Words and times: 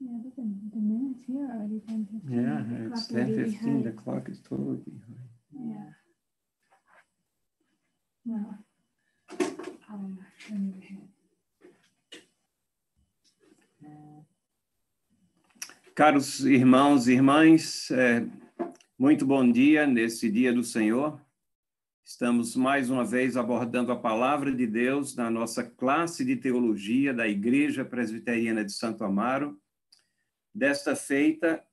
Yeah, 0.00 0.18
the, 0.22 0.42
the 0.72 0.80
minutes 0.80 1.24
here 1.26 1.46
are 1.46 1.56
already 1.56 1.80
10 1.86 2.08
15. 2.10 2.30
Yeah, 2.30 2.62
The 2.68 2.92
it's 2.92 3.06
clock 3.06 3.20
is 3.20 3.26
10 3.26 3.30
really 3.30 3.50
15. 3.52 3.82
The 3.84 3.92
clock 3.92 4.28
is 4.28 4.40
totally 4.40 4.78
behind. 4.84 5.28
Yeah. 5.52 5.90
Well, 8.26 8.58
um, 9.90 10.18
let 10.50 10.60
me 10.60 10.74
ahead. 10.82 11.08
Caros 15.94 16.40
irmãos 16.40 17.06
e 17.06 17.12
irmãs, 17.12 17.88
é, 17.92 18.26
muito 18.98 19.24
bom 19.24 19.48
dia 19.48 19.86
nesse 19.86 20.28
dia 20.28 20.52
do 20.52 20.64
Senhor. 20.64 21.20
Estamos 22.04 22.56
mais 22.56 22.90
uma 22.90 23.04
vez 23.04 23.36
abordando 23.36 23.92
a 23.92 23.96
palavra 23.96 24.52
de 24.52 24.66
Deus 24.66 25.14
na 25.14 25.30
nossa 25.30 25.62
classe 25.62 26.24
de 26.24 26.34
teologia 26.34 27.14
da 27.14 27.28
Igreja 27.28 27.84
Presbiteriana 27.84 28.64
de 28.64 28.72
Santo 28.72 29.04
Amaro. 29.04 29.56
Desta 30.54 30.94
feita, 30.94 31.64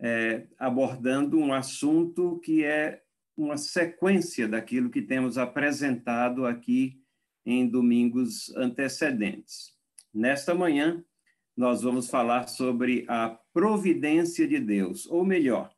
é, 0.00 0.46
abordando 0.58 1.38
um 1.38 1.52
assunto 1.52 2.38
que 2.40 2.64
é 2.64 3.02
uma 3.36 3.56
sequência 3.56 4.48
daquilo 4.48 4.90
que 4.90 5.00
temos 5.00 5.38
apresentado 5.38 6.44
aqui 6.44 7.00
em 7.46 7.66
domingos 7.66 8.54
antecedentes. 8.56 9.72
Nesta 10.12 10.54
manhã, 10.54 11.02
nós 11.56 11.82
vamos 11.82 12.10
falar 12.10 12.48
sobre 12.48 13.04
a 13.08 13.30
providência 13.52 14.46
de 14.46 14.60
Deus, 14.60 15.06
ou 15.06 15.24
melhor, 15.24 15.72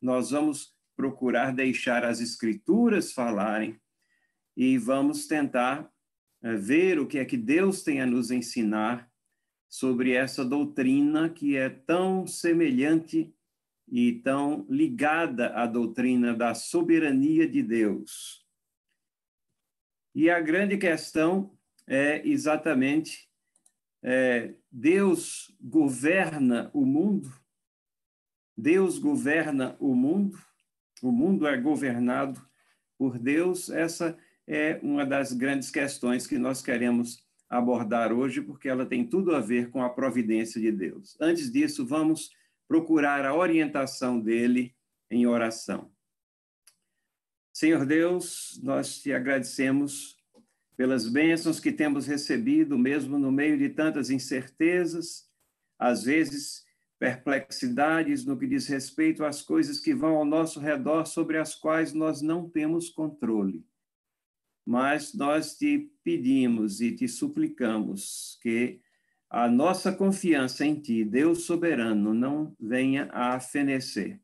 nós 0.00 0.30
vamos 0.30 0.74
procurar 0.96 1.52
deixar 1.52 2.04
as 2.04 2.20
escrituras 2.20 3.12
falarem 3.12 3.78
e 4.56 4.78
vamos 4.78 5.26
tentar 5.26 5.90
eh, 6.42 6.56
ver 6.56 6.98
o 6.98 7.06
que 7.06 7.18
é 7.18 7.24
que 7.24 7.36
Deus 7.36 7.82
tem 7.82 8.00
a 8.00 8.06
nos 8.06 8.30
ensinar 8.30 9.09
sobre 9.70 10.10
essa 10.10 10.44
doutrina 10.44 11.30
que 11.30 11.56
é 11.56 11.68
tão 11.70 12.26
semelhante 12.26 13.32
e 13.86 14.14
tão 14.14 14.66
ligada 14.68 15.54
à 15.54 15.64
doutrina 15.64 16.34
da 16.34 16.54
soberania 16.54 17.48
de 17.48 17.62
Deus. 17.62 18.44
E 20.12 20.28
a 20.28 20.40
grande 20.40 20.76
questão 20.76 21.56
é 21.86 22.26
exatamente 22.28 23.30
é, 24.02 24.54
Deus 24.70 25.54
governa 25.60 26.68
o 26.74 26.84
mundo? 26.84 27.32
Deus 28.56 28.98
governa 28.98 29.76
o 29.78 29.94
mundo? 29.94 30.36
O 31.00 31.12
mundo 31.12 31.46
é 31.46 31.56
governado 31.56 32.44
por 32.98 33.18
Deus? 33.18 33.70
Essa 33.70 34.18
é 34.48 34.80
uma 34.82 35.06
das 35.06 35.32
grandes 35.32 35.70
questões 35.70 36.26
que 36.26 36.38
nós 36.38 36.60
queremos 36.60 37.24
abordar 37.50 38.12
hoje, 38.12 38.40
porque 38.40 38.68
ela 38.68 38.86
tem 38.86 39.04
tudo 39.04 39.34
a 39.34 39.40
ver 39.40 39.70
com 39.70 39.82
a 39.82 39.90
providência 39.90 40.60
de 40.60 40.70
Deus. 40.70 41.16
Antes 41.20 41.50
disso, 41.50 41.84
vamos 41.84 42.30
procurar 42.68 43.26
a 43.26 43.34
orientação 43.34 44.20
dele 44.20 44.72
em 45.10 45.26
oração. 45.26 45.90
Senhor 47.52 47.84
Deus, 47.84 48.60
nós 48.62 49.02
te 49.02 49.12
agradecemos 49.12 50.16
pelas 50.76 51.08
bênçãos 51.08 51.58
que 51.58 51.72
temos 51.72 52.06
recebido, 52.06 52.78
mesmo 52.78 53.18
no 53.18 53.32
meio 53.32 53.58
de 53.58 53.68
tantas 53.68 54.08
incertezas, 54.08 55.28
às 55.76 56.04
vezes 56.04 56.64
perplexidades 56.98 58.24
no 58.24 58.38
que 58.38 58.46
diz 58.46 58.66
respeito 58.66 59.24
às 59.24 59.42
coisas 59.42 59.80
que 59.80 59.94
vão 59.94 60.16
ao 60.16 60.24
nosso 60.24 60.60
redor, 60.60 61.06
sobre 61.06 61.36
as 61.36 61.54
quais 61.54 61.92
nós 61.92 62.22
não 62.22 62.48
temos 62.48 62.88
controle. 62.88 63.64
Mas 64.70 65.12
nós 65.12 65.56
te 65.56 65.90
pedimos 66.04 66.80
e 66.80 66.92
te 66.92 67.08
suplicamos 67.08 68.38
que 68.40 68.80
a 69.28 69.48
nossa 69.48 69.90
confiança 69.90 70.64
em 70.64 70.76
Ti, 70.76 71.04
Deus 71.04 71.42
soberano, 71.42 72.14
não 72.14 72.54
venha 72.56 73.08
a 73.10 73.40
fenecer. 73.40 74.20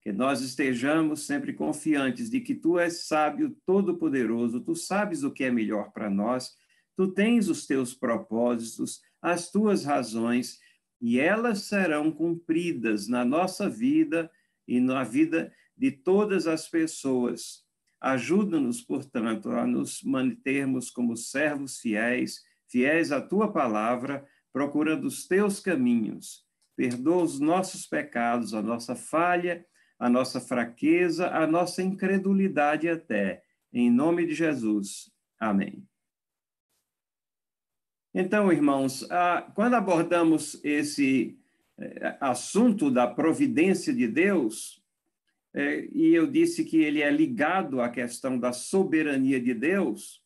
Que 0.00 0.12
nós 0.12 0.40
estejamos 0.40 1.26
sempre 1.26 1.52
confiantes 1.52 2.30
de 2.30 2.40
que 2.40 2.54
Tu 2.54 2.78
és 2.78 3.08
sábio, 3.08 3.56
todo-poderoso, 3.66 4.60
Tu 4.60 4.76
sabes 4.76 5.24
o 5.24 5.32
que 5.32 5.42
é 5.42 5.50
melhor 5.50 5.90
para 5.90 6.08
nós, 6.08 6.54
Tu 6.96 7.08
tens 7.08 7.48
os 7.48 7.66
Teus 7.66 7.92
propósitos, 7.92 9.00
as 9.20 9.50
Tuas 9.50 9.84
razões, 9.84 10.60
e 11.00 11.18
elas 11.18 11.62
serão 11.62 12.12
cumpridas 12.12 13.08
na 13.08 13.24
nossa 13.24 13.68
vida 13.68 14.30
e 14.64 14.78
na 14.78 15.02
vida 15.02 15.52
de 15.76 15.90
todas 15.90 16.46
as 16.46 16.68
pessoas. 16.68 17.66
Ajuda-nos, 18.00 18.80
portanto, 18.80 19.50
a 19.50 19.66
nos 19.66 20.02
mantermos 20.02 20.90
como 20.90 21.16
servos 21.16 21.78
fiéis, 21.78 22.42
fiéis 22.68 23.10
à 23.10 23.20
Tua 23.20 23.52
palavra, 23.52 24.26
procurando 24.52 25.06
os 25.06 25.26
teus 25.26 25.60
caminhos. 25.60 26.46
Perdoa 26.76 27.24
os 27.24 27.40
nossos 27.40 27.86
pecados, 27.86 28.54
a 28.54 28.62
nossa 28.62 28.94
falha, 28.94 29.66
a 29.98 30.08
nossa 30.08 30.40
fraqueza, 30.40 31.28
a 31.28 31.46
nossa 31.46 31.82
incredulidade 31.82 32.88
até. 32.88 33.42
Em 33.72 33.90
nome 33.90 34.26
de 34.26 34.34
Jesus. 34.34 35.10
Amém. 35.38 35.86
Então, 38.14 38.52
irmãos, 38.52 39.06
quando 39.54 39.74
abordamos 39.74 40.62
esse 40.64 41.38
eh, 41.78 42.16
assunto 42.20 42.90
da 42.90 43.06
providência 43.06 43.92
de 43.92 44.08
Deus, 44.08 44.77
eh, 45.54 45.88
e 45.92 46.14
eu 46.14 46.26
disse 46.26 46.64
que 46.64 46.78
ele 46.78 47.02
é 47.02 47.10
ligado 47.10 47.80
à 47.80 47.88
questão 47.88 48.38
da 48.38 48.52
soberania 48.52 49.40
de 49.40 49.54
Deus, 49.54 50.22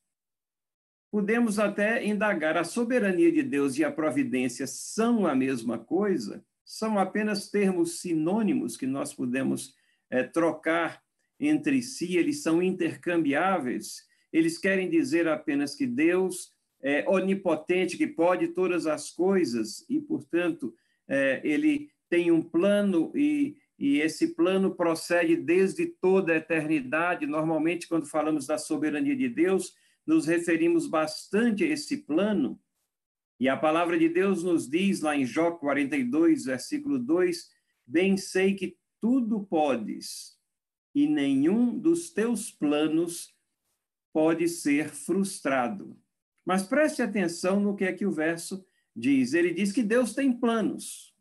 podemos 1.10 1.58
até 1.58 2.04
indagar: 2.04 2.56
a 2.56 2.64
soberania 2.64 3.30
de 3.30 3.42
Deus 3.42 3.76
e 3.78 3.84
a 3.84 3.92
providência 3.92 4.66
são 4.66 5.26
a 5.26 5.34
mesma 5.34 5.78
coisa? 5.78 6.44
São 6.64 6.98
apenas 6.98 7.50
termos 7.50 8.00
sinônimos 8.00 8.76
que 8.76 8.86
nós 8.86 9.12
podemos 9.12 9.74
é, 10.10 10.22
trocar 10.22 11.02
entre 11.38 11.82
si, 11.82 12.16
eles 12.16 12.42
são 12.42 12.62
intercambiáveis. 12.62 14.06
Eles 14.32 14.58
querem 14.58 14.88
dizer 14.88 15.26
apenas 15.26 15.74
que 15.74 15.86
Deus 15.86 16.52
é 16.80 17.04
onipotente, 17.08 17.96
que 17.96 18.06
pode 18.06 18.48
todas 18.48 18.86
as 18.86 19.10
coisas 19.10 19.84
e, 19.88 20.00
portanto, 20.00 20.74
é, 21.08 21.40
ele 21.44 21.90
tem 22.08 22.30
um 22.30 22.42
plano 22.42 23.12
e, 23.14 23.56
e 23.82 23.98
esse 23.98 24.28
plano 24.28 24.76
procede 24.76 25.34
desde 25.34 25.86
toda 25.86 26.32
a 26.32 26.36
eternidade. 26.36 27.26
Normalmente, 27.26 27.88
quando 27.88 28.06
falamos 28.06 28.46
da 28.46 28.56
soberania 28.56 29.16
de 29.16 29.28
Deus, 29.28 29.74
nos 30.06 30.24
referimos 30.24 30.86
bastante 30.86 31.64
a 31.64 31.66
esse 31.66 31.96
plano, 31.96 32.62
e 33.40 33.48
a 33.48 33.56
palavra 33.56 33.98
de 33.98 34.08
Deus 34.08 34.44
nos 34.44 34.70
diz 34.70 35.00
lá 35.00 35.16
em 35.16 35.26
Jó 35.26 35.50
42, 35.50 36.44
versículo 36.44 36.96
2: 36.96 37.50
Bem 37.84 38.16
sei 38.16 38.54
que 38.54 38.76
tudo 39.00 39.42
podes, 39.42 40.38
e 40.94 41.08
nenhum 41.08 41.76
dos 41.76 42.10
teus 42.10 42.52
planos 42.52 43.34
pode 44.12 44.46
ser 44.46 44.90
frustrado. 44.90 45.98
Mas 46.44 46.62
preste 46.62 47.02
atenção 47.02 47.58
no 47.58 47.74
que 47.74 47.84
é 47.84 47.92
que 47.92 48.06
o 48.06 48.12
verso 48.12 48.64
diz. 48.94 49.34
Ele 49.34 49.52
diz 49.52 49.72
que 49.72 49.82
Deus 49.82 50.14
tem 50.14 50.32
planos. 50.32 51.11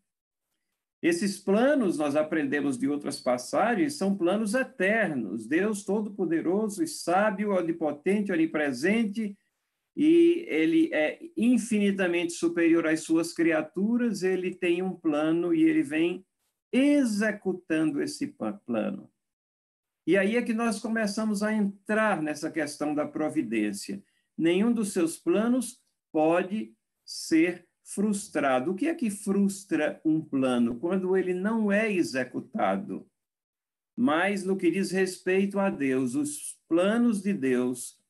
Esses 1.01 1.39
planos, 1.39 1.97
nós 1.97 2.15
aprendemos 2.15 2.77
de 2.77 2.87
outras 2.87 3.19
passagens, 3.19 3.95
são 3.95 4.15
planos 4.15 4.53
eternos. 4.53 5.47
Deus 5.47 5.83
Todo-Poderoso 5.83 6.83
e 6.83 6.87
sábio, 6.87 7.55
onipotente, 7.55 8.31
onipresente, 8.31 9.35
e 9.95 10.45
ele 10.47 10.93
é 10.93 11.19
infinitamente 11.35 12.33
superior 12.33 12.87
às 12.87 13.01
suas 13.01 13.33
criaturas, 13.33 14.23
ele 14.23 14.53
tem 14.53 14.81
um 14.81 14.93
plano 14.93 15.53
e 15.53 15.63
ele 15.63 15.83
vem 15.83 16.25
executando 16.71 18.01
esse 18.01 18.35
plano. 18.65 19.11
E 20.05 20.17
aí 20.17 20.35
é 20.35 20.41
que 20.41 20.53
nós 20.53 20.79
começamos 20.79 21.43
a 21.43 21.53
entrar 21.53 22.21
nessa 22.21 22.49
questão 22.49 22.95
da 22.95 23.05
providência. 23.05 24.01
Nenhum 24.37 24.71
dos 24.71 24.93
seus 24.93 25.17
planos 25.17 25.81
pode 26.11 26.73
ser 27.05 27.67
frustrado. 27.83 28.71
O 28.71 28.75
que 28.75 28.87
é 28.87 28.95
que 28.95 29.09
frustra 29.09 30.01
um 30.05 30.21
plano? 30.21 30.79
Quando 30.79 31.15
ele 31.15 31.33
não 31.33 31.71
é 31.71 31.91
executado. 31.91 33.07
Mas 33.95 34.43
no 34.43 34.57
que 34.57 34.71
diz 34.71 34.91
respeito 34.91 35.59
a 35.59 35.69
Deus, 35.69 36.15
os 36.15 36.57
planos 36.67 37.21
de 37.21 37.33
Deus 37.33 38.01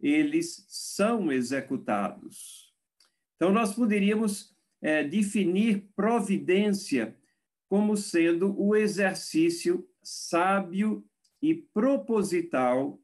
eles 0.00 0.64
são 0.68 1.32
executados. 1.32 2.72
Então, 3.36 3.52
nós 3.52 3.74
poderíamos 3.74 4.54
é, 4.80 5.02
definir 5.02 5.88
providência 5.96 7.16
como 7.68 7.96
sendo 7.96 8.54
o 8.60 8.76
exercício 8.76 9.88
sábio 10.02 11.04
e 11.40 11.54
proposital 11.54 13.00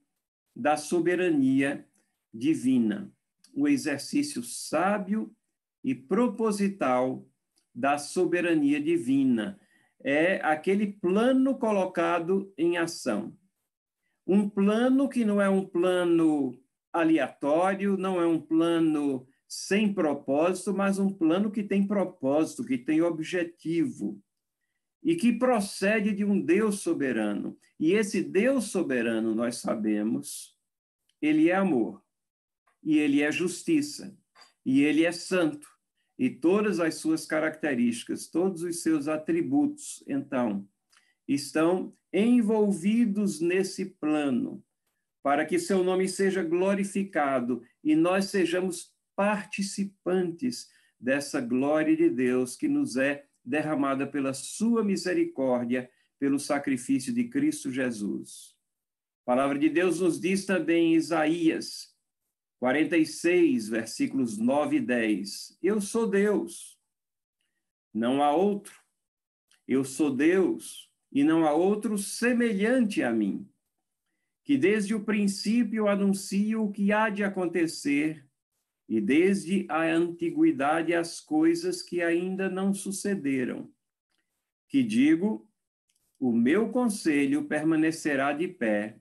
da 0.55 0.77
soberania 0.77 1.87
divina. 2.33 3.11
O 3.55 3.67
exercício 3.67 4.43
sábio 4.43 5.35
e 5.83 5.95
proposital 5.95 7.27
da 7.75 7.99
soberania 7.99 8.81
divina. 8.81 9.59
É 10.03 10.37
aquele 10.37 10.87
plano 10.87 11.59
colocado 11.59 12.53
em 12.57 12.79
ação. 12.79 13.37
Um 14.27 14.49
plano 14.49 15.09
que 15.09 15.25
não 15.25 15.41
é 15.41 15.49
um 15.49 15.65
plano 15.65 16.59
aleatório, 16.93 17.97
não 17.97 18.21
é 18.21 18.27
um 18.27 18.41
plano 18.41 19.27
sem 19.47 19.93
propósito, 19.93 20.73
mas 20.73 20.99
um 20.99 21.13
plano 21.13 21.51
que 21.51 21.63
tem 21.63 21.87
propósito, 21.87 22.65
que 22.65 22.79
tem 22.79 23.03
objetivo 23.03 24.23
e 25.03 25.17
que 25.17 25.33
procede 25.33 26.13
de 26.13 26.25
um 26.25 26.41
Deus 26.41 26.81
soberano. 26.81 27.59
E 27.79 27.93
esse 27.93 28.23
Deus 28.23 28.67
soberano, 28.67 29.35
nós 29.35 29.57
sabemos, 29.57 30.57
ele 31.21 31.49
é 31.49 31.55
amor, 31.55 32.03
e 32.83 32.99
ele 32.99 33.23
é 33.23 33.33
justiça, 33.33 34.17
e 34.65 34.83
ele 34.83 35.05
é 35.05 35.13
santo, 35.13 35.69
e 36.19 36.29
todas 36.29 36.81
as 36.81 36.97
suas 36.97 37.25
características, 37.25 38.29
todos 38.29 38.63
os 38.63 38.83
seus 38.83 39.09
atributos, 39.09 40.05
então, 40.07 40.69
estão 41.27 41.97
envolvidos 42.13 43.41
nesse 43.41 43.87
plano, 43.87 44.63
para 45.23 45.47
que 45.47 45.59
seu 45.59 45.83
nome 45.83 46.09
seja 46.09 46.43
glorificado 46.43 47.63
e 47.83 47.95
nós 47.95 48.27
sejamos 48.27 48.93
participantes 49.17 50.69
dessa 50.99 51.41
glória 51.41 51.97
de 51.97 52.11
Deus 52.11 52.57
que 52.57 52.69
nos 52.69 52.97
é 52.97 53.25
derramada 53.45 54.07
pela 54.07 54.35
sua 54.35 54.85
misericórdia, 54.85 55.91
pelo 56.19 56.39
sacrifício 56.39 57.13
de 57.15 57.25
Cristo 57.25 57.71
Jesus. 57.71 58.55
A 59.23 59.27
palavra 59.27 59.59
de 59.59 59.69
Deus 59.69 60.01
nos 60.01 60.21
diz 60.21 60.45
também 60.45 60.93
em 60.93 60.97
Isaías 60.97 61.90
46, 62.61 63.71
versículos 63.71 64.37
9 64.37 64.77
e 64.77 64.81
10: 64.81 65.59
Eu 65.63 65.81
sou 65.81 66.07
Deus, 66.07 66.79
não 67.93 68.23
há 68.23 68.33
outro. 68.37 68.79
Eu 69.67 69.83
sou 69.83 70.15
Deus 70.15 70.93
e 71.11 71.25
não 71.25 71.47
há 71.47 71.53
outro 71.55 71.97
semelhante 71.97 73.03
a 73.03 73.11
mim, 73.11 73.49
que 74.45 74.59
desde 74.59 74.95
o 74.95 75.03
princípio 75.03 75.89
anuncio 75.89 76.65
o 76.65 76.71
que 76.71 76.93
há 76.93 77.09
de 77.09 77.25
acontecer 77.25 78.29
e 78.87 79.01
desde 79.01 79.67
a 79.71 79.83
antiguidade 79.85 80.93
as 80.93 81.19
coisas 81.19 81.83
que 81.83 82.03
ainda 82.03 82.51
não 82.51 82.75
sucederam. 82.75 83.73
Que 84.69 84.83
digo, 84.83 85.49
o 86.19 86.31
meu 86.31 86.71
conselho 86.71 87.47
permanecerá 87.47 88.35
de 88.35 88.49
pé, 88.49 89.01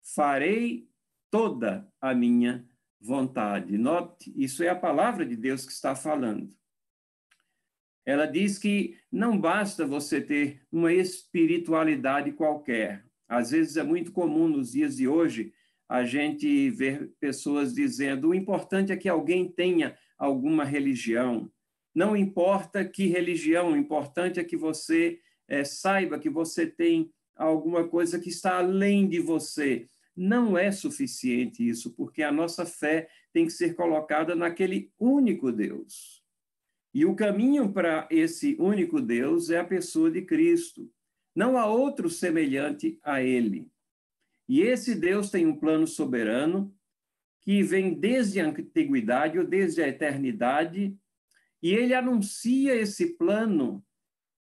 farei 0.00 0.88
toda 1.30 1.86
a 2.00 2.14
minha 2.14 2.69
vontade. 3.00 3.78
Note, 3.78 4.32
isso 4.36 4.62
é 4.62 4.68
a 4.68 4.74
palavra 4.74 5.24
de 5.24 5.36
Deus 5.36 5.64
que 5.64 5.72
está 5.72 5.94
falando. 5.94 6.52
Ela 8.04 8.26
diz 8.26 8.58
que 8.58 8.96
não 9.10 9.38
basta 9.38 9.86
você 9.86 10.20
ter 10.20 10.62
uma 10.70 10.92
espiritualidade 10.92 12.32
qualquer. 12.32 13.04
Às 13.28 13.50
vezes 13.50 13.76
é 13.76 13.82
muito 13.82 14.12
comum 14.12 14.48
nos 14.48 14.72
dias 14.72 14.96
de 14.96 15.06
hoje 15.06 15.52
a 15.88 16.04
gente 16.04 16.70
ver 16.70 17.12
pessoas 17.20 17.74
dizendo: 17.74 18.28
o 18.28 18.34
importante 18.34 18.92
é 18.92 18.96
que 18.96 19.08
alguém 19.08 19.48
tenha 19.48 19.96
alguma 20.18 20.64
religião. 20.64 21.50
Não 21.94 22.16
importa 22.16 22.84
que 22.84 23.06
religião, 23.06 23.72
o 23.72 23.76
importante 23.76 24.38
é 24.38 24.44
que 24.44 24.56
você 24.56 25.18
é, 25.48 25.64
saiba 25.64 26.18
que 26.18 26.30
você 26.30 26.66
tem 26.66 27.10
alguma 27.34 27.88
coisa 27.88 28.20
que 28.20 28.28
está 28.28 28.58
além 28.58 29.08
de 29.08 29.18
você. 29.18 29.88
Não 30.22 30.58
é 30.58 30.70
suficiente 30.70 31.66
isso, 31.66 31.94
porque 31.94 32.22
a 32.22 32.30
nossa 32.30 32.66
fé 32.66 33.08
tem 33.32 33.46
que 33.46 33.52
ser 33.52 33.74
colocada 33.74 34.34
naquele 34.34 34.92
único 34.98 35.50
Deus. 35.50 36.22
E 36.92 37.06
o 37.06 37.16
caminho 37.16 37.72
para 37.72 38.06
esse 38.10 38.54
único 38.60 39.00
Deus 39.00 39.48
é 39.48 39.60
a 39.60 39.64
pessoa 39.64 40.10
de 40.10 40.20
Cristo. 40.20 40.92
Não 41.34 41.56
há 41.56 41.64
outro 41.64 42.10
semelhante 42.10 43.00
a 43.02 43.22
ele. 43.22 43.72
E 44.46 44.60
esse 44.60 44.94
Deus 44.94 45.30
tem 45.30 45.46
um 45.46 45.56
plano 45.56 45.86
soberano 45.86 46.70
que 47.40 47.62
vem 47.62 47.94
desde 47.94 48.40
a 48.40 48.46
antiguidade 48.46 49.38
ou 49.38 49.46
desde 49.46 49.82
a 49.82 49.88
eternidade, 49.88 50.94
e 51.62 51.72
ele 51.72 51.94
anuncia 51.94 52.74
esse 52.74 53.16
plano, 53.16 53.82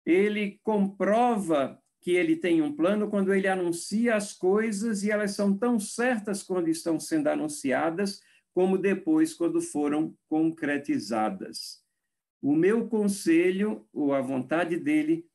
ele 0.05 0.59
comprova 0.61 1.78
que 2.01 2.11
ele 2.11 2.35
tem 2.35 2.61
um 2.61 2.73
plano 2.73 3.09
quando 3.09 3.33
ele 3.33 3.47
anuncia 3.47 4.15
as 4.15 4.33
coisas 4.33 5.03
e 5.03 5.11
elas 5.11 5.31
são 5.31 5.57
tão 5.57 5.79
certas 5.79 6.41
quando 6.41 6.69
estão 6.69 6.99
sendo 6.99 7.27
anunciadas, 7.27 8.21
como 8.53 8.77
depois 8.77 9.33
quando 9.33 9.61
foram 9.61 10.15
concretizadas. 10.29 11.83
O 12.41 12.55
meu 12.55 12.87
conselho, 12.87 13.85
ou 13.91 14.13
a 14.13 14.21
vontade 14.21 14.77
dele, 14.77 15.25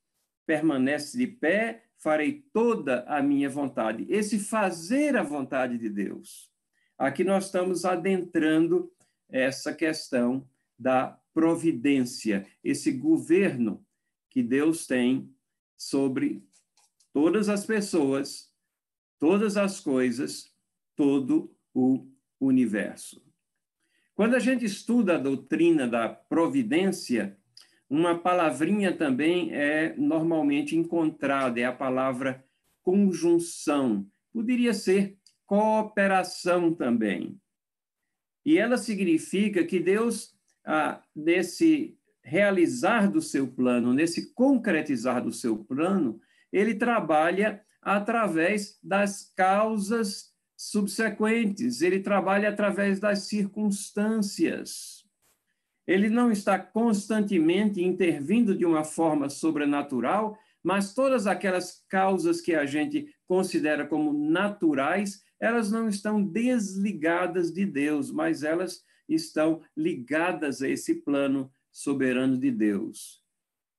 permanece 0.47 1.19
de 1.19 1.27
pé 1.27 1.85
farei 1.99 2.45
toda 2.53 3.03
a 3.05 3.23
minha 3.23 3.49
vontade. 3.49 4.07
Esse 4.11 4.39
fazer 4.39 5.17
a 5.17 5.23
vontade 5.23 5.79
de 5.79 5.89
Deus. 5.89 6.51
Aqui 6.99 7.25
nós 7.25 7.47
estamos 7.47 7.87
adentrando 7.87 8.93
essa 9.29 9.73
questão 9.73 10.47
da 10.79 11.19
providência, 11.33 12.47
esse 12.63 12.93
governo 12.93 13.85
que 14.29 14.43
Deus 14.43 14.87
tem 14.87 15.35
sobre 15.77 16.47
todas 17.15 17.49
as 17.49 17.65
pessoas, 17.65 18.53
todas 19.21 19.57
as 19.57 19.79
coisas, 19.79 20.53
todo 20.97 21.57
o 21.73 22.07
universo. 22.41 23.25
Quando 24.17 24.35
a 24.35 24.41
gente 24.41 24.65
estuda 24.65 25.15
a 25.15 25.19
doutrina 25.19 25.87
da 25.87 26.09
providência, 26.09 27.39
uma 27.89 28.19
palavrinha 28.19 28.93
também 28.93 29.53
é 29.55 29.95
normalmente 29.97 30.77
encontrada, 30.77 31.61
é 31.61 31.65
a 31.65 31.73
palavra 31.73 32.45
conjunção. 32.83 34.07
Poderia 34.33 34.75
ser 34.75 35.17
cooperação 35.47 36.75
também. 36.75 37.41
E 38.45 38.59
ela 38.59 38.77
significa 38.77 39.65
que 39.65 39.79
Deus, 39.79 40.35
ah, 40.65 41.01
nesse 41.15 41.97
realizar 42.23 43.11
do 43.11 43.21
seu 43.21 43.47
plano, 43.47 43.93
nesse 43.93 44.33
concretizar 44.33 45.23
do 45.23 45.33
seu 45.33 45.57
plano, 45.57 46.21
ele 46.55 46.77
trabalha 46.77 47.61
através 47.83 48.79
das 48.81 49.33
causas 49.37 50.33
subsequentes, 50.57 51.83
ele 51.83 51.99
trabalha 51.99 52.49
através 52.49 53.01
das 53.01 53.25
circunstâncias. 53.25 55.05
Ele 55.85 56.09
não 56.09 56.31
está 56.31 56.57
constantemente 56.57 57.83
intervindo 57.83 58.57
de 58.57 58.65
uma 58.65 58.85
forma 58.85 59.29
sobrenatural, 59.29 60.39
mas 60.63 60.95
todas 60.95 61.27
aquelas 61.27 61.85
causas 61.89 62.41
que 62.41 62.55
a 62.55 62.65
gente 62.65 63.13
considera 63.27 63.85
como 63.85 64.13
naturais, 64.13 65.25
elas 65.41 65.73
não 65.73 65.89
estão 65.89 66.23
desligadas 66.23 67.53
de 67.53 67.67
Deus, 67.67 68.13
mas 68.13 68.45
elas 68.45 68.85
estão 69.09 69.61
ligadas 69.77 70.63
a 70.63 70.69
esse 70.69 70.95
plano 71.03 71.51
soberano 71.73 72.39
de 72.39 72.53
Deus. 72.53 73.21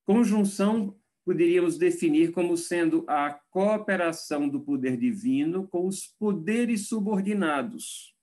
Conjunção 0.06 0.94
poderíamos 1.26 1.78
definir 1.78 2.32
como 2.32 2.56
sendo 2.56 3.04
a 3.08 3.32
cooperação 3.50 4.48
do 4.48 4.62
poder 4.62 4.96
divino 4.96 5.68
com 5.68 5.88
os 5.88 6.06
poderes 6.06 6.88
subordinados 6.88 8.16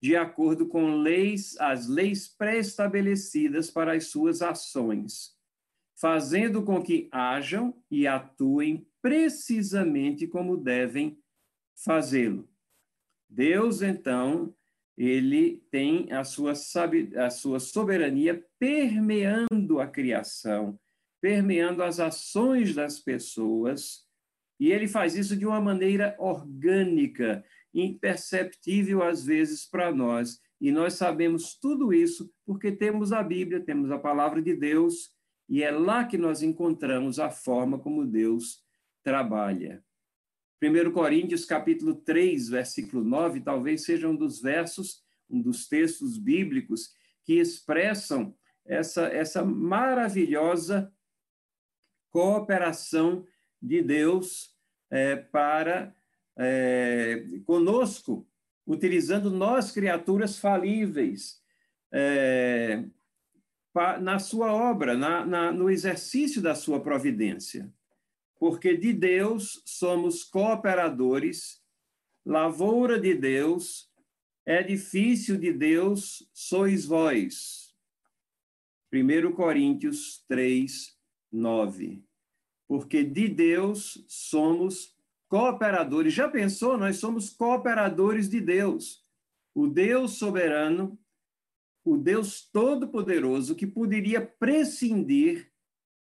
de 0.00 0.14
acordo 0.16 0.66
com 0.66 0.96
leis, 0.96 1.56
as 1.58 1.88
leis 1.88 2.28
pré-estabelecidas 2.28 3.70
para 3.70 3.96
as 3.96 4.06
suas 4.06 4.42
ações, 4.42 5.36
fazendo 5.96 6.62
com 6.62 6.82
que 6.82 7.08
hajam 7.10 7.74
e 7.90 8.06
atuem 8.06 8.86
precisamente 9.02 10.26
como 10.26 10.56
devem 10.56 11.18
fazê-lo. 11.84 12.48
Deus, 13.28 13.82
então, 13.82 14.54
ele 14.96 15.62
tem 15.70 16.12
a 16.12 16.24
sua, 16.24 16.52
a 16.52 17.30
sua 17.30 17.60
soberania 17.60 18.44
permeando 18.58 19.80
a 19.80 19.86
criação, 19.86 20.78
permeando 21.20 21.82
as 21.82 22.00
ações 22.00 22.74
das 22.74 22.98
pessoas, 22.98 24.06
e 24.58 24.72
ele 24.72 24.88
faz 24.88 25.14
isso 25.14 25.36
de 25.36 25.46
uma 25.46 25.60
maneira 25.60 26.16
orgânica, 26.18 27.44
imperceptível 27.72 29.02
às 29.02 29.24
vezes 29.24 29.66
para 29.66 29.92
nós. 29.92 30.40
E 30.60 30.72
nós 30.72 30.94
sabemos 30.94 31.54
tudo 31.54 31.92
isso 31.92 32.32
porque 32.44 32.72
temos 32.72 33.12
a 33.12 33.22
Bíblia, 33.22 33.60
temos 33.60 33.90
a 33.90 33.98
palavra 33.98 34.42
de 34.42 34.54
Deus, 34.54 35.10
e 35.48 35.62
é 35.62 35.70
lá 35.70 36.04
que 36.04 36.18
nós 36.18 36.42
encontramos 36.42 37.18
a 37.18 37.30
forma 37.30 37.78
como 37.78 38.06
Deus 38.06 38.62
trabalha. 39.02 39.82
1 40.60 40.90
Coríntios 40.90 41.44
capítulo 41.44 41.94
3, 41.94 42.48
versículo 42.48 43.04
9, 43.04 43.40
talvez 43.40 43.84
seja 43.84 44.08
um 44.08 44.16
dos 44.16 44.42
versos, 44.42 45.04
um 45.30 45.40
dos 45.40 45.68
textos 45.68 46.18
bíblicos 46.18 46.90
que 47.24 47.34
expressam 47.34 48.34
essa, 48.66 49.06
essa 49.06 49.44
maravilhosa 49.44 50.92
cooperação 52.10 53.24
de 53.60 53.82
Deus 53.82 54.56
é, 54.90 55.16
para 55.16 55.94
é, 56.36 57.24
conosco, 57.44 58.26
utilizando 58.66 59.30
nós, 59.30 59.72
criaturas 59.72 60.38
falíveis, 60.38 61.42
é, 61.92 62.84
pa, 63.72 63.98
na 63.98 64.18
sua 64.18 64.52
obra, 64.52 64.96
na, 64.96 65.24
na, 65.26 65.52
no 65.52 65.68
exercício 65.70 66.40
da 66.40 66.54
sua 66.54 66.80
providência. 66.80 67.72
Porque 68.38 68.76
de 68.76 68.92
Deus 68.92 69.62
somos 69.64 70.22
cooperadores, 70.22 71.60
lavoura 72.24 73.00
de 73.00 73.14
Deus, 73.14 73.90
edifício 74.46 75.36
de 75.36 75.52
Deus 75.52 76.28
sois 76.32 76.84
vós. 76.84 77.74
1 78.92 79.32
Coríntios 79.32 80.24
3, 80.28 80.97
9. 81.30 82.02
Porque 82.66 83.02
de 83.02 83.28
Deus 83.28 84.04
somos 84.08 84.96
cooperadores. 85.28 86.12
Já 86.14 86.28
pensou? 86.28 86.76
Nós 86.76 86.96
somos 86.96 87.30
cooperadores 87.30 88.28
de 88.28 88.40
Deus. 88.40 89.02
O 89.54 89.66
Deus 89.66 90.12
soberano, 90.18 90.98
o 91.84 91.96
Deus 91.96 92.48
todo-poderoso, 92.52 93.54
que 93.54 93.66
poderia 93.66 94.20
prescindir 94.20 95.50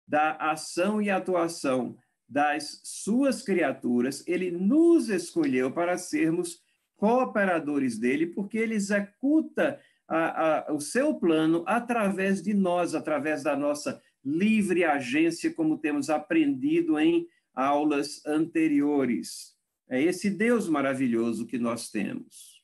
da 0.08 0.36
ação 0.36 1.02
e 1.02 1.10
atuação 1.10 1.98
das 2.28 2.82
suas 2.84 3.42
criaturas, 3.42 4.24
ele 4.28 4.52
nos 4.52 5.10
escolheu 5.10 5.72
para 5.72 5.98
sermos 5.98 6.62
cooperadores 6.98 7.98
dele, 7.98 8.28
porque 8.28 8.58
ele 8.58 8.76
executa 8.76 9.80
a, 10.08 10.70
a, 10.70 10.74
o 10.74 10.82
seu 10.82 11.16
plano 11.16 11.64
através 11.66 12.42
de 12.42 12.54
nós, 12.54 12.96
através 12.96 13.44
da 13.44 13.56
nossa 13.56 14.02
livre 14.28 14.84
agência, 14.84 15.54
como 15.54 15.78
temos 15.78 16.10
aprendido 16.10 17.00
em 17.00 17.26
aulas 17.56 18.24
anteriores. 18.26 19.56
É 19.88 20.02
esse 20.02 20.30
Deus 20.30 20.68
maravilhoso 20.68 21.48
que 21.48 21.58
nós 21.58 21.90
temos. 21.90 22.62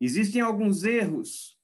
Existem 0.00 0.40
alguns 0.40 0.82
erros 0.82 1.58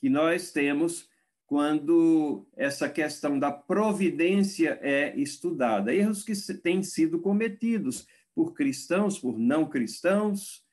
que 0.00 0.10
nós 0.10 0.50
temos 0.50 1.08
quando 1.46 2.44
essa 2.56 2.88
questão 2.88 3.38
da 3.38 3.52
providência 3.52 4.80
é 4.82 5.16
estudada. 5.16 5.94
Erros 5.94 6.24
que 6.24 6.34
têm 6.54 6.82
sido 6.82 7.20
cometidos 7.20 8.06
por 8.34 8.52
cristãos, 8.52 9.16
por 9.16 9.38
não 9.38 9.68
cristãos, 9.68 10.64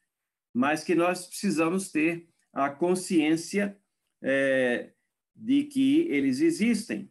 mas 0.52 0.84
que 0.84 0.96
nós 0.96 1.28
precisamos 1.28 1.92
ter 1.92 2.28
a 2.52 2.70
consciência 2.70 3.78
é, 4.20 4.90
de 5.36 5.66
que 5.66 6.08
eles 6.10 6.42
existem. 6.42 7.10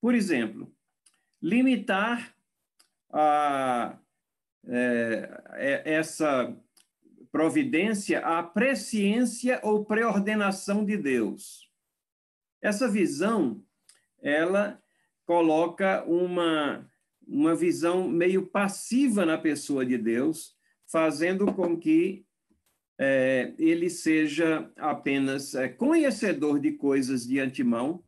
Por 0.00 0.14
exemplo, 0.14 0.72
limitar 1.42 2.34
a, 3.12 3.98
é, 4.66 5.42
é, 5.54 5.94
essa 5.94 6.56
providência 7.30 8.20
à 8.20 8.42
presciência 8.42 9.60
ou 9.62 9.84
preordenação 9.84 10.84
de 10.84 10.96
Deus. 10.96 11.70
Essa 12.60 12.88
visão, 12.88 13.62
ela 14.20 14.82
coloca 15.24 16.04
uma, 16.04 16.88
uma 17.26 17.54
visão 17.54 18.08
meio 18.08 18.46
passiva 18.46 19.24
na 19.24 19.38
pessoa 19.38 19.84
de 19.84 19.96
Deus, 19.96 20.56
fazendo 20.86 21.52
com 21.52 21.78
que 21.78 22.24
é, 22.98 23.54
ele 23.58 23.88
seja 23.88 24.70
apenas 24.76 25.54
é, 25.54 25.68
conhecedor 25.68 26.58
de 26.58 26.72
coisas 26.72 27.26
de 27.26 27.38
antemão, 27.38 28.02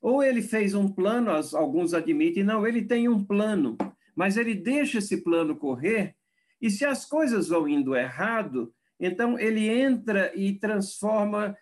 ou 0.00 0.22
ele 0.22 0.42
fez 0.42 0.74
um 0.74 0.88
plano, 0.88 1.30
alguns 1.54 1.94
admitem, 1.94 2.44
não, 2.44 2.66
ele 2.66 2.82
tem 2.82 3.08
um 3.08 3.22
plano, 3.22 3.76
mas 4.14 4.36
ele 4.36 4.54
deixa 4.54 4.98
esse 4.98 5.22
plano 5.22 5.56
correr, 5.56 6.14
e 6.60 6.70
se 6.70 6.84
as 6.84 7.04
coisas 7.04 7.48
vão 7.48 7.68
indo 7.68 7.94
errado, 7.94 8.72
então 8.98 9.38
ele 9.38 9.68
entra 9.68 10.32
e 10.34 10.54
transforma 10.54 11.56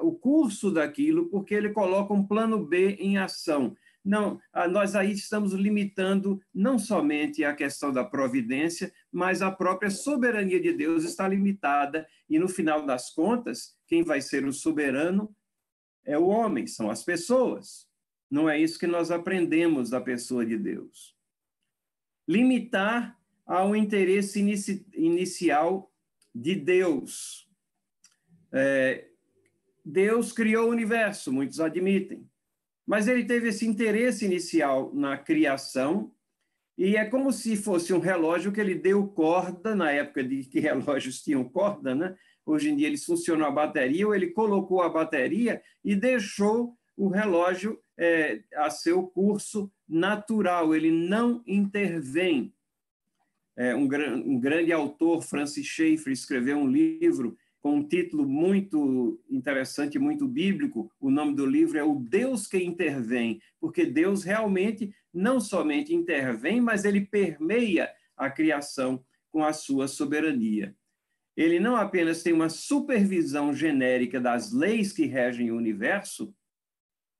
o 0.00 0.12
curso 0.12 0.70
daquilo, 0.70 1.28
porque 1.28 1.54
ele 1.54 1.70
coloca 1.70 2.14
um 2.14 2.24
plano 2.24 2.64
B 2.64 2.96
em 3.00 3.18
ação. 3.18 3.76
Não, 4.04 4.40
nós 4.70 4.94
aí 4.94 5.10
estamos 5.10 5.52
limitando 5.52 6.40
não 6.54 6.78
somente 6.78 7.42
a 7.42 7.52
questão 7.52 7.92
da 7.92 8.04
providência, 8.04 8.92
mas 9.10 9.42
a 9.42 9.50
própria 9.50 9.90
soberania 9.90 10.60
de 10.60 10.72
Deus 10.72 11.02
está 11.02 11.26
limitada, 11.26 12.06
e 12.30 12.38
no 12.38 12.48
final 12.48 12.86
das 12.86 13.10
contas, 13.10 13.74
quem 13.88 14.04
vai 14.04 14.20
ser 14.20 14.44
o 14.44 14.52
soberano 14.52 15.34
é 16.06 16.16
o 16.16 16.28
homem, 16.28 16.66
são 16.66 16.88
as 16.88 17.02
pessoas. 17.02 17.86
Não 18.30 18.48
é 18.48 18.58
isso 18.58 18.78
que 18.78 18.86
nós 18.86 19.10
aprendemos 19.10 19.90
da 19.90 20.00
pessoa 20.00 20.46
de 20.46 20.56
Deus. 20.56 21.14
Limitar 22.26 23.18
ao 23.44 23.76
interesse 23.76 24.40
inici 24.40 24.86
inicial 24.94 25.92
de 26.34 26.54
Deus. 26.54 27.48
É, 28.52 29.08
Deus 29.84 30.32
criou 30.32 30.68
o 30.68 30.72
universo, 30.72 31.32
muitos 31.32 31.60
admitem. 31.60 32.28
Mas 32.86 33.08
ele 33.08 33.24
teve 33.24 33.48
esse 33.48 33.66
interesse 33.66 34.24
inicial 34.24 34.92
na 34.94 35.18
criação, 35.18 36.12
e 36.78 36.96
é 36.96 37.04
como 37.04 37.32
se 37.32 37.56
fosse 37.56 37.92
um 37.92 37.98
relógio 37.98 38.52
que 38.52 38.60
ele 38.60 38.74
deu 38.74 39.06
corda, 39.08 39.74
na 39.74 39.90
época 39.90 40.22
de 40.22 40.44
que 40.44 40.58
relógios 40.60 41.22
tinham 41.22 41.44
corda, 41.44 41.94
né? 41.94 42.16
Hoje 42.46 42.70
em 42.70 42.76
dia 42.76 42.86
eles 42.86 43.04
funcionam 43.04 43.44
a 43.44 43.50
bateria, 43.50 44.06
ou 44.06 44.14
ele 44.14 44.28
colocou 44.28 44.80
a 44.80 44.88
bateria 44.88 45.60
e 45.84 45.96
deixou 45.96 46.78
o 46.96 47.08
relógio 47.08 47.78
é, 47.98 48.40
a 48.54 48.70
seu 48.70 49.02
curso 49.02 49.70
natural, 49.88 50.74
ele 50.74 50.90
não 50.90 51.42
intervém. 51.46 52.54
É, 53.56 53.74
um, 53.74 53.88
um 54.24 54.38
grande 54.38 54.72
autor, 54.72 55.22
Francis 55.22 55.66
Schaeffer, 55.66 56.12
escreveu 56.12 56.58
um 56.58 56.70
livro 56.70 57.36
com 57.60 57.78
um 57.78 57.82
título 57.82 58.24
muito 58.28 59.20
interessante, 59.28 59.98
muito 59.98 60.28
bíblico. 60.28 60.88
O 61.00 61.10
nome 61.10 61.34
do 61.34 61.44
livro 61.44 61.76
é 61.76 61.82
O 61.82 61.96
Deus 61.96 62.46
que 62.46 62.58
Intervém, 62.58 63.40
porque 63.58 63.84
Deus 63.84 64.22
realmente 64.22 64.94
não 65.12 65.40
somente 65.40 65.92
intervém, 65.92 66.60
mas 66.60 66.84
ele 66.84 67.00
permeia 67.00 67.90
a 68.16 68.30
criação 68.30 69.04
com 69.32 69.42
a 69.42 69.52
sua 69.52 69.88
soberania. 69.88 70.76
Ele 71.36 71.60
não 71.60 71.76
apenas 71.76 72.22
tem 72.22 72.32
uma 72.32 72.48
supervisão 72.48 73.52
genérica 73.52 74.18
das 74.18 74.52
leis 74.52 74.92
que 74.92 75.04
regem 75.04 75.50
o 75.50 75.56
universo, 75.56 76.34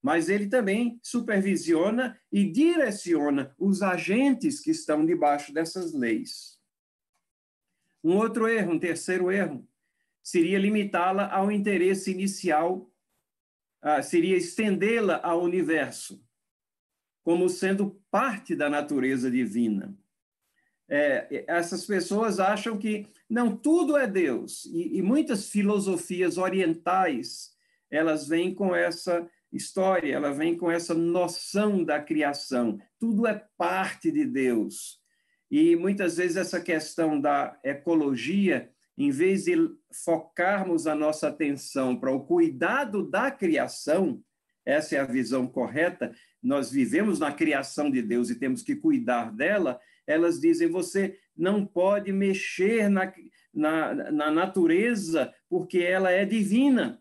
mas 0.03 0.29
ele 0.29 0.47
também 0.47 0.99
supervisiona 1.03 2.19
e 2.33 2.51
direciona 2.51 3.55
os 3.59 3.83
agentes 3.83 4.61
que 4.61 4.71
estão 4.71 5.05
debaixo 5.05 5.53
dessas 5.53 5.93
leis. 5.93 6.59
Um 8.03 8.17
outro 8.17 8.49
erro, 8.49 8.73
um 8.73 8.79
terceiro 8.79 9.31
erro, 9.31 9.69
seria 10.23 10.59
limitá-la 10.59 11.29
ao 11.31 11.51
interesse 11.51 12.11
inicial, 12.11 12.91
uh, 13.83 14.03
seria 14.03 14.37
estendê-la 14.37 15.21
ao 15.23 15.43
universo, 15.43 16.25
como 17.25 17.49
sendo 17.49 18.01
parte 18.11 18.55
da 18.55 18.71
natureza 18.71 19.31
divina. 19.31 19.93
É, 20.89 21.45
essas 21.49 21.85
pessoas 21.85 22.39
acham 22.39 22.79
que 22.79 23.09
não 23.29 23.57
tudo 23.57 23.97
é 23.97 24.07
Deus 24.07 24.65
e, 24.67 24.99
e, 24.99 25.03
muitas 25.03 25.49
filosofias 25.49 26.39
orientais 26.39 27.55
elas 27.91 28.27
vêm 28.27 28.55
com 28.55 28.75
essa 28.75 29.29
história, 29.53 30.15
ela 30.15 30.33
vem 30.33 30.57
com 30.57 30.71
essa 30.71 30.93
noção 30.93 31.85
da 31.85 32.01
criação. 32.01 32.79
Tudo 32.99 33.27
é 33.27 33.47
parte 33.57 34.11
de 34.11 34.25
Deus 34.25 35.01
e 35.51 35.77
muitas 35.77 36.17
vezes 36.17 36.37
essa 36.37 36.61
questão 36.61 37.21
da 37.21 37.59
ecologia 37.65 38.71
em 38.99 39.11
vez 39.11 39.45
de 39.45 39.55
focarmos 40.05 40.87
a 40.87 40.95
nossa 40.95 41.29
atenção 41.29 41.99
para 41.99 42.11
o 42.11 42.25
cuidado 42.25 43.09
da 43.09 43.31
criação, 43.31 44.23
essa 44.67 44.97
é 44.97 44.99
a 44.99 45.05
visão 45.05 45.47
correta, 45.47 46.13
nós 46.43 46.71
vivemos 46.71 47.21
na 47.21 47.33
criação 47.33 47.91
de 47.91 48.03
Deus 48.03 48.29
e 48.29 48.35
temos 48.35 48.63
que 48.63 48.75
cuidar 48.75 49.33
dela, 49.33 49.81
elas 50.07 50.41
dizem: 50.41 50.69
você 50.69 51.19
não 51.37 51.65
pode 51.65 52.13
mexer 52.13 52.89
na, 52.89 53.13
na, 53.55 53.95
na 54.13 54.31
natureza 54.31 55.33
porque 55.49 55.79
ela 55.79 56.11
é 56.11 56.25
divina. 56.25 57.01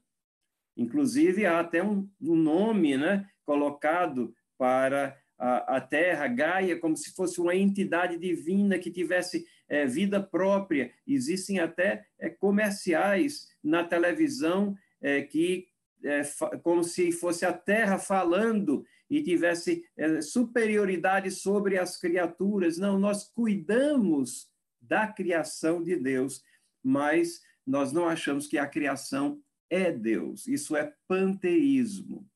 Inclusive, 0.78 1.46
há 1.46 1.60
até 1.60 1.82
um, 1.82 2.08
um 2.22 2.36
nome 2.36 2.98
né, 2.98 3.26
colocado 3.44 4.36
para 4.58 5.18
a, 5.38 5.78
a 5.78 5.82
Terra, 5.82 6.28
Gaia, 6.28 6.78
como 6.80 6.96
se 6.96 7.14
fosse 7.14 7.40
uma 7.40 7.56
entidade 7.56 8.18
divina 8.18 8.78
que 8.78 8.92
tivesse 8.92 9.46
é, 9.68 9.86
vida 9.86 10.22
própria. 10.22 10.92
Existem 11.08 11.60
até 11.60 12.06
é, 12.20 12.30
comerciais 12.30 13.48
na 13.64 13.84
televisão 13.84 14.76
é, 15.02 15.22
que, 15.22 15.68
é, 16.06 16.22
como 16.62 16.84
se 16.84 17.12
fosse 17.12 17.46
a 17.46 17.52
Terra 17.52 17.98
falando 17.98 18.86
e 19.10 19.24
tivesse 19.24 19.84
é, 19.98 20.22
superioridade 20.22 21.32
sobre 21.32 21.78
as 21.78 21.98
criaturas. 21.98 22.78
Não, 22.78 23.00
nós 23.00 23.28
cuidamos 23.28 24.50
da 24.80 25.08
criação 25.08 25.84
de 25.84 25.96
Deus, 25.96 26.44
mas 26.84 27.42
nós 27.66 27.92
não 27.92 28.08
achamos 28.08 28.48
que 28.48 28.58
a 28.58 28.68
criação 28.68 29.42
é 29.70 29.92
Deus. 29.92 30.48
Isso 30.48 30.76
é 30.76 30.94
panteísmo. 31.08 32.30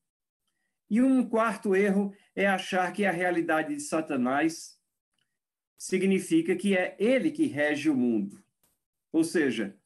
E 0.90 1.00
um 1.00 1.24
quarto 1.24 1.76
erro 1.76 2.12
é 2.34 2.46
achar 2.48 2.92
que 2.92 3.04
a 3.04 3.12
realidade 3.12 3.74
de 3.74 3.80
Satanás 3.80 4.76
significa 5.78 6.56
que 6.56 6.76
é 6.76 6.96
ele 6.98 7.30
que 7.30 7.46
rege 7.46 7.88
o 7.88 7.96
mundo. 7.96 8.42
Ou 9.12 9.22
seja, 9.22 9.76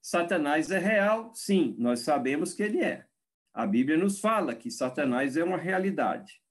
Satanás 0.00 0.70
é 0.70 0.78
real? 0.78 1.34
Sim, 1.34 1.76
nós 1.78 2.00
sabemos 2.00 2.54
que 2.54 2.62
ele 2.62 2.82
é. 2.82 3.06
A 3.54 3.66
Bíblia 3.66 3.96
nos 3.96 4.18
fala 4.18 4.54
que 4.54 4.70
Satanás 4.70 5.36
é 5.36 5.44
uma 5.44 5.56
realidade. 5.56 6.42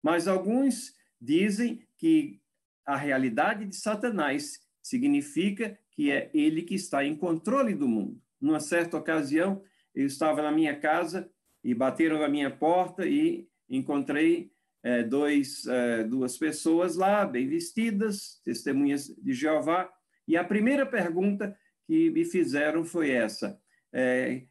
Mas 0.00 0.28
alguns 0.28 0.94
dizem 1.20 1.84
que 1.98 2.40
a 2.86 2.96
realidade 2.96 3.66
de 3.66 3.74
Satanás 3.74 4.60
significa 4.80 5.76
que 5.90 6.12
é 6.12 6.30
ele 6.32 6.62
que 6.62 6.76
está 6.76 7.04
em 7.04 7.16
controle 7.16 7.74
do 7.74 7.88
mundo. 7.88 8.22
numa 8.40 8.60
certa 8.60 8.96
ocasião, 8.96 9.62
eu 9.94 10.06
estava 10.06 10.42
na 10.42 10.52
minha 10.52 10.78
casa 10.78 11.28
e 11.64 11.74
bateram 11.74 12.20
na 12.20 12.28
minha 12.28 12.50
porta 12.50 13.04
e 13.06 13.48
encontrei 13.68 14.52
é, 14.84 15.02
dois, 15.02 15.66
é, 15.66 16.04
duas 16.04 16.38
pessoas 16.38 16.94
lá, 16.94 17.24
bem 17.24 17.48
vestidas, 17.48 18.40
testemunhas 18.44 19.06
de 19.06 19.32
Jeová, 19.32 19.90
e 20.28 20.36
a 20.36 20.44
primeira 20.44 20.86
pergunta 20.86 21.58
que 21.84 22.10
me 22.10 22.24
fizeram 22.24 22.84
foi 22.84 23.10
essa: 23.10 23.58
é, 23.92 24.44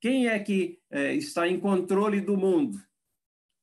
quem 0.00 0.28
é 0.28 0.38
que 0.38 0.78
é, 0.90 1.14
está 1.14 1.48
em 1.48 1.58
controle 1.58 2.20
do 2.20 2.36
mundo? 2.36 2.78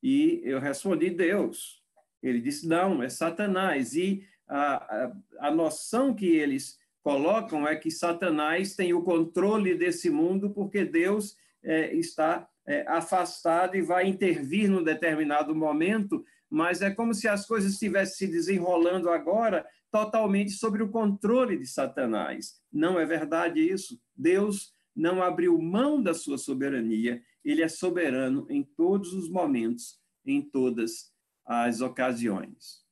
E 0.02 0.40
eu 0.44 0.60
respondi: 0.60 1.10
Deus. 1.10 1.82
Ele 2.22 2.40
disse: 2.40 2.66
não, 2.66 3.02
é 3.02 3.08
Satanás. 3.08 3.94
E 3.94 4.24
a, 4.46 5.04
a, 5.04 5.12
a 5.48 5.50
noção 5.50 6.14
que 6.14 6.26
eles 6.26 6.78
colocam 7.02 7.66
é 7.66 7.76
que 7.76 7.90
Satanás 7.90 8.74
tem 8.74 8.92
o 8.92 9.02
controle 9.02 9.74
desse 9.74 10.10
mundo 10.10 10.50
porque 10.50 10.84
Deus 10.84 11.36
é, 11.62 11.94
está 11.94 12.48
é, 12.66 12.84
afastado 12.86 13.76
e 13.76 13.82
vai 13.82 14.06
intervir 14.06 14.70
num 14.70 14.82
determinado 14.82 15.54
momento, 15.54 16.24
mas 16.50 16.82
é 16.82 16.90
como 16.90 17.14
se 17.14 17.26
as 17.26 17.46
coisas 17.46 17.72
estivessem 17.72 18.26
se 18.26 18.32
desenrolando 18.32 19.10
agora 19.10 19.66
totalmente 19.90 20.50
sobre 20.50 20.82
o 20.82 20.90
controle 20.90 21.56
de 21.56 21.66
Satanás. 21.66 22.60
Não 22.70 23.00
é 23.00 23.06
verdade 23.06 23.60
isso. 23.60 23.98
Deus 24.14 24.74
não 24.98 25.22
abriu 25.22 25.56
mão 25.58 26.02
da 26.02 26.12
sua 26.12 26.36
soberania, 26.36 27.22
ele 27.44 27.62
é 27.62 27.68
soberano 27.68 28.46
em 28.50 28.64
todos 28.64 29.12
os 29.14 29.30
momentos, 29.30 30.00
em 30.26 30.42
todas 30.42 31.12
as 31.46 31.80
ocasiões. 31.80 32.82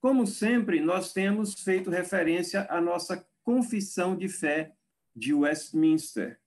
Como 0.00 0.26
sempre, 0.26 0.80
nós 0.80 1.12
temos 1.12 1.54
feito 1.54 1.88
referência 1.88 2.66
à 2.68 2.80
nossa 2.80 3.24
confissão 3.44 4.16
de 4.16 4.28
fé 4.28 4.72
de 5.14 5.32
Westminster, 5.32 6.40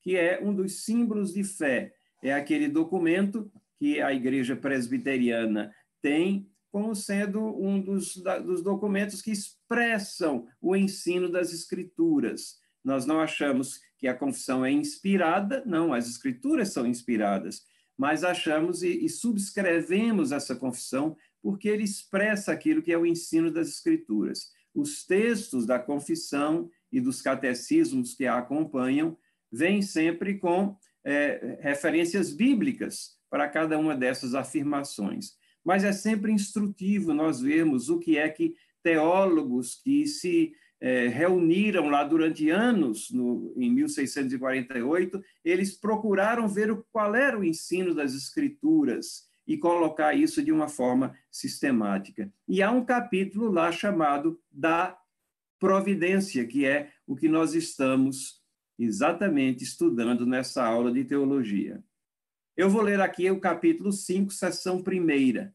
que 0.00 0.16
é 0.16 0.42
um 0.42 0.54
dos 0.54 0.84
símbolos 0.84 1.34
de 1.34 1.44
fé. 1.44 1.94
É 2.22 2.32
aquele 2.32 2.66
documento 2.66 3.52
que 3.78 4.00
a 4.00 4.12
Igreja 4.14 4.56
Presbiteriana 4.56 5.74
tem 6.00 6.50
como 6.70 6.96
sendo 6.96 7.40
um 7.62 7.78
dos, 7.78 8.16
dos 8.16 8.62
documentos 8.62 9.20
que 9.20 9.30
expressam 9.30 10.48
o 10.62 10.74
ensino 10.74 11.30
das 11.30 11.52
Escrituras. 11.52 12.58
Nós 12.82 13.04
não 13.04 13.20
achamos 13.20 13.78
que 14.02 14.08
a 14.08 14.14
confissão 14.16 14.64
é 14.64 14.72
inspirada, 14.72 15.62
não, 15.64 15.94
as 15.94 16.08
Escrituras 16.08 16.72
são 16.72 16.84
inspiradas, 16.84 17.62
mas 17.96 18.24
achamos 18.24 18.82
e, 18.82 19.04
e 19.04 19.08
subscrevemos 19.08 20.32
essa 20.32 20.56
confissão 20.56 21.16
porque 21.40 21.68
ele 21.68 21.84
expressa 21.84 22.50
aquilo 22.50 22.82
que 22.82 22.92
é 22.92 22.98
o 22.98 23.06
ensino 23.06 23.48
das 23.48 23.68
Escrituras. 23.68 24.50
Os 24.74 25.06
textos 25.06 25.66
da 25.66 25.78
confissão 25.78 26.68
e 26.90 27.00
dos 27.00 27.22
catecismos 27.22 28.12
que 28.16 28.26
a 28.26 28.38
acompanham 28.38 29.16
vêm 29.52 29.80
sempre 29.80 30.36
com 30.36 30.76
é, 31.04 31.60
referências 31.60 32.34
bíblicas 32.34 33.16
para 33.30 33.48
cada 33.48 33.78
uma 33.78 33.96
dessas 33.96 34.34
afirmações. 34.34 35.36
Mas 35.64 35.84
é 35.84 35.92
sempre 35.92 36.32
instrutivo 36.32 37.14
nós 37.14 37.40
vermos 37.40 37.88
o 37.88 38.00
que 38.00 38.18
é 38.18 38.28
que 38.28 38.56
teólogos 38.82 39.76
que 39.76 40.08
se 40.08 40.52
é, 40.82 41.06
reuniram 41.06 41.88
lá 41.88 42.02
durante 42.02 42.50
anos, 42.50 43.08
no, 43.12 43.54
em 43.56 43.70
1648, 43.70 45.22
eles 45.44 45.76
procuraram 45.76 46.48
ver 46.48 46.72
o, 46.72 46.84
qual 46.90 47.14
era 47.14 47.38
o 47.38 47.44
ensino 47.44 47.94
das 47.94 48.16
Escrituras 48.16 49.28
e 49.46 49.56
colocar 49.56 50.12
isso 50.12 50.42
de 50.42 50.50
uma 50.50 50.66
forma 50.66 51.16
sistemática. 51.30 52.32
E 52.48 52.60
há 52.60 52.72
um 52.72 52.84
capítulo 52.84 53.48
lá 53.48 53.70
chamado 53.70 54.40
da 54.50 54.98
providência, 55.60 56.44
que 56.44 56.66
é 56.66 56.90
o 57.06 57.14
que 57.14 57.28
nós 57.28 57.54
estamos 57.54 58.42
exatamente 58.76 59.62
estudando 59.62 60.26
nessa 60.26 60.64
aula 60.64 60.90
de 60.90 61.04
teologia. 61.04 61.80
Eu 62.56 62.68
vou 62.68 62.82
ler 62.82 63.00
aqui 63.00 63.30
o 63.30 63.38
capítulo 63.38 63.92
5, 63.92 64.32
seção 64.32 64.82
primeira, 64.82 65.54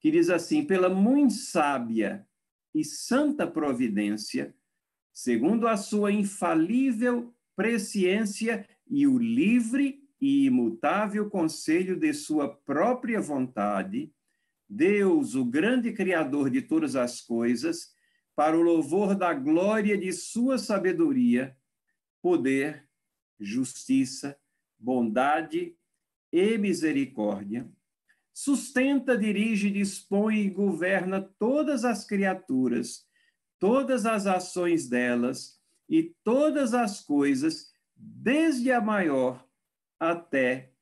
que 0.00 0.10
diz 0.10 0.30
assim: 0.30 0.64
pela 0.64 0.88
muito 0.88 1.34
sábia 1.34 2.26
e 2.74 2.84
santa 2.84 3.46
providência, 3.46 4.54
segundo 5.12 5.68
a 5.68 5.76
sua 5.76 6.10
infalível 6.10 7.32
presciência 7.54 8.68
e 8.86 9.06
o 9.06 9.16
livre 9.16 10.02
e 10.20 10.46
imutável 10.46 11.30
conselho 11.30 11.96
de 11.96 12.12
sua 12.12 12.48
própria 12.48 13.20
vontade, 13.20 14.12
Deus, 14.68 15.34
o 15.34 15.44
grande 15.44 15.92
Criador 15.92 16.50
de 16.50 16.62
todas 16.62 16.96
as 16.96 17.20
coisas, 17.20 17.94
para 18.34 18.56
o 18.58 18.62
louvor 18.62 19.14
da 19.14 19.32
glória 19.32 19.96
de 19.96 20.12
sua 20.12 20.58
sabedoria, 20.58 21.56
poder, 22.20 22.88
justiça, 23.38 24.36
bondade 24.78 25.76
e 26.32 26.58
misericórdia, 26.58 27.70
sustenta, 28.34 29.16
dirige, 29.16 29.70
dispõe 29.70 30.40
e 30.40 30.50
governa 30.50 31.22
todas 31.38 31.84
as 31.84 32.04
criaturas, 32.04 33.06
todas 33.60 34.04
as 34.04 34.26
ações 34.26 34.88
delas 34.88 35.56
e 35.88 36.12
todas 36.24 36.74
as 36.74 37.00
coisas, 37.00 37.72
desde 37.96 38.72
a 38.72 38.80
maior 38.80 39.46
até 40.00 40.72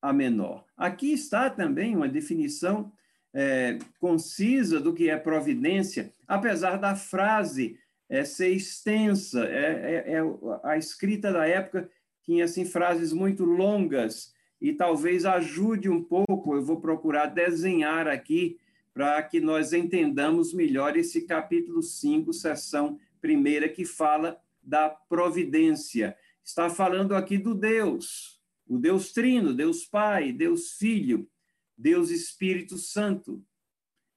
a 0.00 0.12
menor. 0.12 0.64
Aqui 0.74 1.12
está 1.12 1.50
também 1.50 1.94
uma 1.94 2.08
definição 2.08 2.90
é, 3.34 3.78
concisa 4.00 4.80
do 4.80 4.94
que 4.94 5.08
é 5.08 5.16
providência, 5.16 6.12
apesar 6.26 6.76
da 6.76 6.96
frase 6.96 7.78
é, 8.08 8.24
ser 8.24 8.50
extensa. 8.50 9.44
É, 9.44 10.04
é, 10.08 10.14
é, 10.14 10.20
a 10.64 10.76
escrita 10.76 11.30
da 11.30 11.46
época 11.46 11.90
tinha 12.22 12.44
assim 12.44 12.64
frases 12.64 13.12
muito 13.12 13.44
longas 13.44 14.32
e 14.62 14.72
talvez 14.72 15.24
ajude 15.24 15.90
um 15.90 16.00
pouco. 16.00 16.54
Eu 16.54 16.62
vou 16.62 16.80
procurar 16.80 17.26
desenhar 17.26 18.06
aqui 18.06 18.60
para 18.94 19.20
que 19.20 19.40
nós 19.40 19.72
entendamos 19.72 20.54
melhor 20.54 20.96
esse 20.96 21.22
capítulo 21.22 21.82
5, 21.82 22.32
seção 22.32 22.96
primeira, 23.20 23.68
que 23.68 23.84
fala 23.84 24.40
da 24.62 24.88
providência. 24.88 26.16
Está 26.44 26.70
falando 26.70 27.16
aqui 27.16 27.38
do 27.38 27.56
Deus, 27.56 28.40
o 28.68 28.78
Deus 28.78 29.12
Trino, 29.12 29.52
Deus 29.52 29.84
Pai, 29.84 30.32
Deus 30.32 30.74
Filho, 30.74 31.28
Deus 31.76 32.10
Espírito 32.10 32.78
Santo. 32.78 33.44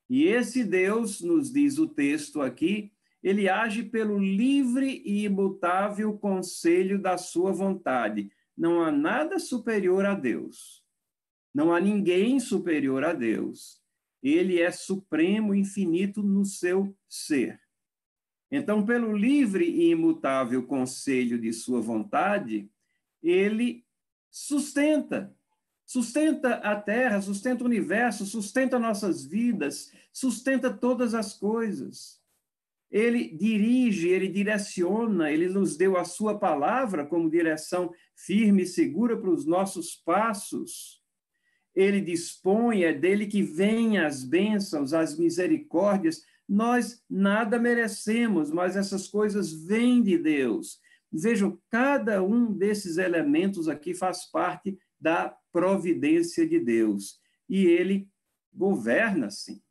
E 0.08 0.26
esse 0.26 0.64
Deus, 0.64 1.22
nos 1.22 1.52
diz 1.52 1.80
o 1.80 1.88
texto 1.88 2.40
aqui, 2.40 2.92
ele 3.24 3.50
age 3.50 3.82
pelo 3.82 4.20
livre 4.20 5.02
e 5.04 5.24
imutável 5.24 6.16
conselho 6.16 7.00
da 7.00 7.18
sua 7.18 7.52
vontade. 7.52 8.30
Não 8.58 8.82
há 8.82 8.92
nada 8.92 9.38
superior 9.40 10.06
a 10.06 10.14
Deus. 10.14 10.84
Não 11.54 11.74
há 11.74 11.80
ninguém 11.80 12.40
superior 12.40 13.04
a 13.04 13.14
Deus. 13.14 13.82
Ele 14.22 14.60
é 14.60 14.72
supremo, 14.72 15.54
infinito 15.54 16.24
no 16.24 16.46
seu 16.46 16.96
ser. 17.08 17.60
Então, 18.52 18.86
pelo 18.86 19.16
livre 19.16 19.66
e 19.66 19.90
imutável 19.90 20.66
conselho 20.66 21.40
de 21.40 21.52
sua 21.52 21.82
vontade, 21.82 22.70
ele 23.22 23.86
sustenta. 24.30 25.36
Sustenta 25.86 26.56
a 26.56 26.76
terra, 26.80 27.22
sustenta 27.22 27.64
o 27.64 27.68
universo, 27.68 28.26
sustenta 28.26 28.80
nossas 28.80 29.26
vidas, 29.26 29.92
sustenta 30.12 30.74
todas 30.74 31.14
as 31.14 31.34
coisas. 31.34 32.20
Ele 32.96 33.28
dirige, 33.28 34.08
ele 34.08 34.30
direciona, 34.30 35.30
ele 35.30 35.50
nos 35.50 35.76
deu 35.76 35.98
a 35.98 36.06
sua 36.06 36.40
palavra 36.40 37.06
como 37.06 37.30
direção 37.30 37.94
firme 38.16 38.64
e 38.64 38.66
segura 38.66 39.18
para 39.20 39.30
os 39.30 39.46
nossos 39.46 39.98
passos. 39.98 41.04
Ele 41.76 42.00
dispõe, 42.00 42.84
é 42.84 42.94
dele 42.94 43.28
que 43.28 43.44
vêm 43.44 43.98
as 43.98 44.24
bênçãos, 44.24 44.94
as 44.94 45.20
misericórdias. 45.20 46.24
Nós 46.48 47.04
nada 47.10 47.60
merecemos, 47.60 48.50
mas 48.50 48.78
essas 48.78 49.10
coisas 49.10 49.52
vêm 49.52 50.02
de 50.02 50.18
Deus. 50.18 50.80
Vejam, 51.12 51.60
cada 51.70 52.24
um 52.24 52.54
desses 52.54 52.98
elementos 52.98 53.68
aqui 53.68 53.94
faz 53.94 54.32
parte 54.32 54.80
da 54.98 55.36
providência 55.52 56.48
de 56.48 56.62
Deus. 56.62 57.20
E 57.50 57.66
ele 57.66 58.08
governa, 58.54 59.30
sim. 59.30 59.62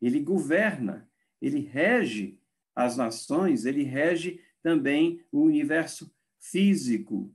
Ele 0.00 0.20
governa, 0.20 1.07
ele 1.40 1.60
rege 1.60 2.38
as 2.74 2.96
nações, 2.96 3.64
ele 3.64 3.82
rege 3.82 4.40
também 4.62 5.24
o 5.32 5.42
universo 5.42 6.12
físico. 6.38 7.34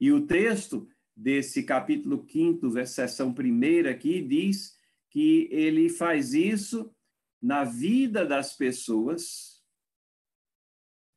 E 0.00 0.10
o 0.12 0.26
texto 0.26 0.88
desse 1.16 1.62
capítulo 1.62 2.26
5, 2.28 2.86
seção 2.86 3.32
primeira 3.32 3.90
aqui, 3.90 4.20
diz 4.22 4.76
que 5.10 5.48
ele 5.50 5.88
faz 5.88 6.34
isso 6.34 6.92
na 7.40 7.64
vida 7.64 8.24
das 8.24 8.56
pessoas, 8.56 9.52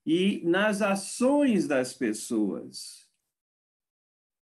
e 0.06 0.42
nas 0.46 0.82
ações 0.82 1.68
das 1.68 1.94
pessoas. 1.94 3.10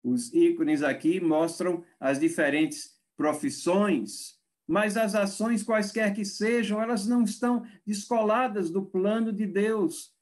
Os 0.02 0.32
ícones 0.32 0.82
aqui 0.82 1.20
mostram 1.20 1.84
as 2.00 2.18
diferentes 2.18 2.98
profissões, 3.16 4.40
mas 4.66 4.96
as 4.96 5.14
ações, 5.14 5.62
quaisquer 5.62 6.14
que 6.14 6.24
sejam, 6.24 6.80
elas 6.80 7.06
não 7.06 7.24
estão 7.24 7.64
descoladas 7.86 8.70
do 8.70 8.82
plano 8.82 9.32
de 9.32 9.46
Deus. 9.46 10.12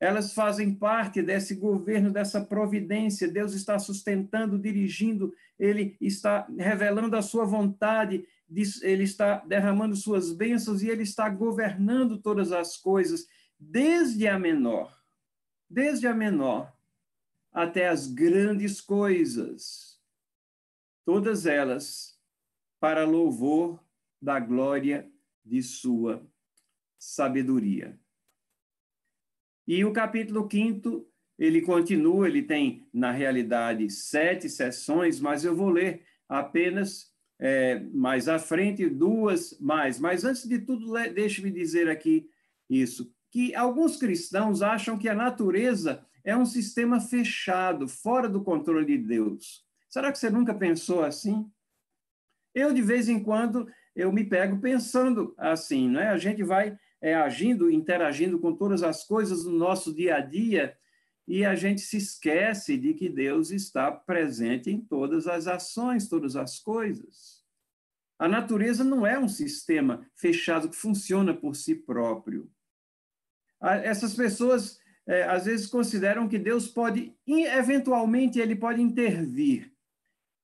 elas 0.00 0.34
fazem 0.34 0.74
parte 0.74 1.22
desse 1.22 1.54
governo, 1.54 2.12
dessa 2.12 2.40
providência. 2.44 3.30
Deus 3.30 3.54
está 3.54 3.78
sustentando, 3.78 4.58
dirigindo, 4.58 5.32
ele 5.58 5.96
está 6.00 6.46
revelando 6.58 7.16
a 7.16 7.22
sua 7.22 7.46
vontade, 7.46 8.26
ele 8.82 9.04
está 9.04 9.38
derramando 9.38 9.96
suas 9.96 10.32
bênçãos 10.32 10.82
e 10.82 10.88
ele 10.90 11.04
está 11.04 11.28
governando 11.30 12.18
todas 12.18 12.52
as 12.52 12.76
coisas, 12.76 13.26
desde 13.58 14.28
a 14.28 14.38
menor, 14.38 14.94
desde 15.70 16.06
a 16.06 16.14
menor 16.14 16.70
até 17.50 17.88
as 17.88 18.06
grandes 18.06 18.80
coisas, 18.80 19.98
todas 21.04 21.46
elas 21.46 22.18
para 22.80 23.06
louvor 23.06 23.83
da 24.24 24.40
glória 24.40 25.06
de 25.44 25.62
sua 25.62 26.26
sabedoria. 26.98 28.00
E 29.68 29.84
o 29.84 29.92
capítulo 29.92 30.48
quinto, 30.48 31.06
ele 31.38 31.60
continua, 31.60 32.26
ele 32.26 32.42
tem, 32.42 32.88
na 32.92 33.10
realidade, 33.10 33.90
sete 33.90 34.48
sessões, 34.48 35.20
mas 35.20 35.44
eu 35.44 35.54
vou 35.54 35.68
ler 35.68 36.06
apenas 36.26 37.12
é, 37.38 37.80
mais 37.92 38.28
à 38.28 38.38
frente 38.38 38.88
duas 38.88 39.58
mais. 39.60 39.98
Mas 39.98 40.24
antes 40.24 40.46
de 40.46 40.58
tudo, 40.58 40.92
deixe-me 41.12 41.50
dizer 41.50 41.90
aqui 41.90 42.26
isso, 42.68 43.12
que 43.30 43.54
alguns 43.54 43.98
cristãos 43.98 44.62
acham 44.62 44.96
que 44.96 45.08
a 45.08 45.14
natureza 45.14 46.06
é 46.22 46.34
um 46.34 46.46
sistema 46.46 46.98
fechado, 46.98 47.86
fora 47.86 48.26
do 48.26 48.42
controle 48.42 48.86
de 48.86 48.96
Deus. 48.96 49.66
Será 49.90 50.10
que 50.10 50.18
você 50.18 50.30
nunca 50.30 50.54
pensou 50.54 51.04
assim? 51.04 51.50
Eu, 52.54 52.72
de 52.72 52.80
vez 52.80 53.08
em 53.08 53.22
quando, 53.22 53.68
eu 53.94 54.12
me 54.12 54.24
pego 54.24 54.60
pensando 54.60 55.34
assim, 55.36 55.88
né? 55.88 56.08
A 56.08 56.18
gente 56.18 56.42
vai 56.42 56.76
é, 57.00 57.14
agindo, 57.14 57.70
interagindo 57.70 58.38
com 58.38 58.54
todas 58.54 58.82
as 58.82 59.04
coisas 59.04 59.44
no 59.44 59.52
nosso 59.52 59.94
dia 59.94 60.16
a 60.16 60.20
dia 60.20 60.76
e 61.26 61.44
a 61.44 61.54
gente 61.54 61.80
se 61.80 61.96
esquece 61.96 62.76
de 62.76 62.94
que 62.94 63.08
Deus 63.08 63.50
está 63.50 63.90
presente 63.90 64.70
em 64.70 64.80
todas 64.80 65.26
as 65.26 65.46
ações, 65.46 66.08
todas 66.08 66.36
as 66.36 66.58
coisas. 66.58 67.42
A 68.18 68.28
natureza 68.28 68.84
não 68.84 69.06
é 69.06 69.18
um 69.18 69.28
sistema 69.28 70.06
fechado 70.14 70.68
que 70.68 70.76
funciona 70.76 71.34
por 71.34 71.56
si 71.56 71.74
próprio. 71.74 72.50
Essas 73.60 74.14
pessoas 74.14 74.78
é, 75.06 75.24
às 75.24 75.46
vezes 75.46 75.66
consideram 75.66 76.28
que 76.28 76.38
Deus 76.38 76.68
pode, 76.68 77.14
eventualmente, 77.26 78.38
ele 78.38 78.54
pode 78.54 78.80
intervir, 78.80 79.73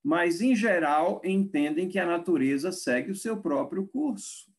mas, 0.03 0.41
em 0.41 0.55
geral, 0.55 1.21
entendem 1.23 1.87
que 1.87 1.99
a 1.99 2.05
natureza 2.05 2.71
segue 2.71 3.11
o 3.11 3.15
seu 3.15 3.41
próprio 3.41 3.87
curso. 3.87 4.51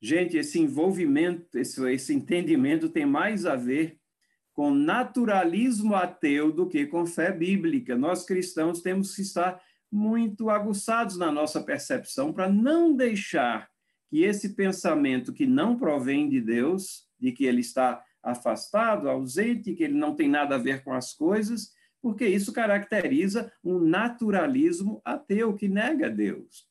Gente, 0.00 0.36
esse 0.36 0.58
envolvimento, 0.58 1.58
esse, 1.58 1.82
esse 1.92 2.14
entendimento 2.14 2.88
tem 2.88 3.06
mais 3.06 3.46
a 3.46 3.56
ver 3.56 3.98
com 4.52 4.70
naturalismo 4.70 5.94
ateu 5.94 6.50
do 6.50 6.68
que 6.68 6.86
com 6.86 7.06
fé 7.06 7.30
bíblica. 7.30 7.96
Nós 7.96 8.24
cristãos 8.24 8.80
temos 8.80 9.14
que 9.14 9.22
estar 9.22 9.60
muito 9.90 10.50
aguçados 10.50 11.16
na 11.16 11.30
nossa 11.30 11.62
percepção 11.62 12.32
para 12.32 12.48
não 12.48 12.94
deixar 12.94 13.68
que 14.08 14.22
esse 14.22 14.54
pensamento 14.54 15.32
que 15.32 15.46
não 15.46 15.76
provém 15.76 16.28
de 16.28 16.40
Deus, 16.40 17.06
de 17.18 17.32
que 17.32 17.44
ele 17.44 17.60
está 17.60 18.02
afastado, 18.22 19.08
ausente, 19.08 19.74
que 19.74 19.84
ele 19.84 19.94
não 19.94 20.14
tem 20.14 20.28
nada 20.28 20.56
a 20.56 20.58
ver 20.58 20.82
com 20.82 20.92
as 20.92 21.12
coisas, 21.12 21.72
porque 22.06 22.24
isso 22.24 22.52
caracteriza 22.52 23.52
um 23.64 23.80
naturalismo 23.80 25.02
ateu 25.04 25.56
que 25.56 25.66
nega 25.66 26.08
Deus. 26.08 26.70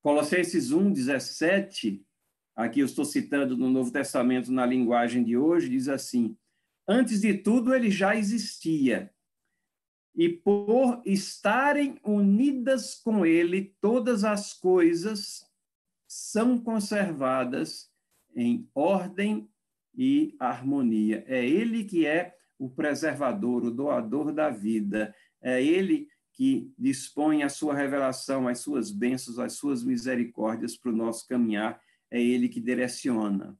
Colossenses 0.00 0.70
1, 0.70 0.92
17, 0.92 2.06
aqui 2.54 2.78
eu 2.78 2.86
estou 2.86 3.04
citando 3.04 3.56
no 3.56 3.68
Novo 3.68 3.90
Testamento 3.90 4.52
na 4.52 4.64
linguagem 4.64 5.24
de 5.24 5.36
hoje, 5.36 5.68
diz 5.68 5.88
assim: 5.88 6.38
Antes 6.86 7.20
de 7.20 7.34
tudo 7.34 7.74
ele 7.74 7.90
já 7.90 8.14
existia, 8.14 9.12
e 10.14 10.28
por 10.28 11.02
estarem 11.04 11.98
unidas 12.04 12.94
com 12.94 13.26
ele, 13.26 13.74
todas 13.80 14.22
as 14.22 14.52
coisas 14.52 15.44
são 16.06 16.60
conservadas 16.60 17.90
em 18.36 18.70
ordem 18.72 19.50
e 19.92 20.36
harmonia. 20.38 21.24
É 21.26 21.44
ele 21.44 21.82
que 21.82 22.06
é 22.06 22.36
o 22.60 22.68
preservador, 22.68 23.64
o 23.64 23.70
doador 23.70 24.32
da 24.34 24.50
vida. 24.50 25.14
É 25.42 25.64
ele 25.64 26.06
que 26.34 26.70
dispõe 26.78 27.42
a 27.42 27.48
sua 27.48 27.74
revelação, 27.74 28.46
as 28.46 28.60
suas 28.60 28.90
bênçãos, 28.90 29.38
as 29.38 29.54
suas 29.54 29.82
misericórdias 29.82 30.76
para 30.76 30.92
o 30.92 30.96
nosso 30.96 31.26
caminhar. 31.26 31.80
É 32.10 32.22
ele 32.22 32.50
que 32.50 32.60
direciona. 32.60 33.58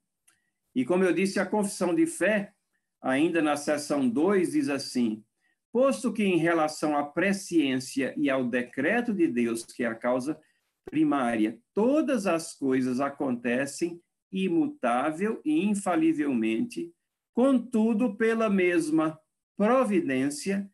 E 0.75 0.85
como 0.85 1.03
eu 1.03 1.15
disse, 1.15 1.41
a 1.41 1.47
confissão 1.47 1.95
de 1.95 2.07
fé, 2.07 2.53
ainda 3.01 3.41
na 3.41 3.57
seção 3.57 4.07
2, 4.07 4.53
diz 4.53 4.69
assim: 4.69 5.25
posto 5.73 6.13
que 6.13 6.23
em 6.23 6.37
relação 6.37 6.95
à 6.95 7.03
presciência 7.03 8.13
e 8.19 8.29
ao 8.29 8.45
decreto 8.45 9.15
de 9.15 9.27
Deus, 9.27 9.65
que 9.65 9.83
é 9.83 9.87
a 9.87 9.95
causa 9.95 10.39
primária, 10.85 11.59
todas 11.73 12.27
as 12.27 12.55
coisas 12.55 13.01
acontecem 13.01 13.99
imutável 14.31 15.41
e 15.43 15.65
infalivelmente, 15.65 16.93
contudo, 17.35 18.17
pela 18.17 18.49
mesma 18.49 19.19
providência, 19.57 20.71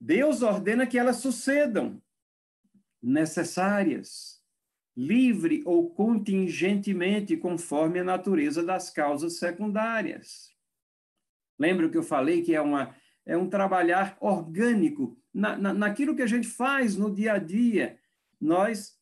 Deus 0.00 0.42
ordena 0.42 0.86
que 0.86 0.98
elas 0.98 1.16
sucedam, 1.16 2.00
necessárias, 3.02 4.38
livre 4.96 5.62
ou 5.64 5.90
contingentemente, 5.90 7.36
conforme 7.36 8.00
a 8.00 8.04
natureza 8.04 8.64
das 8.64 8.90
causas 8.90 9.38
secundárias. 9.38 10.52
Lembra 11.58 11.88
que 11.88 11.96
eu 11.96 12.02
falei 12.02 12.42
que 12.42 12.54
é, 12.54 12.60
uma, 12.60 12.94
é 13.26 13.36
um 13.36 13.48
trabalhar 13.48 14.16
orgânico 14.20 15.16
na, 15.32 15.56
na, 15.56 15.74
naquilo 15.74 16.14
que 16.14 16.22
a 16.22 16.26
gente 16.26 16.46
faz 16.46 16.96
no 16.96 17.14
dia 17.14 17.34
a 17.34 17.38
dia. 17.38 17.98
Nós 18.40 18.96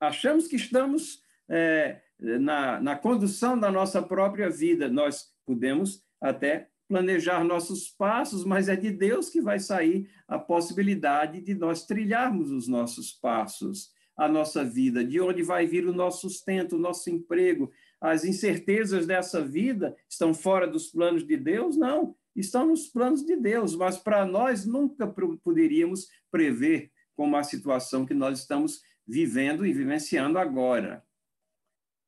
achamos 0.00 0.46
que 0.46 0.56
estamos 0.56 1.20
é, 1.48 2.00
na, 2.18 2.80
na 2.80 2.96
condução 2.96 3.58
da 3.58 3.70
nossa 3.70 4.02
própria 4.02 4.48
vida. 4.48 4.88
Nós 4.88 5.32
podemos 5.44 6.05
até 6.20 6.68
planejar 6.88 7.42
nossos 7.44 7.88
passos, 7.88 8.44
mas 8.44 8.68
é 8.68 8.76
de 8.76 8.90
Deus 8.90 9.28
que 9.28 9.40
vai 9.40 9.58
sair 9.58 10.08
a 10.28 10.38
possibilidade 10.38 11.40
de 11.40 11.54
nós 11.54 11.84
trilharmos 11.84 12.50
os 12.50 12.68
nossos 12.68 13.12
passos, 13.12 13.90
a 14.16 14.28
nossa 14.28 14.64
vida, 14.64 15.04
de 15.04 15.20
onde 15.20 15.42
vai 15.42 15.66
vir 15.66 15.86
o 15.86 15.92
nosso 15.92 16.28
sustento, 16.28 16.76
o 16.76 16.78
nosso 16.78 17.10
emprego. 17.10 17.70
As 18.00 18.24
incertezas 18.24 19.06
dessa 19.06 19.44
vida 19.44 19.94
estão 20.08 20.32
fora 20.32 20.66
dos 20.66 20.88
planos 20.88 21.26
de 21.26 21.36
Deus? 21.36 21.76
Não, 21.76 22.14
estão 22.34 22.66
nos 22.66 22.86
planos 22.86 23.24
de 23.24 23.36
Deus, 23.36 23.74
mas 23.74 23.98
para 23.98 24.24
nós 24.24 24.64
nunca 24.64 25.06
poderíamos 25.06 26.08
prever 26.30 26.90
como 27.14 27.36
a 27.36 27.42
situação 27.42 28.06
que 28.06 28.14
nós 28.14 28.40
estamos 28.40 28.80
vivendo 29.06 29.66
e 29.66 29.72
vivenciando 29.72 30.38
agora. 30.38 31.04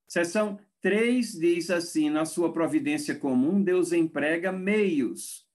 Seção 0.06 0.58
3 0.80 1.32
diz 1.32 1.70
assim: 1.70 2.10
na 2.10 2.24
sua 2.24 2.52
providência 2.52 3.14
comum, 3.14 3.62
Deus 3.62 3.92
emprega 3.92 4.52
meios. 4.52 5.46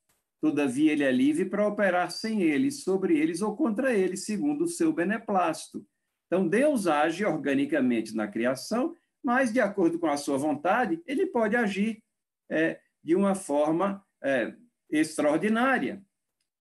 Todavia, 0.42 0.92
ele 0.92 1.04
é 1.04 1.12
livre 1.12 1.46
para 1.46 1.68
operar 1.68 2.12
sem 2.12 2.42
eles, 2.42 2.84
sobre 2.84 3.18
eles 3.18 3.42
ou 3.42 3.56
contra 3.56 3.94
eles, 3.94 4.26
segundo 4.26 4.66
o 4.66 4.68
seu 4.68 4.92
beneplácito. 4.92 5.86
Então, 6.28 6.48
Deus 6.48 6.86
age 6.86 7.24
organicamente 7.24 8.14
na 8.16 8.28
criação, 8.28 8.94
mas, 9.24 9.54
de 9.54 9.62
acordo 9.62 9.98
com 9.98 10.08
a 10.08 10.18
sua 10.18 10.38
vontade, 10.38 11.02
ele 11.08 11.28
pode 11.28 11.56
agir 11.56 12.04
é, 12.52 12.80
de 13.02 13.16
uma 13.16 13.36
forma 13.36 14.06
é, 14.22 14.54
extraordinária. 14.90 16.04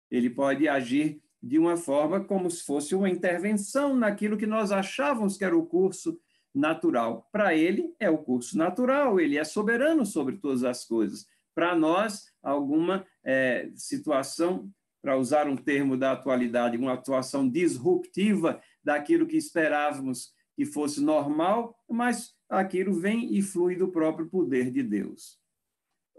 Ele 0.10 0.30
pode 0.30 0.68
agir 0.68 1.22
de 1.42 1.60
uma 1.60 1.78
forma 1.78 2.24
como 2.24 2.50
se 2.50 2.64
fosse 2.64 2.96
uma 2.96 3.10
intervenção 3.10 3.96
naquilo 3.96 4.38
que 4.38 4.48
nós 4.48 4.72
achávamos 4.72 5.38
que 5.38 5.46
era 5.46 5.56
o 5.56 5.66
curso 5.66 6.20
natural. 6.58 7.28
Para 7.32 7.56
ele, 7.56 7.94
é 8.00 8.10
o 8.10 8.18
curso 8.18 8.58
natural, 8.58 9.20
ele 9.20 9.38
é 9.38 9.44
soberano 9.44 10.06
sobre 10.06 10.38
todas 10.38 10.64
as 10.64 10.86
coisas. 10.86 11.26
Para 11.54 11.76
nós, 11.76 12.26
alguma 12.42 13.06
é, 13.24 13.70
situação, 13.76 14.70
para 15.02 15.18
usar 15.18 15.48
um 15.48 15.56
termo 15.56 15.98
da 15.98 16.12
atualidade, 16.12 16.78
uma 16.78 16.94
atuação 16.94 17.48
disruptiva 17.48 18.62
daquilo 18.84 19.28
que 19.28 19.38
esperávamos 19.38 20.32
que 20.56 20.66
fosse 20.66 21.02
normal, 21.02 21.78
mas 21.88 22.34
aquilo 22.50 22.94
vem 22.94 23.36
e 23.36 23.42
flui 23.42 23.76
do 23.76 23.92
próprio 23.92 24.28
poder 24.28 24.72
de 24.72 24.82
Deus. 24.82 25.38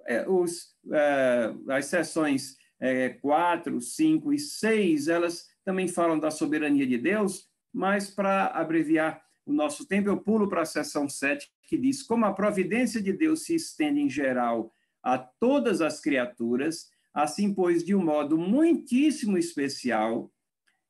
É, 0.07 0.29
os, 0.29 0.75
é, 0.93 1.55
as 1.69 1.87
sessões 1.87 2.57
é, 2.81 3.11
4, 3.11 3.81
5 3.81 4.33
e 4.33 4.39
6, 4.39 5.09
elas 5.09 5.47
também 5.65 5.89
falam 5.89 6.19
da 6.19 6.31
soberania 6.31 6.87
de 6.87 6.97
Deus, 6.97 7.49
mas 7.73 8.11
para 8.11 8.47
abreviar 8.47 9.23
o 9.49 9.53
nosso 9.55 9.87
tempo, 9.87 10.11
eu 10.11 10.21
pulo 10.21 10.47
para 10.47 10.61
a 10.61 10.67
seção 10.67 11.09
7, 11.09 11.51
que 11.67 11.79
diz: 11.79 12.03
Como 12.03 12.27
a 12.27 12.35
providência 12.35 13.01
de 13.01 13.15
Deus 13.15 13.45
se 13.45 13.55
estende 13.55 13.99
em 13.99 14.11
geral 14.11 14.71
a 15.03 15.17
todas 15.17 15.81
as 15.81 16.01
criaturas, 16.03 16.91
assim, 17.15 17.55
pois, 17.55 17.83
de 17.83 17.95
um 17.95 18.05
modo 18.05 18.37
muitíssimo 18.37 19.39
especial, 19.39 20.31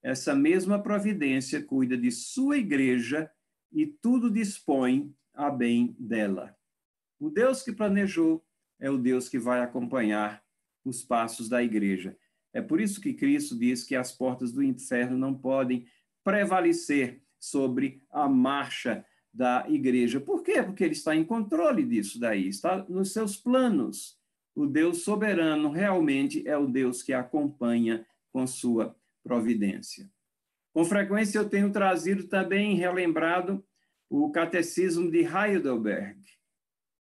essa 0.03 0.35
mesma 0.35 0.83
providência 0.83 1.63
cuida 1.63 1.97
de 1.97 2.11
sua 2.11 2.59
igreja 2.59 3.31
e 3.71 3.87
tudo 3.87 4.29
dispõe 4.29 5.15
a 5.33 5.51
bem 5.51 5.95
dela. 5.97 6.53
O 7.21 7.31
Deus 7.31 7.63
que 7.63 7.71
planejou 7.71 8.45
é 8.81 8.91
o 8.91 8.99
Deus 8.99 9.29
que 9.29 9.39
vai 9.39 9.61
acompanhar 9.61 10.43
os 10.85 11.05
passos 11.05 11.49
da 11.49 11.63
igreja. 11.63 12.17
É 12.53 12.61
por 12.61 12.81
isso 12.81 13.01
que 13.01 13.15
Cristo 13.15 13.57
diz 13.57 13.85
que 13.85 13.95
as 13.95 14.11
portas 14.11 14.51
do 14.51 14.65
inferno 14.65 15.17
não 15.17 15.33
podem 15.33 15.87
prevalecer 16.25 17.23
sobre 17.39 18.03
a 18.11 18.29
marcha 18.29 19.05
da 19.33 19.67
igreja. 19.69 20.21
Por 20.21 20.43
quê? 20.43 20.63
Porque 20.63 20.83
ele 20.85 20.95
está 20.95 21.15
em 21.15 21.25
controle 21.25 21.85
disso 21.85 22.19
daí, 22.19 22.49
está 22.49 22.85
nos 22.89 23.13
seus 23.13 23.37
planos. 23.37 24.19
O 24.55 24.67
Deus 24.67 25.03
soberano 25.03 25.71
realmente 25.71 26.47
é 26.47 26.57
o 26.57 26.67
Deus 26.67 27.03
que 27.03 27.13
acompanha 27.13 28.05
com 28.33 28.47
sua 28.47 28.97
providência. 29.23 30.11
Com 30.73 30.85
frequência 30.85 31.39
eu 31.39 31.49
tenho 31.49 31.71
trazido 31.73 32.25
também, 32.25 32.75
relembrado, 32.75 33.65
o 34.11 34.31
Catecismo 34.31 35.11
de 35.11 35.21
Heidelberg, 35.21 36.19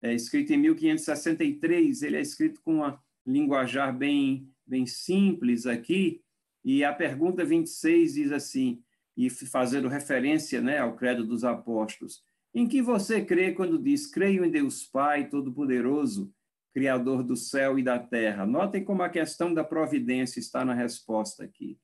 é 0.02 0.14
escrito 0.14 0.52
em 0.52 0.58
1563, 0.58 2.02
ele 2.02 2.16
é 2.16 2.20
escrito 2.20 2.60
com 2.62 2.76
uma 2.76 3.02
linguajar 3.26 3.96
bem, 3.96 4.48
bem 4.66 4.86
simples 4.86 5.66
aqui, 5.66 6.22
e 6.64 6.84
a 6.84 6.92
pergunta 6.92 7.44
26 7.44 8.14
diz 8.14 8.32
assim, 8.32 8.82
e 9.16 9.30
fazendo 9.30 9.88
referência 9.88 10.60
né, 10.60 10.78
ao 10.78 10.94
credo 10.94 11.24
dos 11.24 11.44
apóstolos, 11.44 12.22
em 12.54 12.66
que 12.66 12.82
você 12.82 13.24
crê 13.24 13.52
quando 13.52 13.78
diz, 13.78 14.06
creio 14.06 14.44
em 14.44 14.50
Deus 14.50 14.84
Pai 14.84 15.28
Todo-Poderoso, 15.28 16.32
Criador 16.72 17.22
do 17.22 17.36
céu 17.36 17.78
e 17.78 17.82
da 17.82 17.98
terra? 17.98 18.44
Notem 18.44 18.84
como 18.84 19.02
a 19.02 19.08
questão 19.08 19.52
da 19.52 19.64
providência 19.64 20.38
está 20.38 20.64
na 20.64 20.74
resposta 20.74 21.44
aqui. 21.44 21.78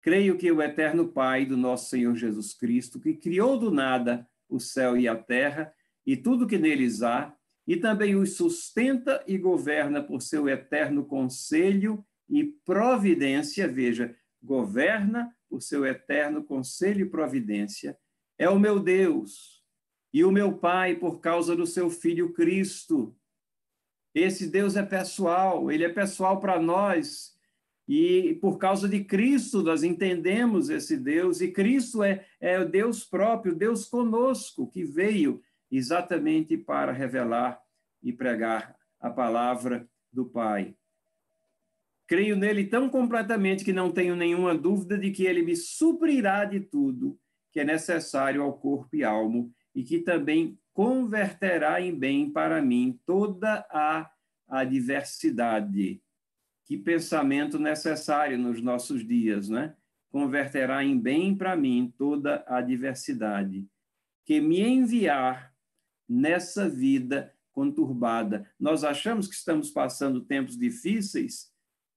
Creio 0.00 0.36
que 0.36 0.50
o 0.52 0.62
eterno 0.62 1.08
Pai 1.08 1.46
do 1.46 1.56
nosso 1.56 1.90
Senhor 1.90 2.14
Jesus 2.14 2.54
Cristo, 2.54 3.00
que 3.00 3.14
criou 3.14 3.58
do 3.58 3.70
nada 3.70 4.28
o 4.48 4.60
céu 4.60 4.96
e 4.96 5.08
a 5.08 5.16
terra 5.16 5.72
e 6.06 6.16
tudo 6.16 6.46
que 6.46 6.58
neles 6.58 7.02
há, 7.02 7.34
e 7.66 7.76
também 7.76 8.14
os 8.14 8.36
sustenta 8.36 9.24
e 9.26 9.38
governa 9.38 10.02
por 10.02 10.20
seu 10.20 10.48
eterno 10.48 11.04
conselho 11.04 12.04
e 12.28 12.44
providência, 12.44 13.66
veja, 13.66 14.14
governa 14.42 15.34
por 15.54 15.62
seu 15.62 15.86
eterno 15.86 16.42
conselho 16.42 17.06
e 17.06 17.08
providência, 17.08 17.96
é 18.36 18.50
o 18.50 18.58
meu 18.58 18.80
Deus 18.80 19.62
e 20.12 20.24
o 20.24 20.32
meu 20.32 20.58
Pai 20.58 20.96
por 20.96 21.20
causa 21.20 21.54
do 21.54 21.64
seu 21.64 21.88
Filho 21.88 22.32
Cristo. 22.32 23.16
Esse 24.12 24.48
Deus 24.48 24.74
é 24.74 24.82
pessoal, 24.82 25.70
ele 25.70 25.84
é 25.84 25.88
pessoal 25.88 26.40
para 26.40 26.60
nós, 26.60 27.38
e 27.86 28.36
por 28.40 28.58
causa 28.58 28.88
de 28.88 29.04
Cristo 29.04 29.62
nós 29.62 29.84
entendemos 29.84 30.70
esse 30.70 30.96
Deus, 30.96 31.40
e 31.40 31.52
Cristo 31.52 32.02
é, 32.02 32.26
é 32.40 32.58
o 32.58 32.68
Deus 32.68 33.04
próprio, 33.04 33.54
Deus 33.54 33.84
conosco, 33.84 34.68
que 34.68 34.82
veio 34.82 35.40
exatamente 35.70 36.56
para 36.56 36.90
revelar 36.90 37.62
e 38.02 38.12
pregar 38.12 38.76
a 38.98 39.08
palavra 39.08 39.88
do 40.12 40.24
Pai. 40.24 40.74
Creio 42.06 42.36
nele 42.36 42.64
tão 42.66 42.88
completamente 42.88 43.64
que 43.64 43.72
não 43.72 43.90
tenho 43.90 44.14
nenhuma 44.14 44.56
dúvida 44.56 44.98
de 44.98 45.10
que 45.10 45.24
ele 45.24 45.42
me 45.42 45.56
suprirá 45.56 46.44
de 46.44 46.60
tudo 46.60 47.18
que 47.50 47.60
é 47.60 47.64
necessário 47.64 48.42
ao 48.42 48.58
corpo 48.58 48.96
e 48.96 49.04
alma 49.04 49.48
e 49.74 49.84
que 49.84 50.00
também 50.00 50.58
converterá 50.72 51.80
em 51.80 51.96
bem 51.96 52.28
para 52.28 52.60
mim 52.60 52.98
toda 53.06 53.64
a 53.70 54.10
adversidade. 54.48 56.02
Que 56.64 56.76
pensamento 56.76 57.58
necessário 57.58 58.36
nos 58.36 58.60
nossos 58.60 59.06
dias, 59.06 59.48
né? 59.48 59.76
Converterá 60.10 60.82
em 60.84 60.98
bem 60.98 61.36
para 61.36 61.56
mim 61.56 61.92
toda 61.96 62.44
a 62.46 62.58
adversidade. 62.58 63.66
Que 64.24 64.40
me 64.40 64.60
enviar 64.60 65.54
nessa 66.08 66.68
vida 66.68 67.32
conturbada. 67.52 68.50
Nós 68.58 68.82
achamos 68.82 69.28
que 69.28 69.34
estamos 69.34 69.70
passando 69.70 70.24
tempos 70.24 70.58
difíceis. 70.58 71.53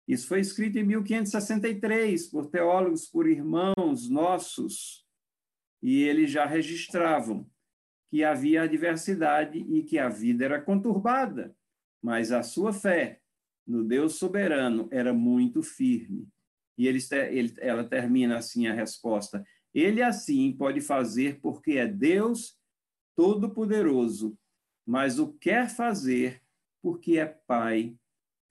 Isso 0.07 0.27
foi 0.27 0.39
escrito 0.39 0.77
em 0.77 0.83
1563 0.83 2.27
por 2.27 2.47
teólogos, 2.47 3.07
por 3.07 3.27
irmãos 3.27 4.09
nossos, 4.09 5.05
e 5.81 6.01
eles 6.03 6.31
já 6.31 6.45
registravam 6.45 7.45
que 8.09 8.23
havia 8.23 8.63
adversidade 8.63 9.59
e 9.59 9.83
que 9.83 9.99
a 9.99 10.07
vida 10.07 10.45
era 10.45 10.61
conturbada, 10.61 11.53
mas 12.01 12.31
a 12.31 12.41
sua 12.41 12.71
fé 12.71 13.19
no 13.65 13.83
Deus 13.83 14.15
soberano 14.15 14.87
era 14.91 15.13
muito 15.13 15.61
firme. 15.61 16.27
E 16.77 16.87
ele, 16.87 16.99
ele, 17.29 17.53
ela 17.59 17.83
termina 17.83 18.37
assim 18.37 18.67
a 18.67 18.73
resposta: 18.73 19.45
Ele 19.73 20.01
assim 20.01 20.53
pode 20.53 20.79
fazer 20.79 21.41
porque 21.41 21.73
é 21.73 21.87
Deus 21.87 22.57
Todo-Poderoso, 23.15 24.37
mas 24.85 25.19
o 25.19 25.33
quer 25.33 25.69
fazer 25.69 26.41
porque 26.81 27.17
é 27.17 27.25
Pai 27.25 27.97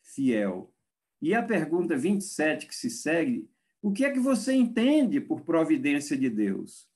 fiel. 0.02 0.75
E 1.20 1.34
a 1.34 1.42
pergunta 1.42 1.96
27 1.96 2.66
que 2.66 2.74
se 2.74 2.90
segue: 2.90 3.48
o 3.82 3.92
que 3.92 4.04
é 4.04 4.10
que 4.10 4.20
você 4.20 4.52
entende 4.52 5.20
por 5.20 5.42
providência 5.42 6.16
de 6.16 6.28
Deus? 6.28 6.88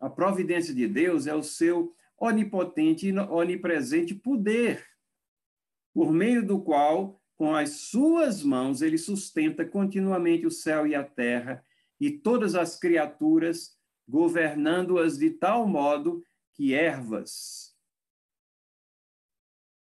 A 0.00 0.10
providência 0.10 0.74
de 0.74 0.86
Deus 0.86 1.26
é 1.26 1.34
o 1.34 1.42
seu 1.42 1.94
onipotente 2.18 3.08
e 3.08 3.18
onipresente 3.18 4.14
poder, 4.14 4.84
por 5.92 6.12
meio 6.12 6.46
do 6.46 6.60
qual, 6.60 7.22
com 7.36 7.54
as 7.54 7.70
suas 7.70 8.42
mãos, 8.42 8.82
ele 8.82 8.98
sustenta 8.98 9.64
continuamente 9.64 10.46
o 10.46 10.50
céu 10.50 10.86
e 10.86 10.94
a 10.94 11.02
terra 11.02 11.64
e 12.00 12.10
todas 12.10 12.54
as 12.54 12.78
criaturas, 12.78 13.76
governando-as 14.06 15.18
de 15.18 15.30
tal 15.30 15.66
modo 15.66 16.24
que 16.52 16.74
ervas 16.74 17.74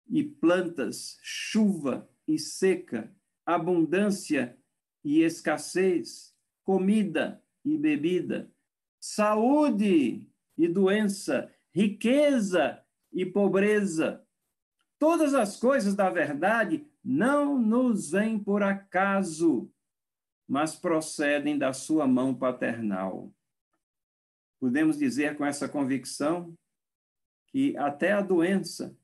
e 0.07 0.23
plantas, 0.23 1.17
chuva 1.21 2.07
e 2.27 2.37
seca, 2.37 3.11
abundância 3.45 4.57
e 5.03 5.21
escassez, 5.21 6.35
comida 6.63 7.43
e 7.63 7.77
bebida, 7.77 8.51
saúde 8.99 10.27
e 10.57 10.67
doença, 10.67 11.53
riqueza 11.71 12.83
e 13.11 13.25
pobreza. 13.25 14.25
Todas 14.97 15.33
as 15.33 15.57
coisas 15.57 15.95
da 15.95 16.09
verdade 16.09 16.87
não 17.03 17.59
nos 17.59 18.11
vêm 18.11 18.39
por 18.39 18.63
acaso, 18.63 19.69
mas 20.47 20.75
procedem 20.75 21.57
da 21.57 21.73
sua 21.73 22.07
mão 22.07 22.33
paternal. 22.33 23.33
Podemos 24.59 24.97
dizer 24.97 25.35
com 25.35 25.45
essa 25.45 25.67
convicção 25.67 26.57
que 27.47 27.75
até 27.75 28.13
a 28.13 28.21
doença 28.21 28.97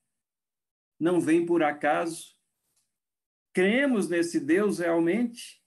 não 0.98 1.20
vem 1.20 1.46
por 1.46 1.62
acaso. 1.62 2.39
Cremos 3.60 4.08
nesse 4.08 4.40
Deus 4.40 4.80
realmente, 4.80 5.62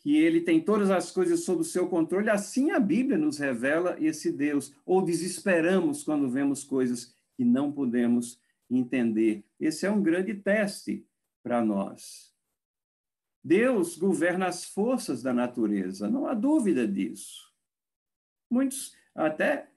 que 0.00 0.18
ele 0.18 0.42
tem 0.42 0.60
todas 0.60 0.90
as 0.90 1.10
coisas 1.10 1.44
sob 1.44 1.62
o 1.62 1.64
seu 1.64 1.88
controle, 1.88 2.28
assim 2.28 2.72
a 2.72 2.78
Bíblia 2.78 3.16
nos 3.16 3.38
revela 3.38 3.96
esse 3.98 4.30
Deus. 4.30 4.70
Ou 4.84 5.00
desesperamos 5.00 6.04
quando 6.04 6.28
vemos 6.28 6.62
coisas 6.62 7.14
que 7.34 7.42
não 7.42 7.72
podemos 7.72 8.38
entender. 8.70 9.46
Esse 9.58 9.86
é 9.86 9.90
um 9.90 10.02
grande 10.02 10.34
teste 10.34 11.06
para 11.42 11.64
nós. 11.64 12.34
Deus 13.42 13.96
governa 13.96 14.48
as 14.48 14.66
forças 14.66 15.22
da 15.22 15.32
natureza, 15.32 16.10
não 16.10 16.26
há 16.26 16.34
dúvida 16.34 16.86
disso. 16.86 17.50
Muitos 18.50 18.94
até 19.14 19.70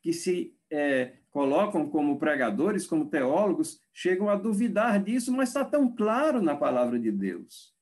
que 0.00 0.14
se 0.14 0.57
é, 0.70 1.14
colocam 1.30 1.88
como 1.88 2.18
pregadores, 2.18 2.86
como 2.86 3.08
teólogos, 3.08 3.80
chegam 3.92 4.28
a 4.28 4.36
duvidar 4.36 5.02
disso, 5.02 5.32
mas 5.32 5.50
está 5.50 5.64
tão 5.64 5.94
claro 5.94 6.42
na 6.42 6.56
palavra 6.56 6.98
de 6.98 7.10
Deus. 7.10 7.74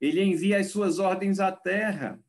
Ele 0.00 0.22
envia 0.22 0.58
as 0.58 0.68
suas 0.68 0.98
ordens 0.98 1.40
à 1.40 1.50
terra, 1.50 2.20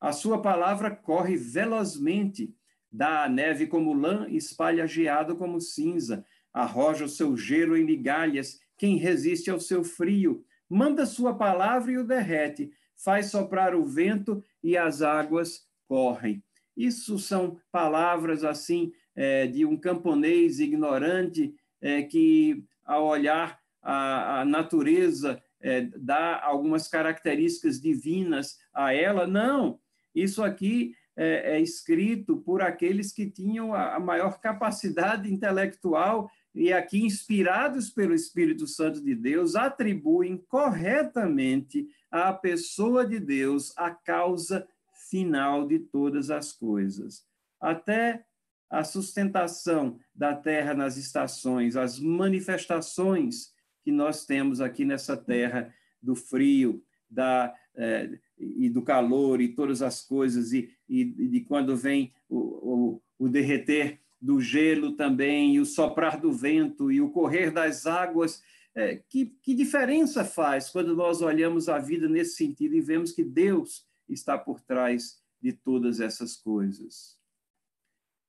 a 0.00 0.12
sua 0.12 0.40
palavra 0.40 0.90
corre 0.90 1.36
velozmente, 1.36 2.54
dá 2.90 3.24
a 3.24 3.28
neve 3.28 3.66
como 3.66 3.92
lã, 3.92 4.26
espalha 4.28 4.86
geado 4.86 5.36
como 5.36 5.60
cinza, 5.60 6.24
arroja 6.52 7.04
o 7.04 7.08
seu 7.08 7.36
gelo 7.36 7.76
em 7.76 7.84
migalhas, 7.84 8.60
quem 8.76 8.96
resiste 8.96 9.50
ao 9.50 9.60
seu 9.60 9.84
frio, 9.84 10.44
manda 10.68 11.04
sua 11.04 11.34
palavra 11.34 11.92
e 11.92 11.98
o 11.98 12.04
derrete, 12.04 12.72
faz 12.96 13.26
soprar 13.26 13.74
o 13.74 13.84
vento 13.84 14.42
e 14.62 14.76
as 14.76 15.02
águas 15.02 15.66
correm. 15.86 16.42
Isso 16.76 17.18
são 17.18 17.60
palavras 17.70 18.44
assim 18.44 18.92
é, 19.20 19.46
de 19.46 19.66
um 19.66 19.76
camponês 19.76 20.60
ignorante 20.60 21.54
é, 21.78 22.02
que, 22.02 22.64
ao 22.82 23.06
olhar 23.06 23.60
a, 23.82 24.40
a 24.40 24.44
natureza, 24.46 25.38
é, 25.60 25.82
dá 25.94 26.42
algumas 26.42 26.88
características 26.88 27.78
divinas 27.78 28.56
a 28.72 28.94
ela. 28.94 29.26
Não, 29.26 29.78
isso 30.14 30.42
aqui 30.42 30.94
é, 31.14 31.56
é 31.56 31.60
escrito 31.60 32.38
por 32.38 32.62
aqueles 32.62 33.12
que 33.12 33.30
tinham 33.30 33.74
a, 33.74 33.96
a 33.96 34.00
maior 34.00 34.40
capacidade 34.40 35.30
intelectual 35.30 36.30
e 36.54 36.72
aqui, 36.72 37.04
inspirados 37.04 37.90
pelo 37.90 38.14
Espírito 38.14 38.66
Santo 38.66 39.02
de 39.02 39.14
Deus, 39.14 39.54
atribuem 39.54 40.38
corretamente 40.48 41.86
à 42.10 42.32
pessoa 42.32 43.06
de 43.06 43.20
Deus 43.20 43.76
a 43.76 43.90
causa 43.90 44.66
final 45.10 45.68
de 45.68 45.78
todas 45.78 46.30
as 46.30 46.52
coisas. 46.52 47.22
Até 47.60 48.24
a 48.70 48.84
sustentação 48.84 49.98
da 50.14 50.34
terra 50.34 50.72
nas 50.72 50.96
estações, 50.96 51.76
as 51.76 51.98
manifestações 51.98 53.52
que 53.82 53.90
nós 53.90 54.24
temos 54.24 54.60
aqui 54.60 54.84
nessa 54.84 55.16
terra 55.16 55.74
do 56.00 56.14
frio, 56.14 56.82
da 57.10 57.52
é, 57.74 58.18
e 58.38 58.68
do 58.68 58.82
calor 58.82 59.40
e 59.40 59.54
todas 59.54 59.82
as 59.82 60.02
coisas 60.02 60.52
e, 60.52 60.70
e 60.88 61.04
de 61.04 61.40
quando 61.40 61.76
vem 61.76 62.12
o, 62.28 62.38
o, 62.38 63.02
o 63.18 63.28
derreter 63.28 64.00
do 64.20 64.40
gelo 64.40 64.92
também 64.92 65.54
e 65.54 65.60
o 65.60 65.66
soprar 65.66 66.20
do 66.20 66.32
vento 66.32 66.90
e 66.90 67.00
o 67.00 67.10
correr 67.10 67.50
das 67.50 67.86
águas 67.86 68.42
é, 68.74 68.96
que, 69.08 69.26
que 69.42 69.54
diferença 69.54 70.24
faz 70.24 70.70
quando 70.70 70.94
nós 70.94 71.20
olhamos 71.20 71.68
a 71.68 71.78
vida 71.78 72.08
nesse 72.08 72.36
sentido 72.36 72.74
e 72.74 72.80
vemos 72.80 73.12
que 73.12 73.24
Deus 73.24 73.86
está 74.08 74.38
por 74.38 74.60
trás 74.60 75.20
de 75.40 75.52
todas 75.52 76.00
essas 76.00 76.36
coisas? 76.36 77.19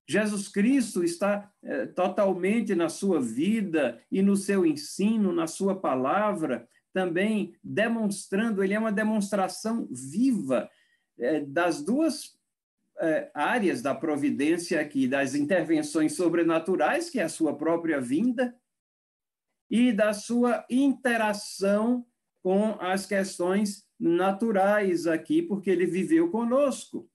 Jesus 0.07 0.47
Cristo 0.47 1.03
está 1.03 1.51
é, 1.63 1.85
totalmente 1.85 2.75
na 2.75 2.89
sua 2.89 3.21
vida 3.21 4.01
e 4.11 4.21
no 4.21 4.35
seu 4.35 4.65
ensino, 4.65 5.31
na 5.31 5.47
sua 5.47 5.79
palavra, 5.79 6.67
também 6.93 7.55
demonstrando, 7.63 8.63
ele 8.63 8.73
é 8.73 8.79
uma 8.79 8.91
demonstração 8.91 9.87
viva 9.91 10.69
é, 11.17 11.41
das 11.41 11.81
duas 11.81 12.37
é, 12.99 13.31
áreas 13.33 13.81
da 13.81 13.95
providência 13.95 14.79
aqui, 14.79 15.07
das 15.07 15.33
intervenções 15.33 16.13
sobrenaturais, 16.13 17.09
que 17.09 17.19
é 17.19 17.23
a 17.23 17.29
sua 17.29 17.57
própria 17.57 17.99
vinda, 17.99 18.55
e 19.69 19.93
da 19.93 20.13
sua 20.13 20.65
interação 20.69 22.05
com 22.43 22.75
as 22.79 23.05
questões 23.05 23.85
naturais 23.97 25.07
aqui, 25.07 25.41
porque 25.41 25.69
ele 25.69 25.85
viveu 25.85 26.29
conosco. 26.29 27.09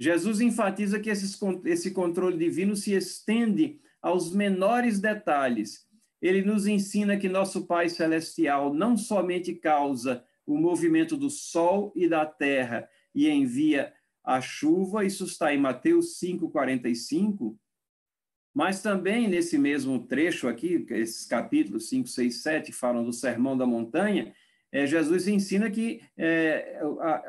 Jesus 0.00 0.40
enfatiza 0.40 0.98
que 0.98 1.10
esses, 1.10 1.38
esse 1.66 1.90
controle 1.90 2.38
divino 2.38 2.74
se 2.74 2.94
estende 2.94 3.78
aos 4.00 4.32
menores 4.32 4.98
detalhes. 4.98 5.86
Ele 6.22 6.40
nos 6.40 6.66
ensina 6.66 7.18
que 7.18 7.28
nosso 7.28 7.66
Pai 7.66 7.90
Celestial 7.90 8.72
não 8.72 8.96
somente 8.96 9.54
causa 9.54 10.24
o 10.46 10.56
movimento 10.56 11.18
do 11.18 11.28
sol 11.28 11.92
e 11.94 12.08
da 12.08 12.24
terra 12.24 12.88
e 13.14 13.28
envia 13.28 13.92
a 14.24 14.40
chuva, 14.40 15.04
isso 15.04 15.24
está 15.24 15.54
em 15.54 15.58
Mateus 15.58 16.18
5,45, 16.18 17.56
mas 18.54 18.80
também 18.82 19.28
nesse 19.28 19.58
mesmo 19.58 20.06
trecho 20.06 20.48
aqui, 20.48 20.84
esses 20.90 21.26
capítulos 21.26 21.88
5, 21.88 22.08
6, 22.08 22.42
7 22.42 22.72
falam 22.72 23.04
do 23.04 23.12
Sermão 23.12 23.56
da 23.56 23.66
Montanha, 23.66 24.34
é, 24.72 24.86
Jesus 24.86 25.28
ensina 25.28 25.70
que 25.70 26.00
é, 26.16 26.80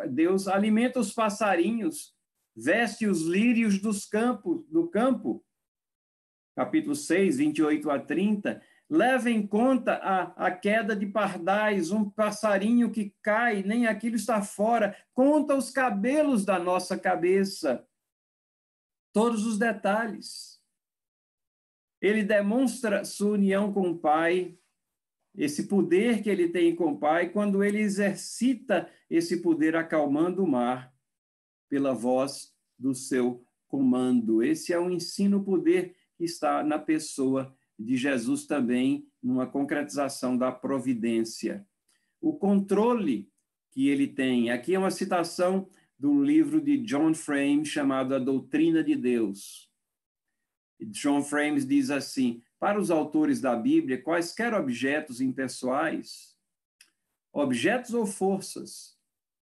Deus 0.10 0.48
alimenta 0.48 1.00
os 1.00 1.12
passarinhos, 1.14 2.14
veste 2.56 3.08
os 3.08 3.22
lírios 3.22 3.80
dos 3.80 4.06
campos, 4.06 4.66
do 4.68 4.88
campo. 4.88 5.44
Capítulo 6.56 6.96
6, 6.96 7.38
28 7.38 7.90
a 7.90 8.00
30. 8.00 8.62
Leva 8.90 9.30
em 9.30 9.48
conta 9.48 9.94
a, 9.94 10.48
a 10.48 10.52
queda 10.52 10.96
de 10.96 11.06
pardais, 11.06 11.92
um 11.92 12.10
passarinho 12.10 12.92
que 12.92 13.16
cai, 13.22 13.64
nem 13.64 13.88
aquilo 13.88 14.16
está 14.16 14.42
fora. 14.42 14.96
Conta 15.14 15.56
os 15.56 15.72
cabelos 15.72 16.44
da 16.44 16.60
nossa 16.60 17.00
cabeça. 17.00 17.88
Todos 19.14 19.46
os 19.46 19.58
detalhes 19.58 20.52
ele 22.02 22.24
demonstra 22.24 23.06
sua 23.06 23.34
união 23.34 23.72
com 23.72 23.92
o 23.92 23.98
Pai, 23.98 24.58
esse 25.36 25.68
poder 25.68 26.24
que 26.24 26.30
ele 26.30 26.50
tem 26.50 26.76
com 26.76 26.94
o 26.94 26.98
Pai, 26.98 27.30
quando 27.30 27.64
ele 27.64 27.80
exercita 27.80 28.90
esse 29.10 29.42
poder 29.42 29.76
acalmando 29.76 30.44
o 30.44 30.48
mar 30.48 30.91
pela 31.72 31.94
voz 31.94 32.54
do 32.78 32.94
seu 32.94 33.46
comando. 33.66 34.44
Esse 34.44 34.74
é 34.74 34.78
o 34.78 34.92
ensino-poder 34.92 35.96
que 36.18 36.26
está 36.26 36.62
na 36.62 36.78
pessoa 36.78 37.56
de 37.80 37.96
Jesus 37.96 38.46
também, 38.46 39.08
numa 39.24 39.48
concretização 39.48 40.38
da 40.38 40.52
providência. 40.52 41.66
O 42.20 42.34
controle 42.34 43.32
que 43.72 43.88
ele 43.88 44.06
tem. 44.06 44.52
Aqui 44.52 44.76
é 44.76 44.80
uma 44.80 44.92
citação 44.92 45.70
do 45.98 46.22
livro 46.22 46.60
de 46.60 46.78
John 46.80 47.14
Frame 47.14 47.66
chamado 47.66 48.14
A 48.14 48.20
Doutrina 48.20 48.84
de 48.84 48.96
Deus. 48.96 49.72
John 50.78 51.24
Frames 51.24 51.66
diz 51.66 51.90
assim: 51.90 52.42
para 52.60 52.78
os 52.78 52.92
autores 52.92 53.40
da 53.40 53.56
Bíblia, 53.56 54.02
quaisquer 54.02 54.54
objetos 54.54 55.22
impessoais, 55.22 56.36
objetos 57.32 57.94
ou 57.94 58.06
forças, 58.06 59.00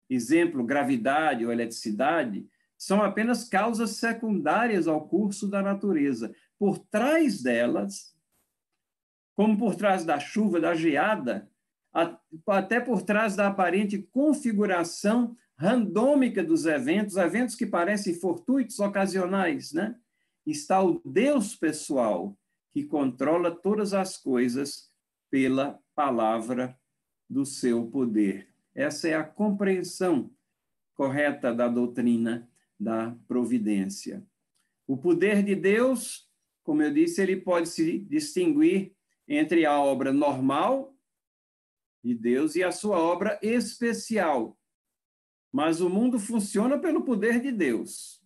exemplo, 0.09 0.65
gravidade 0.65 1.45
ou 1.45 1.53
eletricidade, 1.53 2.47
são 2.77 3.03
apenas 3.03 3.49
causas 3.49 3.93
secundárias 3.97 4.87
ao 4.87 5.09
curso 5.09 5.49
da 5.49 5.63
natureza. 5.63 6.35
Por 6.59 6.79
trás 6.79 7.43
delas, 7.43 8.15
como 9.35 9.57
por 9.59 9.75
trás 9.75 10.05
da 10.05 10.19
chuva, 10.19 10.61
da 10.61 10.75
geada, 10.75 11.51
até 12.47 12.81
por 12.81 13.03
trás 13.03 13.35
da 13.37 13.49
aparente 13.49 13.99
configuração 13.99 15.37
randômica 15.59 16.45
dos 16.45 16.67
eventos, 16.67 17.17
eventos 17.17 17.55
que 17.55 17.67
parecem 17.67 18.15
fortuitos, 18.15 18.79
ocasionais, 18.79 19.73
né? 19.73 19.97
está 20.47 20.83
o 20.83 21.01
Deus 21.05 21.57
pessoal, 21.57 22.39
que 22.73 22.85
controla 22.85 23.51
todas 23.51 23.95
as 23.95 24.17
coisas 24.17 24.91
pela 25.31 25.81
palavra 25.95 26.79
do 27.29 27.45
seu 27.45 27.87
poder. 27.87 28.49
Essa 28.77 29.09
é 29.09 29.15
a 29.15 29.25
compreensão 29.25 30.31
correta 30.95 31.53
da 31.53 31.67
doutrina 31.67 32.49
da 32.79 33.17
providência. 33.27 34.25
O 34.87 34.97
poder 34.99 35.43
de 35.43 35.55
Deus, 35.55 36.31
como 36.63 36.83
eu 36.83 36.93
disse, 36.93 37.23
ele 37.23 37.41
pode 37.41 37.71
se 37.71 38.01
distinguir 38.01 38.95
entre 39.27 39.65
a 39.65 39.81
obra 39.81 40.13
normal 40.13 40.95
de 42.05 42.15
Deus 42.15 42.55
e 42.55 42.63
a 42.63 42.71
sua 42.71 42.99
obra 42.99 43.41
especial. 43.43 44.59
Mas 45.51 45.81
o 45.81 45.89
mundo 45.89 46.19
funciona 46.19 46.79
pelo 46.79 47.03
poder 47.03 47.41
de 47.41 47.51
Deus. 47.51 48.23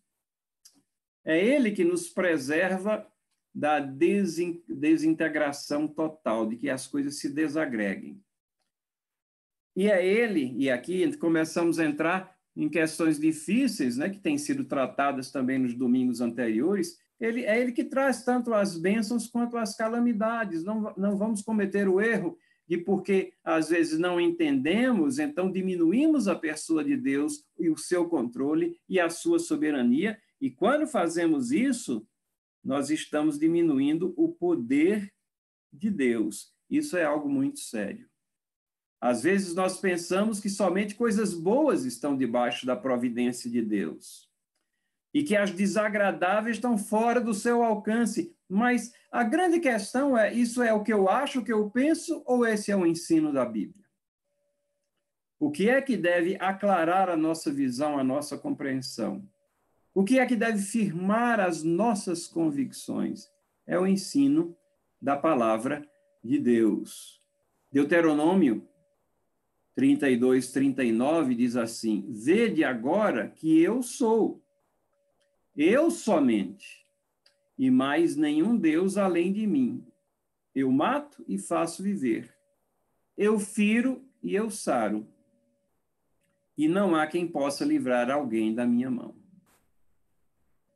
É 1.24 1.38
ele 1.38 1.70
que 1.70 1.84
nos 1.84 2.08
preserva 2.08 3.08
da 3.54 3.78
desintegração 3.78 5.86
total, 5.86 6.48
de 6.48 6.56
que 6.56 6.68
as 6.68 6.88
coisas 6.88 7.20
se 7.20 7.28
desagreguem. 7.28 8.20
E 9.80 9.88
é 9.88 10.06
ele, 10.06 10.54
e 10.58 10.68
aqui 10.68 11.16
começamos 11.16 11.78
a 11.78 11.86
entrar 11.86 12.36
em 12.54 12.68
questões 12.68 13.18
difíceis, 13.18 13.96
né, 13.96 14.10
que 14.10 14.18
têm 14.18 14.36
sido 14.36 14.62
tratadas 14.62 15.30
também 15.30 15.58
nos 15.58 15.72
domingos 15.72 16.20
anteriores, 16.20 16.98
ele, 17.18 17.46
é 17.46 17.58
ele 17.58 17.72
que 17.72 17.84
traz 17.84 18.22
tanto 18.22 18.52
as 18.52 18.76
bênçãos 18.76 19.26
quanto 19.26 19.56
as 19.56 19.74
calamidades. 19.74 20.62
Não, 20.62 20.92
não 20.98 21.16
vamos 21.16 21.40
cometer 21.40 21.88
o 21.88 21.98
erro 21.98 22.36
de 22.68 22.76
porque 22.76 23.32
às 23.42 23.70
vezes 23.70 23.98
não 23.98 24.20
entendemos, 24.20 25.18
então 25.18 25.50
diminuímos 25.50 26.28
a 26.28 26.36
pessoa 26.36 26.84
de 26.84 26.94
Deus 26.94 27.42
e 27.58 27.70
o 27.70 27.76
seu 27.78 28.06
controle 28.06 28.78
e 28.86 29.00
a 29.00 29.08
sua 29.08 29.38
soberania, 29.38 30.20
e 30.38 30.50
quando 30.50 30.86
fazemos 30.86 31.52
isso, 31.52 32.06
nós 32.62 32.90
estamos 32.90 33.38
diminuindo 33.38 34.12
o 34.14 34.28
poder 34.28 35.10
de 35.72 35.88
Deus. 35.88 36.52
Isso 36.68 36.98
é 36.98 37.04
algo 37.04 37.30
muito 37.30 37.60
sério. 37.60 38.09
Às 39.00 39.22
vezes 39.22 39.54
nós 39.54 39.78
pensamos 39.78 40.40
que 40.40 40.50
somente 40.50 40.94
coisas 40.94 41.32
boas 41.32 41.84
estão 41.84 42.16
debaixo 42.16 42.66
da 42.66 42.76
providência 42.76 43.50
de 43.50 43.62
Deus 43.62 44.28
e 45.12 45.22
que 45.24 45.34
as 45.34 45.50
desagradáveis 45.50 46.56
estão 46.56 46.76
fora 46.76 47.20
do 47.20 47.34
seu 47.34 47.62
alcance. 47.62 48.36
Mas 48.48 48.92
a 49.10 49.24
grande 49.24 49.58
questão 49.58 50.16
é: 50.16 50.32
isso 50.32 50.62
é 50.62 50.72
o 50.72 50.82
que 50.82 50.92
eu 50.92 51.08
acho, 51.08 51.40
o 51.40 51.44
que 51.44 51.52
eu 51.52 51.70
penso, 51.70 52.22
ou 52.26 52.46
esse 52.46 52.70
é 52.70 52.76
o 52.76 52.86
ensino 52.86 53.32
da 53.32 53.44
Bíblia? 53.44 53.84
O 55.38 55.50
que 55.50 55.70
é 55.70 55.80
que 55.80 55.96
deve 55.96 56.36
aclarar 56.38 57.08
a 57.08 57.16
nossa 57.16 57.50
visão, 57.50 57.98
a 57.98 58.04
nossa 58.04 58.36
compreensão? 58.36 59.26
O 59.94 60.04
que 60.04 60.18
é 60.18 60.26
que 60.26 60.36
deve 60.36 60.58
firmar 60.58 61.40
as 61.40 61.62
nossas 61.62 62.26
convicções? 62.26 63.28
É 63.66 63.78
o 63.78 63.86
ensino 63.86 64.54
da 65.00 65.16
palavra 65.16 65.88
de 66.22 66.38
Deus. 66.38 67.18
Deuteronômio 67.72 68.68
32, 69.80 70.52
39 70.52 71.34
diz 71.34 71.56
assim: 71.56 72.04
Vede 72.06 72.62
agora 72.62 73.30
que 73.30 73.62
eu 73.62 73.82
sou, 73.82 74.44
eu 75.56 75.90
somente, 75.90 76.86
e 77.58 77.70
mais 77.70 78.14
nenhum 78.14 78.58
Deus 78.58 78.98
além 78.98 79.32
de 79.32 79.46
mim. 79.46 79.82
Eu 80.54 80.70
mato 80.70 81.24
e 81.26 81.38
faço 81.38 81.82
viver. 81.82 82.36
Eu 83.16 83.40
firo 83.40 84.04
e 84.22 84.34
eu 84.34 84.50
saro. 84.50 85.08
E 86.58 86.68
não 86.68 86.94
há 86.94 87.06
quem 87.06 87.26
possa 87.26 87.64
livrar 87.64 88.10
alguém 88.10 88.54
da 88.54 88.66
minha 88.66 88.90
mão. 88.90 89.14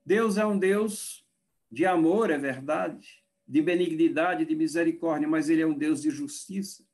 Deus 0.07 0.39
é 0.39 0.47
um 0.47 0.59
Deus 0.59 1.27
de 1.71 1.85
amor, 1.85 2.31
é 2.31 2.39
verdade, 2.39 3.23
de 3.47 3.61
benignidade, 3.61 4.47
de 4.47 4.57
misericórdia, 4.57 5.29
mas 5.29 5.51
ele 5.51 5.61
é 5.61 5.67
um 5.67 5.77
Deus 5.77 6.01
de 6.01 6.09
justiça. 6.09 6.87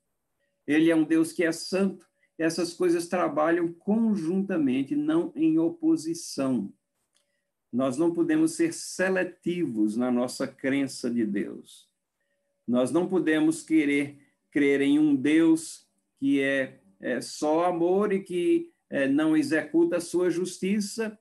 Ele 0.67 0.89
é 0.89 0.95
um 0.95 1.03
Deus 1.03 1.31
que 1.31 1.43
é 1.43 1.51
santo. 1.51 2.05
Essas 2.37 2.73
coisas 2.73 3.07
trabalham 3.07 3.71
conjuntamente, 3.71 4.95
não 4.95 5.31
em 5.35 5.59
oposição. 5.59 6.73
Nós 7.71 7.97
não 7.97 8.13
podemos 8.13 8.53
ser 8.53 8.73
seletivos 8.73 9.95
na 9.95 10.11
nossa 10.11 10.47
crença 10.47 11.09
de 11.09 11.25
Deus. 11.25 11.89
Nós 12.67 12.91
não 12.91 13.07
podemos 13.07 13.61
querer 13.63 14.19
crer 14.51 14.81
em 14.81 14.99
um 14.99 15.15
Deus 15.15 15.87
que 16.19 16.41
é, 16.41 16.81
é 16.99 17.21
só 17.21 17.65
amor 17.65 18.11
e 18.11 18.21
que 18.21 18.71
é, 18.89 19.07
não 19.07 19.35
executa 19.35 19.97
a 19.97 20.01
sua 20.01 20.29
justiça, 20.29 21.17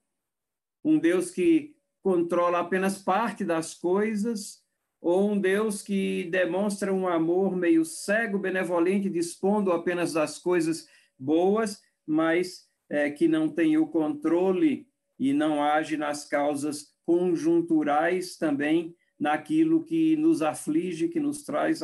um 0.84 0.98
Deus 0.98 1.30
que 1.30 1.76
controla 2.02 2.60
apenas 2.60 2.98
parte 2.98 3.44
das 3.44 3.74
coisas, 3.74 4.59
ou 5.00 5.30
um 5.30 5.40
Deus 5.40 5.80
que 5.80 6.24
demonstra 6.24 6.92
um 6.92 7.08
amor 7.08 7.56
meio 7.56 7.84
cego, 7.84 8.38
benevolente, 8.38 9.08
dispondo 9.08 9.72
apenas 9.72 10.12
das 10.12 10.38
coisas 10.38 10.86
boas, 11.18 11.80
mas 12.06 12.68
é, 12.88 13.10
que 13.10 13.26
não 13.26 13.48
tem 13.48 13.78
o 13.78 13.86
controle 13.86 14.86
e 15.18 15.32
não 15.32 15.62
age 15.62 15.96
nas 15.96 16.26
causas 16.26 16.94
conjunturais 17.06 18.36
também 18.36 18.94
naquilo 19.18 19.84
que 19.84 20.16
nos 20.16 20.42
aflige, 20.42 21.08
que 21.08 21.20
nos 21.20 21.42
traz 21.42 21.80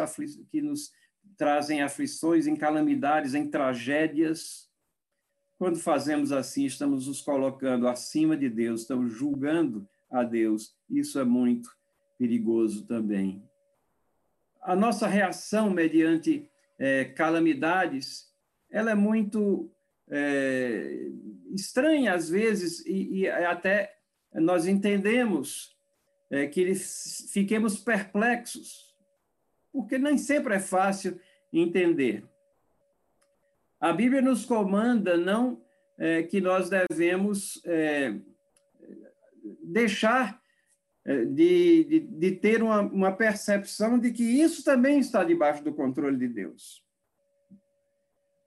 que 0.50 0.60
nos 0.60 0.90
trazem 1.36 1.82
aflições, 1.82 2.46
em 2.46 2.56
calamidades, 2.56 3.34
em 3.34 3.48
tragédias. 3.48 4.70
Quando 5.58 5.78
fazemos 5.78 6.32
assim, 6.32 6.64
estamos 6.64 7.06
nos 7.06 7.20
colocando 7.20 7.88
acima 7.88 8.36
de 8.36 8.48
Deus, 8.48 8.82
estamos 8.82 9.12
julgando 9.12 9.86
a 10.10 10.22
Deus. 10.22 10.74
Isso 10.88 11.18
é 11.18 11.24
muito 11.24 11.75
perigoso 12.18 12.86
também. 12.86 13.42
A 14.62 14.74
nossa 14.74 15.06
reação 15.06 15.70
mediante 15.70 16.50
é, 16.78 17.04
calamidades, 17.04 18.32
ela 18.70 18.90
é 18.90 18.94
muito 18.94 19.70
é, 20.08 21.10
estranha 21.54 22.14
às 22.14 22.28
vezes 22.28 22.84
e, 22.86 23.20
e, 23.20 23.28
até 23.28 23.96
nós 24.34 24.66
entendemos 24.66 25.76
é, 26.30 26.46
que 26.46 26.74
fiquemos 27.32 27.78
perplexos, 27.78 28.94
porque 29.72 29.98
nem 29.98 30.18
sempre 30.18 30.54
é 30.54 30.60
fácil 30.60 31.18
entender. 31.52 32.24
A 33.80 33.92
Bíblia 33.92 34.20
nos 34.22 34.44
comanda 34.44 35.16
não 35.16 35.62
é, 35.98 36.22
que 36.22 36.40
nós 36.40 36.68
devemos 36.68 37.62
é, 37.64 38.14
deixar 39.62 40.40
de, 41.06 41.84
de, 41.84 42.00
de, 42.00 42.32
ter 42.32 42.62
uma, 42.62 42.80
uma 42.80 43.12
percepção 43.12 43.98
de 43.98 44.10
que 44.10 44.24
isso 44.24 44.64
também 44.64 44.98
está 44.98 45.22
debaixo 45.22 45.62
do 45.62 45.72
controle 45.72 46.16
de 46.16 46.26
Deus. 46.26 46.84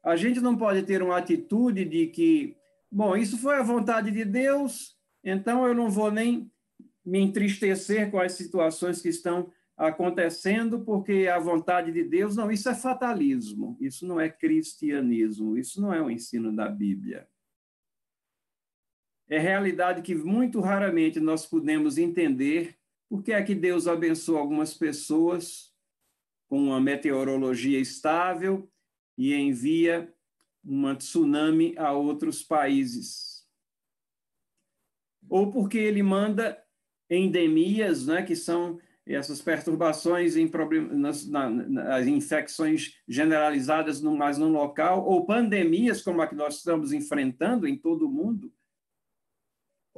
A 0.04 0.16
gente 0.16 0.42
não 0.42 0.58
pode 0.58 0.84
ter 0.84 1.02
uma 1.02 1.18
atitude 1.18 1.86
de 1.86 2.08
que, 2.08 2.58
bom, 2.92 3.16
isso 3.16 3.38
foi 3.38 3.56
a 3.56 3.64
vontade 3.64 4.12
de 4.12 4.26
Deus, 4.26 4.98
então 5.24 5.66
eu 5.66 5.74
não 5.74 5.90
vou 5.90 6.12
nem 6.12 6.52
me 7.06 7.20
entristecer 7.20 8.12
com 8.12 8.20
as 8.20 8.34
situações 8.34 9.02
que 9.02 9.10
estão 9.10 9.52
acontecendo, 9.78 10.82
porque 10.82 11.30
a 11.34 11.40
vontade 11.40 11.94
de 11.94 12.04
Deus, 12.04 12.36
não, 12.36 12.52
isso 12.52 12.68
é 12.68 12.76
fatalismo, 12.76 13.78
isso 13.80 14.06
não 14.06 14.20
é 14.20 14.30
cristianismo, 14.30 15.58
isso 15.58 15.82
não 15.82 15.94
é 15.94 16.02
o 16.02 16.12
ensino 16.12 16.54
da 16.54 16.68
Bíblia. 16.68 17.26
É 19.30 19.38
realidade 19.38 20.02
que 20.02 20.16
muito 20.16 20.60
raramente 20.60 21.20
nós 21.20 21.46
podemos 21.46 21.98
entender 21.98 22.76
por 23.08 23.24
que 23.24 23.32
é 23.32 23.42
que 23.44 23.54
Deus 23.54 23.88
abençoa 23.88 24.40
algumas 24.40 24.74
pessoas 24.74 25.72
com 26.48 26.60
uma 26.64 26.82
meteorologia 26.82 27.80
estável 27.80 28.68
e 29.16 29.36
envia 29.36 30.12
uma 30.64 30.96
tsunami 30.96 31.76
a 31.78 31.94
outros 31.94 32.42
países. 32.42 33.48
Ou 35.30 35.52
porque 35.52 35.78
ele 35.78 36.02
manda 36.02 36.62
endemias, 37.10 38.08
né, 38.08 38.24
que 38.24 38.36
são 38.36 38.80
essas 39.06 39.42
perturbações 39.42 40.36
em 40.36 40.50
nas, 40.92 41.28
na, 41.28 41.50
nas 41.50 42.08
infecções 42.08 42.96
generalizadas 43.08 44.02
no, 44.02 44.16
mais 44.16 44.38
no 44.38 44.48
local, 44.48 45.04
ou 45.06 45.26
pandemias 45.26 46.02
como 46.02 46.22
a 46.22 46.28
que 46.28 46.36
nós 46.36 46.58
estamos 46.58 46.94
enfrentando 46.94 47.68
em 47.68 47.76
todo 47.76 48.08
o 48.08 48.12
mundo, 48.12 48.52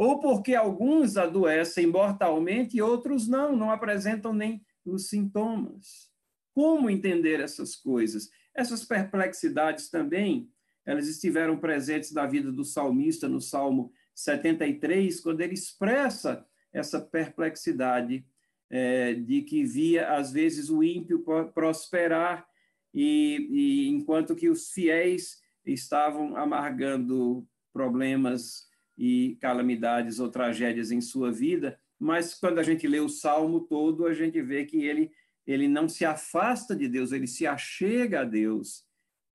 ou 0.02 0.20
porque 0.20 0.56
alguns 0.56 1.16
adoecem 1.16 1.86
mortalmente 1.86 2.76
e 2.76 2.82
outros 2.82 3.28
não, 3.28 3.56
não 3.56 3.70
apresentam 3.70 4.34
nem 4.34 4.66
os 4.84 5.10
sintomas. 5.10 6.10
Como 6.56 6.90
entender 6.90 7.40
essas 7.40 7.76
coisas? 7.76 8.28
Essas 8.52 8.84
perplexidades 8.84 9.92
também, 9.92 10.50
elas 10.84 11.08
estiveram 11.08 11.56
presentes 11.56 12.12
na 12.14 12.26
vida 12.26 12.52
do 12.52 12.66
salmista 12.66 13.30
no 13.30 13.40
Salmo 13.40 13.94
73, 14.16 15.22
quando 15.22 15.42
ele 15.42 15.54
expressa 15.54 16.48
essa 16.74 17.00
perplexidade 17.00 18.26
é, 18.72 19.14
de 19.14 19.44
que 19.44 19.64
via, 19.64 20.16
às 20.16 20.32
vezes, 20.32 20.72
o 20.72 20.84
ímpio 20.84 21.24
prosperar, 21.54 22.44
e, 22.92 23.48
e 23.52 23.88
enquanto 23.90 24.36
que 24.36 24.50
os 24.50 24.72
fiéis 24.72 25.44
estavam 25.64 26.36
amargando 26.36 27.48
problemas 27.72 28.71
e 29.04 29.36
calamidades 29.42 30.20
ou 30.20 30.30
tragédias 30.30 30.92
em 30.92 31.02
sua 31.02 31.32
vida, 31.32 31.80
mas 32.00 32.36
quando 32.36 32.60
a 32.60 32.64
gente 32.64 32.88
lê 32.88 33.00
o 33.00 33.10
salmo 33.10 33.62
todo, 33.62 34.06
a 34.06 34.14
gente 34.14 34.40
vê 34.44 34.64
que 34.64 34.86
ele 34.86 35.12
ele 35.48 35.68
não 35.68 35.90
se 35.90 36.06
afasta 36.06 36.76
de 36.76 36.88
Deus, 36.88 37.12
ele 37.12 37.26
se 37.26 37.48
achega 37.48 38.22
a 38.22 38.24
Deus. 38.24 38.86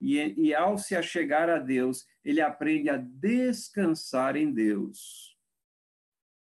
E, 0.00 0.18
e 0.40 0.54
ao 0.54 0.78
se 0.78 0.94
achegar 0.94 1.50
a 1.50 1.58
Deus, 1.58 2.06
ele 2.24 2.40
aprende 2.40 2.88
a 2.88 2.96
descansar 2.96 4.36
em 4.36 4.52
Deus. 4.52 5.36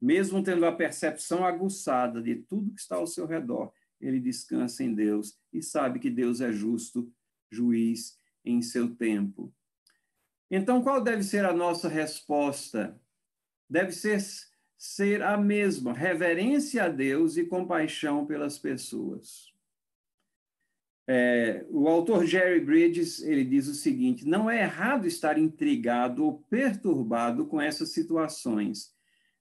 Mesmo 0.00 0.42
tendo 0.42 0.66
a 0.66 0.72
percepção 0.72 1.46
aguçada 1.46 2.20
de 2.20 2.34
tudo 2.34 2.74
que 2.74 2.80
está 2.80 2.96
ao 2.96 3.06
seu 3.06 3.24
redor, 3.24 3.72
ele 4.00 4.18
descansa 4.18 4.82
em 4.82 4.92
Deus 4.92 5.38
e 5.52 5.62
sabe 5.62 6.00
que 6.00 6.10
Deus 6.10 6.40
é 6.40 6.50
justo, 6.50 7.08
juiz 7.48 8.18
em 8.44 8.60
seu 8.60 8.92
tempo. 8.96 9.54
Então, 10.50 10.82
qual 10.82 11.00
deve 11.00 11.22
ser 11.22 11.44
a 11.44 11.52
nossa 11.52 11.88
resposta? 11.88 13.00
Deve 13.72 13.90
ser 13.92 14.20
ser 14.76 15.22
a 15.22 15.38
mesma, 15.38 15.94
reverência 15.94 16.84
a 16.84 16.88
Deus 16.90 17.38
e 17.38 17.46
compaixão 17.46 18.26
pelas 18.26 18.58
pessoas. 18.58 19.50
É, 21.08 21.64
o 21.70 21.88
autor 21.88 22.26
Jerry 22.26 22.60
Bridges 22.60 23.22
ele 23.22 23.42
diz 23.44 23.66
o 23.66 23.74
seguinte: 23.74 24.28
não 24.28 24.50
é 24.50 24.60
errado 24.60 25.06
estar 25.06 25.38
intrigado 25.38 26.22
ou 26.22 26.42
perturbado 26.50 27.46
com 27.46 27.58
essas 27.62 27.94
situações, 27.94 28.94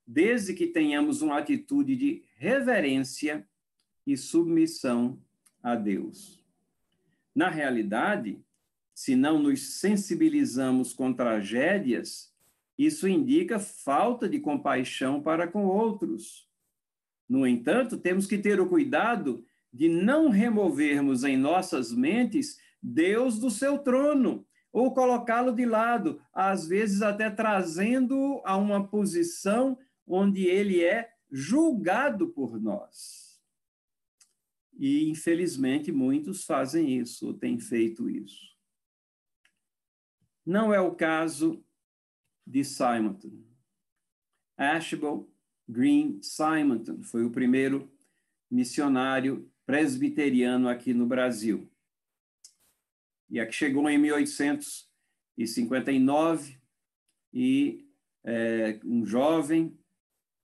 desde 0.06 0.54
que 0.54 0.66
tenhamos 0.66 1.20
uma 1.20 1.38
atitude 1.38 1.94
de 1.94 2.24
reverência 2.38 3.46
e 4.06 4.16
submissão 4.16 5.20
a 5.62 5.74
Deus. 5.74 6.42
Na 7.34 7.50
realidade, 7.50 8.42
se 8.94 9.14
não 9.14 9.38
nos 9.38 9.78
sensibilizamos 9.78 10.94
com 10.94 11.12
tragédias, 11.12 12.31
isso 12.78 13.06
indica 13.06 13.58
falta 13.58 14.28
de 14.28 14.40
compaixão 14.40 15.22
para 15.22 15.46
com 15.46 15.66
outros. 15.66 16.48
No 17.28 17.46
entanto, 17.46 17.96
temos 17.96 18.26
que 18.26 18.38
ter 18.38 18.60
o 18.60 18.68
cuidado 18.68 19.44
de 19.72 19.88
não 19.88 20.28
removermos 20.28 21.24
em 21.24 21.36
nossas 21.36 21.92
mentes 21.92 22.58
Deus 22.82 23.38
do 23.38 23.50
seu 23.50 23.78
trono, 23.78 24.46
ou 24.72 24.92
colocá-lo 24.92 25.52
de 25.52 25.64
lado, 25.64 26.20
às 26.32 26.66
vezes 26.66 27.02
até 27.02 27.30
trazendo 27.30 28.42
a 28.44 28.56
uma 28.56 28.88
posição 28.88 29.78
onde 30.06 30.46
ele 30.46 30.82
é 30.82 31.12
julgado 31.30 32.28
por 32.30 32.60
nós. 32.60 33.40
E, 34.78 35.08
infelizmente, 35.08 35.92
muitos 35.92 36.44
fazem 36.44 36.98
isso, 36.98 37.28
ou 37.28 37.34
têm 37.34 37.58
feito 37.58 38.08
isso. 38.08 38.52
Não 40.44 40.74
é 40.74 40.80
o 40.80 40.94
caso 40.94 41.64
de 42.46 42.64
Simonton. 42.64 43.42
Ashbel 44.56 45.28
Green 45.68 46.22
Simonton 46.22 47.02
foi 47.02 47.24
o 47.24 47.30
primeiro 47.30 47.92
missionário 48.50 49.50
presbiteriano 49.64 50.68
aqui 50.68 50.92
no 50.92 51.06
Brasil. 51.06 51.70
E 53.30 53.38
aqui 53.40 53.54
chegou 53.54 53.88
em 53.88 53.96
1859 53.96 56.58
e 57.32 57.86
é, 58.24 58.80
um 58.84 59.06
jovem 59.06 59.78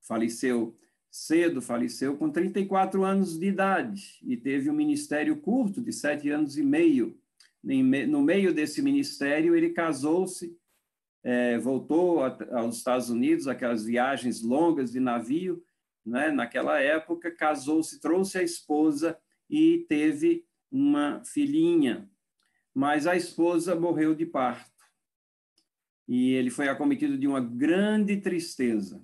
faleceu 0.00 0.78
cedo, 1.10 1.60
faleceu 1.60 2.16
com 2.16 2.30
34 2.30 3.02
anos 3.04 3.36
de 3.38 3.46
idade 3.46 4.18
e 4.22 4.36
teve 4.36 4.70
um 4.70 4.74
ministério 4.74 5.36
curto 5.36 5.82
de 5.82 5.92
sete 5.92 6.30
anos 6.30 6.56
e 6.56 6.62
meio. 6.62 7.20
No 7.62 8.22
meio 8.22 8.54
desse 8.54 8.80
ministério, 8.80 9.54
ele 9.54 9.68
casou-se, 9.70 10.56
é, 11.22 11.58
voltou 11.58 12.22
aos 12.22 12.76
Estados 12.76 13.10
Unidos, 13.10 13.48
aquelas 13.48 13.84
viagens 13.84 14.42
longas 14.42 14.92
de 14.92 15.00
navio, 15.00 15.62
né, 16.04 16.30
naquela 16.30 16.80
época, 16.80 17.30
casou-se, 17.30 18.00
trouxe 18.00 18.38
a 18.38 18.42
esposa 18.42 19.18
e 19.48 19.84
teve 19.88 20.44
uma 20.70 21.22
filhinha, 21.24 22.08
mas 22.74 23.06
a 23.06 23.16
esposa 23.16 23.74
morreu 23.74 24.14
de 24.14 24.24
parto. 24.24 24.70
E 26.06 26.32
ele 26.32 26.50
foi 26.50 26.68
acometido 26.68 27.18
de 27.18 27.26
uma 27.26 27.40
grande 27.40 28.16
tristeza. 28.16 29.02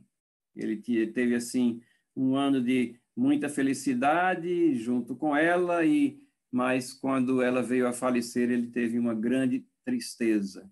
Ele 0.56 0.76
teve, 1.06 1.34
assim, 1.34 1.82
um 2.16 2.36
ano 2.36 2.62
de 2.62 2.98
muita 3.14 3.48
felicidade 3.48 4.74
junto 4.76 5.14
com 5.14 5.36
ela, 5.36 5.84
e 5.84 6.18
mas 6.50 6.92
quando 6.92 7.42
ela 7.42 7.62
veio 7.62 7.86
a 7.86 7.92
falecer, 7.92 8.48
ele 8.50 8.68
teve 8.68 8.98
uma 8.98 9.14
grande 9.14 9.66
tristeza. 9.84 10.70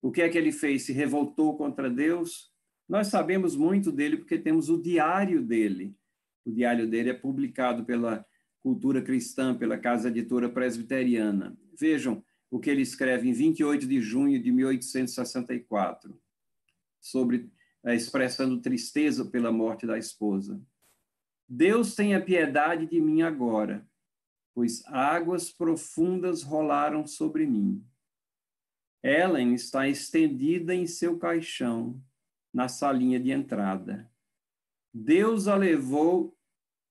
O 0.00 0.12
que 0.12 0.22
é 0.22 0.28
que 0.28 0.38
ele 0.38 0.52
fez? 0.52 0.82
Se 0.82 0.92
revoltou 0.92 1.56
contra 1.56 1.90
Deus? 1.90 2.52
Nós 2.88 3.08
sabemos 3.08 3.56
muito 3.56 3.92
dele 3.92 4.16
porque 4.16 4.38
temos 4.38 4.68
o 4.68 4.80
diário 4.80 5.42
dele. 5.42 5.94
O 6.44 6.52
diário 6.52 6.88
dele 6.88 7.10
é 7.10 7.14
publicado 7.14 7.84
pela 7.84 8.24
Cultura 8.60 9.02
Cristã, 9.02 9.56
pela 9.56 9.76
Casa 9.76 10.08
Editora 10.08 10.48
Presbiteriana. 10.48 11.56
Vejam 11.78 12.22
o 12.50 12.58
que 12.58 12.70
ele 12.70 12.82
escreve 12.82 13.28
em 13.28 13.32
28 13.32 13.86
de 13.86 14.00
junho 14.00 14.42
de 14.42 14.50
1864, 14.50 16.18
sobre 17.00 17.50
eh, 17.84 17.94
expressando 17.94 18.60
tristeza 18.60 19.24
pela 19.24 19.52
morte 19.52 19.86
da 19.86 19.98
esposa. 19.98 20.60
Deus 21.46 21.94
tenha 21.94 22.20
piedade 22.20 22.86
de 22.86 23.00
mim 23.00 23.22
agora, 23.22 23.86
pois 24.54 24.84
águas 24.86 25.50
profundas 25.50 26.42
rolaram 26.42 27.06
sobre 27.06 27.46
mim. 27.46 27.84
Ellen 29.02 29.54
está 29.54 29.88
estendida 29.88 30.74
em 30.74 30.86
seu 30.86 31.18
caixão, 31.18 32.02
na 32.52 32.68
salinha 32.68 33.20
de 33.20 33.30
entrada. 33.30 34.10
Deus 34.92 35.46
a 35.46 35.54
levou 35.54 36.36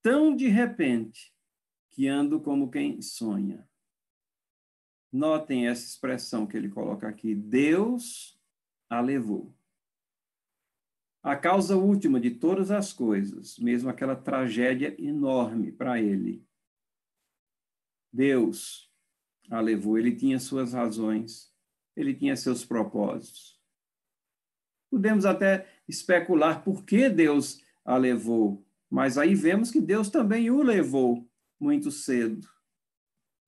tão 0.02 0.36
de 0.36 0.48
repente 0.48 1.36
que 1.92 2.08
ando 2.08 2.40
como 2.40 2.70
quem 2.70 3.02
sonha. 3.02 3.68
Notem 5.12 5.68
essa 5.68 5.86
expressão 5.86 6.46
que 6.46 6.56
ele 6.56 6.70
coloca 6.70 7.08
aqui: 7.08 7.34
Deus 7.34 8.40
a 8.90 9.02
levou. 9.02 9.54
A 11.24 11.36
causa 11.36 11.76
última 11.76 12.22
de 12.22 12.32
todas 12.32 12.72
as 12.72 12.94
coisas, 12.94 13.58
mesmo 13.58 13.90
aquela 13.90 14.16
tragédia 14.16 14.96
enorme 15.02 15.72
para 15.72 16.00
ele. 16.00 16.46
Deus 18.14 18.90
a 19.50 19.60
levou, 19.60 19.98
ele 19.98 20.16
tinha 20.16 20.40
suas 20.40 20.74
razões, 20.74 21.47
ele 21.98 22.14
tinha 22.14 22.38
seus 22.38 22.64
propósitos. 22.64 23.60
Podemos 24.90 25.26
até 25.26 25.68
especular 25.90 26.64
por 26.64 26.86
que 26.86 27.10
Deus 27.10 27.60
a 27.84 27.98
levou, 27.98 28.64
mas 28.90 29.18
aí 29.18 29.34
vemos 29.34 29.72
que 29.72 29.82
Deus 29.82 30.10
também 30.10 30.52
o 30.52 30.62
levou 30.62 31.28
muito 31.60 31.90
cedo. 31.90 32.48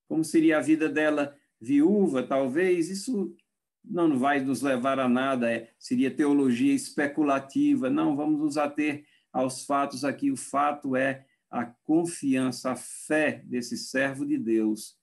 Como 0.08 0.24
seria 0.26 0.58
a 0.58 0.62
vida 0.62 0.90
dela 0.90 1.38
viúva, 1.62 2.24
talvez? 2.24 2.90
Isso 2.90 3.38
não 3.86 4.18
vai 4.18 4.40
nos 4.40 4.62
levar 4.62 5.00
a 5.00 5.08
nada, 5.08 5.52
é, 5.52 5.72
seria 5.78 6.10
teologia 6.10 6.74
especulativa. 6.74 7.90
Não, 7.90 8.16
vamos 8.16 8.40
nos 8.40 8.58
ater 8.58 9.06
aos 9.32 9.64
fatos 9.64 10.04
aqui. 10.04 10.32
O 10.32 10.38
fato 10.38 10.96
é 10.96 11.26
a 11.52 11.66
confiança, 11.66 12.72
a 12.72 12.76
fé 12.76 13.44
desse 13.46 13.78
servo 13.78 14.26
de 14.26 14.38
Deus 14.38 14.98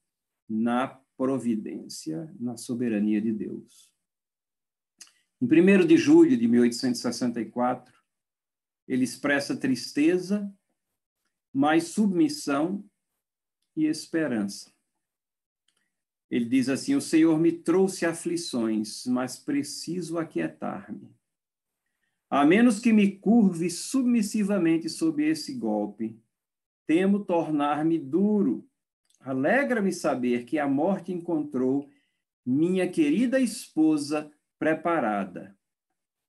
na 0.49 1.01
providência, 1.17 2.33
na 2.39 2.57
soberania 2.57 3.21
de 3.21 3.33
Deus. 3.33 3.93
Em 5.41 5.47
1 5.47 5.87
de 5.87 5.97
julho 5.97 6.37
de 6.37 6.49
1864, 6.49 7.95
ele 8.89 9.05
expressa 9.05 9.57
tristeza, 9.57 10.53
mais 11.53 11.89
submissão 11.89 12.85
e 13.77 13.87
esperança. 13.87 14.73
Ele 16.31 16.45
diz 16.45 16.69
assim: 16.69 16.95
O 16.95 17.01
Senhor 17.01 17.39
me 17.39 17.53
trouxe 17.53 18.05
aflições, 18.05 19.07
mas 19.07 19.39
preciso 19.39 20.19
aquietar-me. 20.19 21.15
A 22.29 22.45
menos 22.45 22.81
que 22.81 22.93
me 22.93 23.19
curve 23.19 23.71
submissivamente 23.71 24.89
sob 24.89 25.25
esse 25.25 25.55
golpe, 25.55 26.21
temo 26.87 27.25
tornar-me 27.25 27.99
duro 27.99 28.69
Alegra-me 29.21 29.93
saber 29.93 30.45
que 30.45 30.59
a 30.59 30.69
morte 30.69 31.13
encontrou 31.13 31.89
minha 32.45 32.89
querida 32.89 33.41
esposa 33.41 34.31
preparada. 34.59 35.57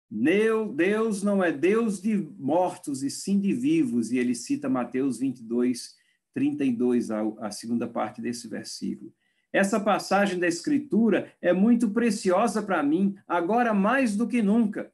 Deus 0.09 1.21
não 1.21 1.43
é 1.43 1.51
Deus 1.51 2.01
de 2.01 2.17
mortos 2.39 3.03
e 3.03 3.09
sim 3.09 3.39
de 3.39 3.53
vivos, 3.53 4.11
e 4.11 4.17
ele 4.17 4.33
cita 4.33 4.69
Mateus 4.69 5.19
22, 5.19 5.95
32, 6.33 7.11
a, 7.11 7.51
segunda 7.51 7.87
parte 7.87 8.21
desse 8.21 8.47
versículo. 8.47 9.13
Essa 9.51 9.79
passagem 9.79 10.39
da 10.39 10.47
Escritura 10.47 11.33
é 11.41 11.51
muito 11.51 11.89
preciosa 11.89 12.61
para 12.61 12.81
mim, 12.83 13.15
agora 13.27 13.73
mais 13.73 14.15
do 14.15 14.27
que 14.27 14.41
nunca. 14.41 14.91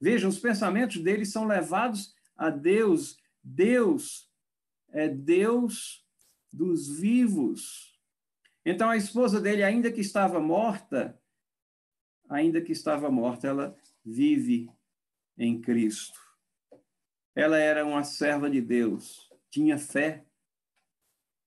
Vejam, 0.00 0.28
os 0.28 0.38
pensamentos 0.38 0.98
dele 0.98 1.24
são 1.24 1.46
levados 1.46 2.14
a 2.36 2.50
Deus. 2.50 3.16
Deus 3.42 4.30
é 4.90 5.08
Deus 5.08 6.05
dos 6.56 6.98
vivos. 6.98 7.94
Então 8.64 8.88
a 8.88 8.96
esposa 8.96 9.40
dele, 9.40 9.62
ainda 9.62 9.92
que 9.92 10.00
estava 10.00 10.40
morta, 10.40 11.20
ainda 12.28 12.62
que 12.62 12.72
estava 12.72 13.10
morta, 13.10 13.46
ela 13.46 13.76
vive 14.02 14.68
em 15.36 15.60
Cristo. 15.60 16.18
Ela 17.34 17.58
era 17.58 17.84
uma 17.84 18.02
serva 18.02 18.48
de 18.48 18.62
Deus, 18.62 19.30
tinha 19.50 19.78
fé. 19.78 20.24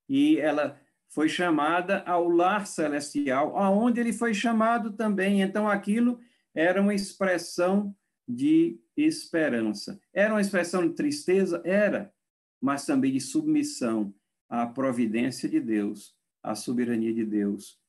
E 0.07 0.37
ela 0.37 0.79
foi 1.09 1.27
chamada 1.27 2.03
ao 2.03 2.29
lar 2.29 2.67
celestial, 2.67 3.57
aonde 3.57 3.99
ele 3.99 4.13
foi 4.13 4.33
chamado 4.33 4.93
também. 4.93 5.41
Então 5.41 5.67
aquilo 5.67 6.19
era 6.53 6.79
uma 6.79 6.93
expressão 6.93 7.95
de 8.27 8.79
esperança. 8.95 9.99
Era 10.13 10.35
uma 10.35 10.41
expressão 10.41 10.87
de 10.87 10.93
tristeza? 10.93 11.63
Era, 11.65 12.13
mas 12.61 12.85
também 12.85 13.11
de 13.11 13.19
submissão 13.19 14.13
a 14.49 14.65
providência 14.65 15.47
de 15.47 15.59
Deus, 15.59 16.17
a 16.41 16.55
soberania 16.55 17.13
de 17.13 17.23
Deus, 17.23 17.79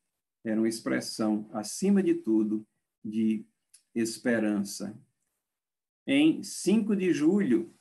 era 0.44 0.61
uma 0.61 0.68
expressão, 0.68 1.48
acima 1.52 2.02
de 2.02 2.14
tudo, 2.14 2.66
de 3.04 3.46
esperança. 3.94 4.98
Em 6.06 6.42
5 6.42 6.94
de 6.94 7.12
julho 7.12 7.74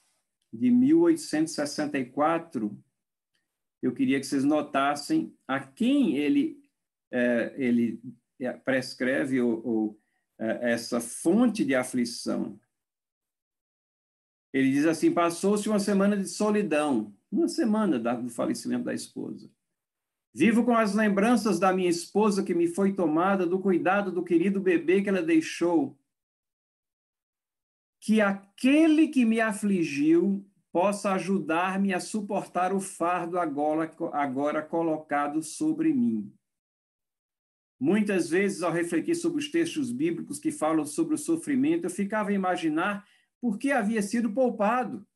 de 0.52 0.72
1864, 0.72 2.84
eu 3.82 3.94
queria 3.94 4.20
que 4.20 4.26
vocês 4.26 4.44
notassem 4.44 5.34
a 5.48 5.60
quem 5.60 6.18
ele, 6.18 6.62
é, 7.12 7.54
ele 7.58 8.02
prescreve 8.64 9.40
ou, 9.42 9.66
ou 9.66 10.00
é, 10.38 10.74
essa 10.74 11.00
fonte 11.00 11.64
de 11.64 11.76
aflição. 11.76 12.60
Ele 14.54 14.72
diz 14.72 14.86
assim: 14.86 15.14
passou-se 15.14 15.70
uma 15.70 15.80
semana 15.80 16.18
de 16.18 16.28
solidão, 16.28 17.16
uma 17.32 17.48
semana 17.48 18.00
do 18.00 18.30
falecimento 18.30 18.86
da 18.86 18.94
esposa. 18.94 19.50
Vivo 20.34 20.64
com 20.64 20.76
as 20.76 20.94
lembranças 20.94 21.60
da 21.60 21.74
minha 21.74 21.90
esposa 21.90 22.44
que 22.44 22.54
me 22.54 22.68
foi 22.68 22.94
tomada, 22.94 23.46
do 23.46 23.60
cuidado 23.60 24.12
do 24.12 24.24
querido 24.24 24.60
bebê 24.60 25.02
que 25.02 25.10
ela 25.10 25.22
deixou. 25.22 25.98
Que 28.00 28.22
aquele 28.22 29.08
que 29.08 29.26
me 29.26 29.42
afligiu 29.42 30.46
possa 30.72 31.14
ajudar-me 31.14 31.94
a 31.94 32.00
suportar 32.00 32.74
o 32.74 32.80
fardo 32.80 33.40
agora, 33.40 33.92
agora 34.14 34.62
colocado 34.62 35.42
sobre 35.42 35.94
mim. 35.94 36.32
Muitas 37.80 38.30
vezes, 38.30 38.62
ao 38.62 38.72
refletir 38.72 39.16
sobre 39.16 39.40
os 39.40 39.50
textos 39.50 39.92
bíblicos 39.92 40.38
que 40.38 40.52
falam 40.52 40.86
sobre 40.86 41.16
o 41.16 41.18
sofrimento, 41.18 41.86
eu 41.86 41.90
ficava 41.90 42.30
a 42.30 42.34
imaginar 42.34 43.08
por 43.42 43.58
que 43.58 43.72
havia 43.72 44.02
sido 44.02 44.32
poupado. 44.32 45.08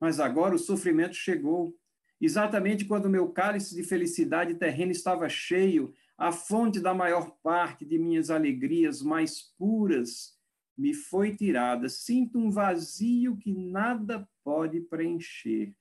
Mas 0.00 0.18
agora 0.18 0.54
o 0.54 0.58
sofrimento 0.58 1.14
chegou. 1.14 1.76
Exatamente 2.20 2.84
quando 2.84 3.08
meu 3.08 3.30
cálice 3.30 3.74
de 3.74 3.82
felicidade 3.82 4.54
terrena 4.54 4.92
estava 4.92 5.28
cheio, 5.28 5.94
a 6.16 6.32
fonte 6.32 6.80
da 6.80 6.94
maior 6.94 7.30
parte 7.42 7.84
de 7.84 7.98
minhas 7.98 8.30
alegrias 8.30 9.02
mais 9.02 9.42
puras 9.58 10.38
me 10.76 10.94
foi 10.94 11.36
tirada. 11.36 11.88
Sinto 11.88 12.38
um 12.38 12.50
vazio 12.50 13.36
que 13.36 13.52
nada 13.52 14.28
pode 14.42 14.80
preencher, 14.80 15.74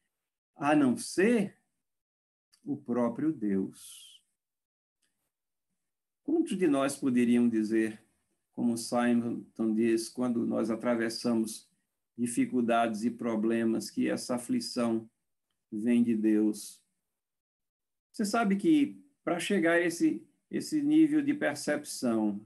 a 0.55 0.75
não 0.75 0.97
ser 0.97 1.57
o 2.63 2.75
próprio 2.77 3.31
Deus. 3.31 4.21
Quantos 6.23 6.57
de 6.57 6.67
nós 6.67 6.95
poderiam 6.95 7.49
dizer, 7.49 8.01
como 8.53 8.77
Simon 8.77 9.43
diz, 9.73 10.09
quando 10.09 10.45
nós 10.45 10.69
atravessamos 10.69 11.68
dificuldades 12.19 13.05
e 13.05 13.09
problemas, 13.09 13.89
que 13.89 14.09
essa 14.09 14.35
aflição 14.35 15.09
vem 15.71 16.03
de 16.03 16.15
Deus. 16.15 16.83
Você 18.11 18.25
sabe 18.25 18.57
que 18.57 19.01
para 19.23 19.39
chegar 19.39 19.73
a 19.73 19.81
esse, 19.81 20.27
esse 20.51 20.81
nível 20.81 21.21
de 21.21 21.33
percepção, 21.33 22.45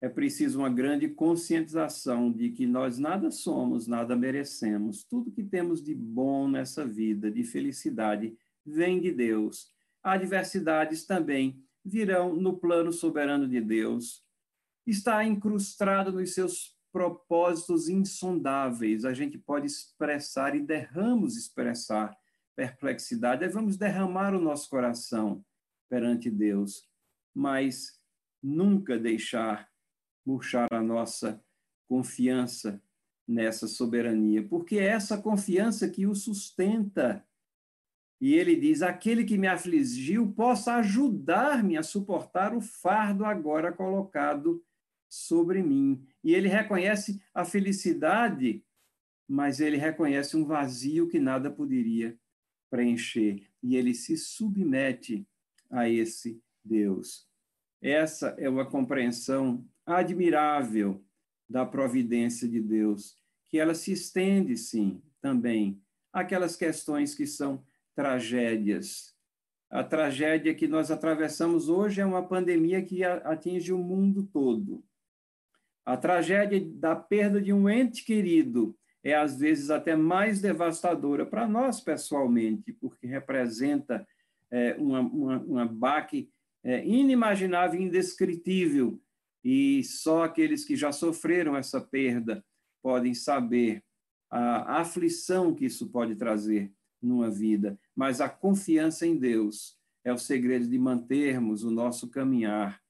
é 0.00 0.08
preciso 0.08 0.60
uma 0.60 0.70
grande 0.70 1.08
conscientização 1.08 2.30
de 2.30 2.50
que 2.50 2.64
nós 2.64 2.96
nada 2.96 3.30
somos, 3.32 3.88
nada 3.88 4.14
merecemos. 4.14 5.02
Tudo 5.02 5.32
que 5.32 5.42
temos 5.42 5.82
de 5.82 5.94
bom 5.94 6.46
nessa 6.46 6.86
vida, 6.86 7.28
de 7.28 7.42
felicidade, 7.42 8.38
vem 8.64 9.00
de 9.00 9.10
Deus. 9.10 9.72
Adversidades 10.00 11.04
também 11.04 11.60
virão 11.84 12.36
no 12.36 12.56
plano 12.56 12.92
soberano 12.92 13.48
de 13.48 13.60
Deus. 13.60 14.22
Está 14.86 15.24
incrustado 15.24 16.12
nos 16.12 16.34
seus 16.34 16.75
propósitos 16.96 17.90
insondáveis, 17.90 19.04
a 19.04 19.12
gente 19.12 19.36
pode 19.36 19.66
expressar 19.66 20.56
e 20.56 20.60
derramos 20.62 21.36
expressar 21.36 22.16
perplexidade, 22.56 23.44
aí 23.44 23.50
vamos 23.50 23.76
derramar 23.76 24.34
o 24.34 24.40
nosso 24.40 24.70
coração 24.70 25.44
perante 25.90 26.30
Deus, 26.30 26.88
mas 27.34 28.00
nunca 28.42 28.98
deixar 28.98 29.68
murchar 30.24 30.68
a 30.72 30.80
nossa 30.80 31.38
confiança 31.86 32.82
nessa 33.28 33.68
soberania, 33.68 34.48
porque 34.48 34.78
é 34.78 34.86
essa 34.86 35.20
confiança 35.20 35.90
que 35.90 36.06
o 36.06 36.14
sustenta. 36.14 37.22
E 38.18 38.32
ele 38.32 38.56
diz: 38.56 38.80
aquele 38.80 39.22
que 39.22 39.36
me 39.36 39.46
afligiu 39.46 40.32
possa 40.32 40.76
ajudar-me 40.76 41.76
a 41.76 41.82
suportar 41.82 42.56
o 42.56 42.60
fardo 42.62 43.26
agora 43.26 43.70
colocado 43.70 44.64
sobre 45.08 45.62
mim. 45.62 46.04
E 46.22 46.34
ele 46.34 46.48
reconhece 46.48 47.20
a 47.34 47.44
felicidade, 47.44 48.64
mas 49.28 49.60
ele 49.60 49.76
reconhece 49.76 50.36
um 50.36 50.44
vazio 50.44 51.08
que 51.08 51.18
nada 51.18 51.50
poderia 51.50 52.18
preencher. 52.70 53.42
E 53.62 53.76
ele 53.76 53.94
se 53.94 54.16
submete 54.16 55.26
a 55.70 55.88
esse 55.88 56.40
Deus. 56.64 57.26
Essa 57.80 58.34
é 58.38 58.48
uma 58.48 58.68
compreensão 58.68 59.64
admirável 59.84 61.04
da 61.48 61.64
providência 61.64 62.48
de 62.48 62.60
Deus, 62.60 63.16
que 63.44 63.58
ela 63.58 63.74
se 63.74 63.92
estende, 63.92 64.56
sim, 64.56 65.00
também 65.20 65.80
àquelas 66.12 66.56
questões 66.56 67.14
que 67.14 67.26
são 67.26 67.64
tragédias. 67.94 69.14
A 69.70 69.84
tragédia 69.84 70.54
que 70.54 70.66
nós 70.66 70.90
atravessamos 70.90 71.68
hoje 71.68 72.00
é 72.00 72.06
uma 72.06 72.26
pandemia 72.26 72.82
que 72.82 73.04
atinge 73.04 73.72
o 73.72 73.78
mundo 73.78 74.24
todo. 74.24 74.84
A 75.86 75.96
tragédia 75.96 76.60
da 76.74 76.96
perda 76.96 77.40
de 77.40 77.52
um 77.52 77.70
ente 77.70 78.04
querido 78.04 78.76
é, 79.04 79.14
às 79.14 79.38
vezes, 79.38 79.70
até 79.70 79.94
mais 79.94 80.40
devastadora 80.40 81.24
para 81.24 81.46
nós 81.46 81.80
pessoalmente, 81.80 82.72
porque 82.72 83.06
representa 83.06 84.04
é, 84.50 84.74
uma, 84.74 84.98
uma, 85.00 85.38
uma 85.38 85.64
baque 85.64 86.28
é, 86.64 86.84
inimaginável, 86.84 87.80
indescritível, 87.80 89.00
e 89.44 89.84
só 89.84 90.24
aqueles 90.24 90.64
que 90.64 90.74
já 90.74 90.90
sofreram 90.90 91.56
essa 91.56 91.80
perda 91.80 92.44
podem 92.82 93.14
saber 93.14 93.80
a 94.28 94.80
aflição 94.80 95.54
que 95.54 95.66
isso 95.66 95.88
pode 95.88 96.16
trazer 96.16 96.72
numa 97.00 97.30
vida. 97.30 97.78
Mas 97.94 98.20
a 98.20 98.28
confiança 98.28 99.06
em 99.06 99.16
Deus 99.16 99.78
é 100.04 100.12
o 100.12 100.18
segredo 100.18 100.66
de 100.66 100.78
mantermos 100.78 101.62
o 101.62 101.70
nosso 101.70 102.10
caminhar 102.10 102.80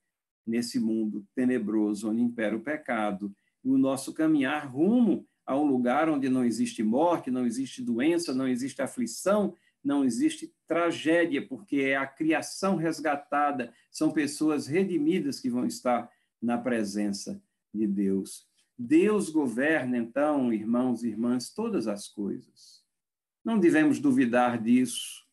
nesse 0.46 0.78
mundo 0.78 1.26
tenebroso 1.34 2.10
onde 2.10 2.22
impera 2.22 2.56
o 2.56 2.60
pecado, 2.60 3.34
e 3.64 3.70
o 3.70 3.78
nosso 3.78 4.14
caminhar 4.14 4.66
rumo 4.66 5.26
a 5.44 5.56
um 5.56 5.64
lugar 5.64 6.08
onde 6.08 6.28
não 6.28 6.44
existe 6.44 6.82
morte, 6.82 7.30
não 7.30 7.46
existe 7.46 7.82
doença, 7.82 8.34
não 8.34 8.46
existe 8.46 8.80
aflição, 8.82 9.54
não 9.82 10.04
existe 10.04 10.52
tragédia, 10.66 11.46
porque 11.46 11.76
é 11.76 11.96
a 11.96 12.06
criação 12.06 12.76
resgatada, 12.76 13.72
são 13.90 14.10
pessoas 14.10 14.66
redimidas 14.66 15.38
que 15.38 15.48
vão 15.48 15.64
estar 15.64 16.10
na 16.42 16.58
presença 16.58 17.40
de 17.72 17.86
Deus. 17.86 18.46
Deus 18.78 19.30
governa, 19.30 19.96
então, 19.96 20.52
irmãos 20.52 21.02
e 21.02 21.08
irmãs, 21.08 21.50
todas 21.50 21.86
as 21.86 22.08
coisas. 22.08 22.84
Não 23.44 23.58
devemos 23.58 24.00
duvidar 24.00 24.60
disso. 24.60 25.24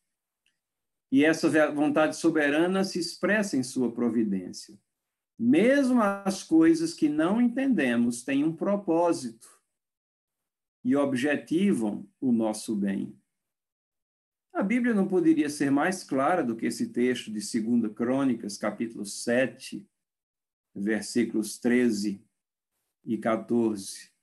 E 1.11 1.26
essa 1.26 1.49
vontade 1.72 2.16
soberana 2.16 2.84
se 2.84 2.99
expressa 2.99 3.57
em 3.57 3.64
sua 3.64 3.91
providência. 3.91 4.80
Mesmo 5.45 6.01
as 6.01 6.41
coisas 6.41 6.93
que 6.93 7.09
não 7.09 7.41
entendemos 7.41 8.23
têm 8.23 8.45
um 8.45 8.55
propósito 8.55 9.61
e 10.85 10.95
objetivam 10.95 12.09
o 12.21 12.31
nosso 12.31 12.73
bem. 12.73 13.19
A 14.53 14.63
Bíblia 14.63 14.93
não 14.93 15.05
poderia 15.05 15.49
ser 15.49 15.69
mais 15.69 16.01
clara 16.01 16.45
do 16.45 16.55
que 16.55 16.65
esse 16.65 16.93
texto 16.93 17.25
de 17.25 17.41
2 17.41 17.93
Crônicas, 17.93 18.57
capítulo 18.57 19.05
7, 19.05 19.85
versículos 20.73 21.57
13 21.57 22.25
e 23.03 23.17
14. 23.17 24.13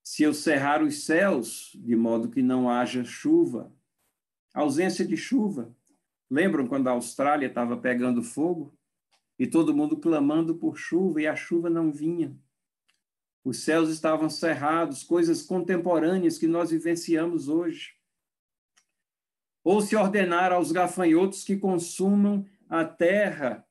Se 0.00 0.22
eu 0.22 0.32
cerrar 0.32 0.80
os 0.80 1.02
céus, 1.02 1.72
de 1.74 1.96
modo 1.96 2.30
que 2.30 2.40
não 2.40 2.70
haja 2.70 3.02
chuva, 3.02 3.74
ausência 4.54 5.04
de 5.04 5.16
chuva. 5.16 5.76
Lembram 6.30 6.68
quando 6.68 6.86
a 6.86 6.92
Austrália 6.92 7.48
estava 7.48 7.76
pegando 7.76 8.22
fogo? 8.22 8.75
E 9.38 9.46
todo 9.46 9.74
mundo 9.74 9.96
clamando 9.96 10.54
por 10.54 10.76
chuva 10.76 11.20
e 11.20 11.26
a 11.26 11.36
chuva 11.36 11.68
não 11.68 11.92
vinha. 11.92 12.36
Os 13.44 13.58
céus 13.60 13.90
estavam 13.90 14.28
cerrados, 14.28 15.02
coisas 15.02 15.42
contemporâneas 15.42 16.38
que 16.38 16.46
nós 16.46 16.70
vivenciamos 16.70 17.48
hoje. 17.48 17.94
Ou 19.62 19.80
se 19.80 19.94
ordenar 19.94 20.52
aos 20.52 20.72
gafanhotos 20.72 21.44
que 21.44 21.56
consumam 21.56 22.44
a 22.68 22.84
terra. 22.84 23.64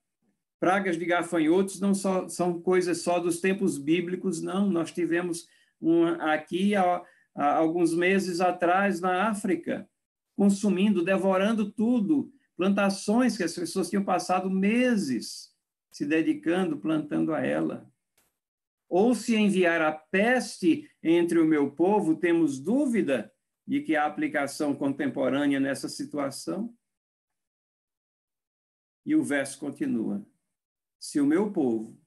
Pragas 0.60 0.98
de 0.98 1.06
gafanhotos 1.06 1.80
não 1.80 1.94
só, 1.94 2.28
são 2.30 2.62
coisas 2.62 3.02
só 3.02 3.20
dos 3.20 3.42
tempos 3.42 3.78
bíblicos, 3.78 4.42
não. 4.42 4.70
Nós 4.70 4.92
tivemos 4.92 5.48
uma 5.82 6.34
aqui 6.34 6.76
há, 6.76 7.04
há 7.34 7.56
alguns 7.56 7.94
meses 7.94 8.40
atrás 8.40 9.02
na 9.02 9.30
África, 9.30 9.90
consumindo, 10.38 11.04
devorando 11.04 11.70
tudo, 11.70 12.32
plantações 12.56 13.36
que 13.36 13.44
as 13.44 13.54
pessoas 13.54 13.90
tinham 13.90 14.06
passado 14.06 14.50
meses 14.50 15.55
se 15.96 16.06
dedicando, 16.06 16.78
plantando 16.78 17.34
a 17.34 17.40
ela. 17.40 17.90
Ou 18.90 19.16
se 19.16 19.34
enviar 19.34 19.82
a 19.82 19.94
peste 19.94 20.92
entre 21.02 21.40
o 21.40 21.46
meu 21.46 21.72
povo, 21.72 22.18
temos 22.18 22.60
dúvida 22.60 23.32
de 23.66 23.80
que 23.80 23.96
há 23.96 24.06
aplicação 24.06 24.76
contemporânea 24.76 25.58
nessa 25.58 25.88
situação? 25.88 26.76
E 29.06 29.16
o 29.16 29.24
verso 29.24 29.58
continua: 29.58 30.28
Se 31.00 31.22
o 31.22 31.26
meu 31.26 31.54
povo, 31.54 31.98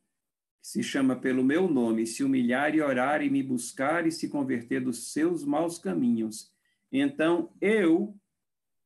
que 0.60 0.68
se 0.68 0.82
chama 0.82 1.18
pelo 1.18 1.42
meu 1.42 1.66
nome, 1.66 2.06
se 2.06 2.22
humilhar 2.22 2.74
e 2.74 2.82
orar 2.82 3.22
e 3.22 3.30
me 3.30 3.42
buscar 3.42 4.06
e 4.06 4.12
se 4.12 4.28
converter 4.28 4.82
dos 4.82 5.14
seus 5.14 5.46
maus 5.46 5.78
caminhos, 5.78 6.52
então 6.92 7.56
eu 7.58 8.14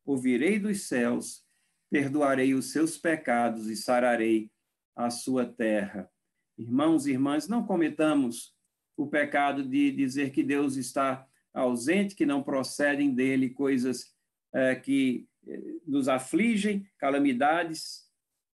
ouvirei 0.05 0.61
dos 0.61 0.87
céus, 0.87 1.45
perdoarei 1.91 2.55
os 2.55 2.71
seus 2.71 2.97
pecados 2.97 3.67
e 3.67 3.75
sararei 3.75 4.52
a 4.95 5.11
sua 5.11 5.45
terra. 5.47 6.11
Irmãos 6.57 7.07
e 7.07 7.13
irmãs, 7.13 7.49
não 7.49 7.65
cometamos 7.65 8.55
o 8.97 9.07
pecado 9.07 9.67
de 9.67 9.91
dizer 9.91 10.31
que 10.31 10.43
Deus 10.43 10.77
está 10.77 11.27
ausente, 11.53 12.15
que 12.15 12.27
não 12.27 12.43
procedem 12.43 13.15
dele 13.15 13.51
coisas 13.51 14.15
é, 14.53 14.75
que 14.75 15.27
eh, 15.47 15.75
nos 15.87 16.09
afligem, 16.09 16.87
calamidades 16.99 18.09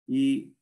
e 0.08 0.52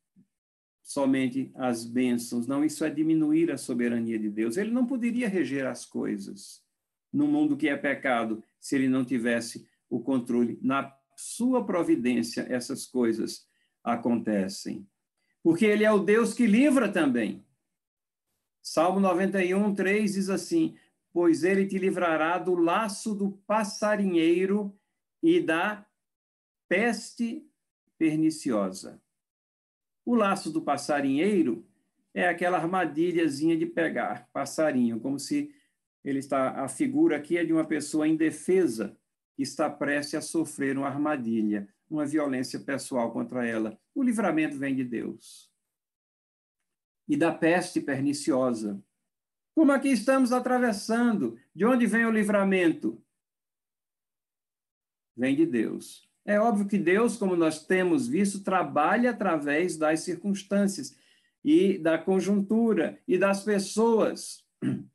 somente 0.83 1.51
as 1.55 1.85
bênçãos. 1.85 2.47
Não, 2.47 2.65
isso 2.65 2.85
é 2.85 2.91
diminuir 2.91 3.51
a 3.51 3.59
soberania 3.59 4.19
de 4.19 4.31
Deus. 4.31 4.57
Ele 4.57 4.71
não 4.71 4.87
poderia 4.87 5.29
reger 5.29 5.67
as 5.67 5.85
coisas 5.85 6.65
no 7.13 7.27
mundo 7.27 7.57
que 7.57 7.69
é 7.69 7.77
pecado 7.77 8.43
se 8.61 8.77
ele 8.77 8.89
não 8.89 9.05
tivesse 9.05 9.69
o 9.89 10.01
controle. 10.01 10.59
Na 10.63 10.95
sua 11.17 11.65
providência, 11.65 12.47
essas 12.49 12.87
coisas 12.87 13.47
acontecem 13.83 14.87
porque 15.47 15.65
ele 15.65 15.85
é 15.85 15.93
o 15.93 16.01
Deus 16.01 16.35
que 16.35 16.45
livra 16.45 16.91
também. 16.91 17.47
Salmo 18.61 18.99
91, 18.99 19.77
3 19.77 20.15
diz 20.15 20.29
assim: 20.29 20.77
Pois 21.13 21.45
ele 21.45 21.65
te 21.67 21.79
livrará 21.79 22.37
do 22.37 22.57
laço 22.57 23.15
do 23.15 23.31
passarinheiro 23.47 24.77
e 25.23 25.41
da 25.41 25.87
peste 26.69 27.49
perniciosa. 27.97 29.01
O 30.05 30.17
laço 30.17 30.51
do 30.51 30.61
passarinheiro 30.61 31.65
é 32.13 32.27
aquela 32.27 32.59
armadilhazinha 32.59 33.57
de 33.57 33.67
pegar 33.67 34.29
passarinho, 34.33 34.99
como 34.99 35.17
se 35.17 35.55
ele 36.05 36.19
está 36.19 36.61
a 36.61 36.67
figura 36.67 37.19
aqui 37.19 37.39
é 37.39 37.45
de 37.45 37.53
uma 37.53 37.65
pessoa 37.65 38.09
indefesa 38.09 38.99
que 39.37 39.45
está 39.45 39.71
prestes 39.71 40.17
a 40.17 40.21
sofrer 40.21 40.77
uma 40.77 40.89
armadilha 40.89 41.73
uma 41.89 42.05
violência 42.05 42.61
pessoal 42.61 43.13
contra 43.13 43.47
ela. 43.47 43.79
O 43.95 44.03
livramento 44.03 44.59
vem 44.59 44.75
de 44.75 44.85
Deus. 44.85 45.51
E 47.09 47.17
da 47.17 47.33
peste 47.33 47.81
perniciosa. 47.81 48.83
Como 49.55 49.73
aqui 49.73 49.89
estamos 49.89 50.33
atravessando, 50.33 51.39
de 51.55 51.65
onde 51.65 51.87
vem 51.87 52.05
o 52.05 52.11
livramento? 52.11 53.03
Vem 55.17 55.35
de 55.35 55.47
Deus. 55.47 56.07
É 56.27 56.41
óbvio 56.41 56.67
que 56.67 56.77
Deus, 56.77 57.17
como 57.17 57.37
nós 57.37 57.65
temos 57.65 58.09
visto, 58.09 58.43
trabalha 58.43 59.11
através 59.11 59.77
das 59.77 60.01
circunstâncias 60.01 60.97
e 61.45 61.79
da 61.79 61.97
conjuntura 61.97 63.01
e 63.07 63.17
das 63.17 63.45
pessoas. 63.45 64.45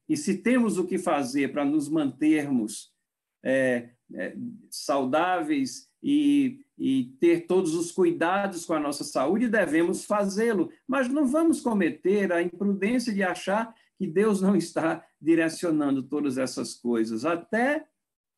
E 0.09 0.17
se 0.17 0.39
temos 0.39 0.77
o 0.77 0.85
que 0.85 0.97
fazer 0.97 1.53
para 1.53 1.63
nos 1.63 1.87
mantermos 1.87 2.93
é, 3.41 3.91
é, 4.13 4.35
saudáveis 4.69 5.89
e 6.03 6.59
e 6.83 7.15
ter 7.19 7.45
todos 7.45 7.75
os 7.75 7.91
cuidados 7.91 8.65
com 8.65 8.73
a 8.73 8.79
nossa 8.79 9.03
saúde, 9.03 9.47
devemos 9.47 10.03
fazê-lo, 10.03 10.71
mas 10.87 11.07
não 11.07 11.27
vamos 11.27 11.61
cometer 11.61 12.33
a 12.33 12.41
imprudência 12.41 13.13
de 13.13 13.21
achar 13.21 13.71
que 13.99 14.07
Deus 14.07 14.41
não 14.41 14.55
está 14.55 15.05
direcionando 15.21 16.01
todas 16.01 16.39
essas 16.39 16.73
coisas, 16.73 17.23
até 17.23 17.85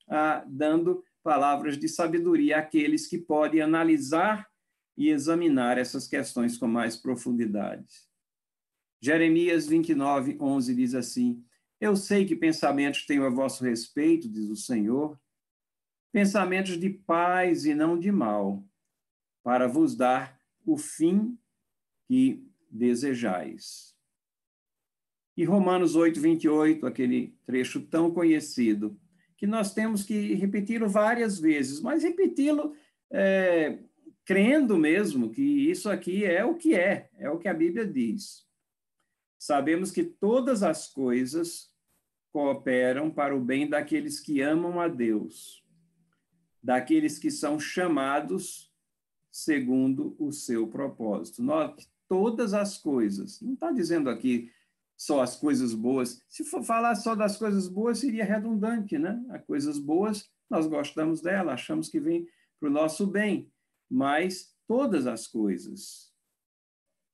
ah, 0.09 0.43
dando 0.45 1.01
palavras 1.23 1.77
de 1.77 1.87
sabedoria 1.87 2.57
àqueles 2.57 3.07
que 3.07 3.17
podem 3.17 3.61
analisar 3.61 4.45
e 4.97 5.07
examinar 5.07 5.77
essas 5.77 6.05
questões 6.05 6.57
com 6.57 6.67
mais 6.67 6.97
profundidade. 6.97 7.87
Jeremias 9.01 9.67
29, 9.67 10.37
11 10.37 10.75
diz 10.75 10.93
assim: 10.93 11.41
Eu 11.79 11.95
sei 11.95 12.25
que 12.25 12.35
pensamentos 12.35 13.05
tenho 13.05 13.25
a 13.25 13.29
vosso 13.29 13.63
respeito, 13.63 14.27
diz 14.27 14.49
o 14.49 14.55
Senhor, 14.57 15.17
pensamentos 16.13 16.79
de 16.79 16.91
paz 16.91 17.65
e 17.65 17.73
não 17.73 17.99
de 17.99 18.11
mal, 18.11 18.63
para 19.43 19.67
vos 19.67 19.95
dar 19.95 20.39
o 20.63 20.77
fim 20.77 21.37
que 22.07 22.47
desejais. 22.69 23.97
E 25.35 25.43
Romanos 25.43 25.95
8, 25.95 26.21
28, 26.21 26.85
aquele 26.85 27.35
trecho 27.47 27.81
tão 27.81 28.11
conhecido, 28.11 28.95
que 29.35 29.47
nós 29.47 29.73
temos 29.73 30.03
que 30.03 30.35
repeti-lo 30.35 30.87
várias 30.87 31.39
vezes, 31.39 31.81
mas 31.81 32.03
repeti-lo 32.03 32.75
é, 33.11 33.79
crendo 34.23 34.77
mesmo 34.77 35.31
que 35.31 35.41
isso 35.41 35.89
aqui 35.89 36.23
é 36.23 36.45
o 36.45 36.55
que 36.55 36.75
é, 36.75 37.09
é 37.17 37.29
o 37.29 37.39
que 37.39 37.47
a 37.47 37.53
Bíblia 37.53 37.87
diz. 37.87 38.47
Sabemos 39.39 39.91
que 39.91 40.03
todas 40.03 40.61
as 40.61 40.87
coisas 40.87 41.73
cooperam 42.31 43.09
para 43.09 43.35
o 43.35 43.41
bem 43.41 43.67
daqueles 43.67 44.19
que 44.19 44.41
amam 44.41 44.79
a 44.79 44.87
Deus, 44.87 45.62
daqueles 46.63 47.19
que 47.19 47.29
são 47.29 47.59
chamados 47.59 48.71
segundo 49.31 50.15
o 50.17 50.31
seu 50.31 50.67
propósito. 50.67 51.43
Note, 51.43 51.87
todas 52.07 52.53
as 52.53 52.77
coisas, 52.77 53.41
não 53.41 53.53
está 53.53 53.71
dizendo 53.71 54.09
aqui 54.09 54.51
só 54.95 55.21
as 55.21 55.35
coisas 55.35 55.73
boas. 55.73 56.21
Se 56.29 56.43
for 56.43 56.63
falar 56.63 56.95
só 56.95 57.15
das 57.15 57.37
coisas 57.37 57.67
boas, 57.67 57.97
seria 57.97 58.23
redundante, 58.23 58.97
né? 58.97 59.23
As 59.29 59.43
coisas 59.43 59.79
boas, 59.79 60.29
nós 60.49 60.67
gostamos 60.67 61.19
dela, 61.21 61.53
achamos 61.53 61.89
que 61.89 61.99
vem 61.99 62.27
para 62.59 62.69
o 62.69 62.71
nosso 62.71 63.05
bem 63.07 63.51
mas 63.93 64.51
todas 64.67 65.05
as 65.05 65.27
coisas. 65.27 66.11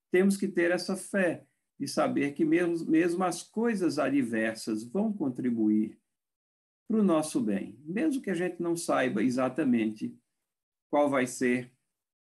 Temos 0.09 0.37
que 0.37 0.47
ter 0.47 0.71
essa 0.71 0.95
fé 0.95 1.45
de 1.77 1.89
saber 1.89 2.31
que 2.31 2.45
mesmo, 2.45 2.89
mesmo 2.89 3.21
as 3.23 3.43
coisas 3.43 3.99
adversas 3.99 4.83
vão 4.83 5.11
contribuir 5.11 5.99
para 6.89 6.99
o 6.99 7.03
nosso 7.03 7.39
bem, 7.39 7.77
mesmo 7.85 8.19
que 8.19 8.31
a 8.31 8.33
gente 8.33 8.59
não 8.59 8.75
saiba 8.75 9.23
exatamente 9.23 10.17
qual 10.89 11.07
vai 11.07 11.27
ser 11.27 11.71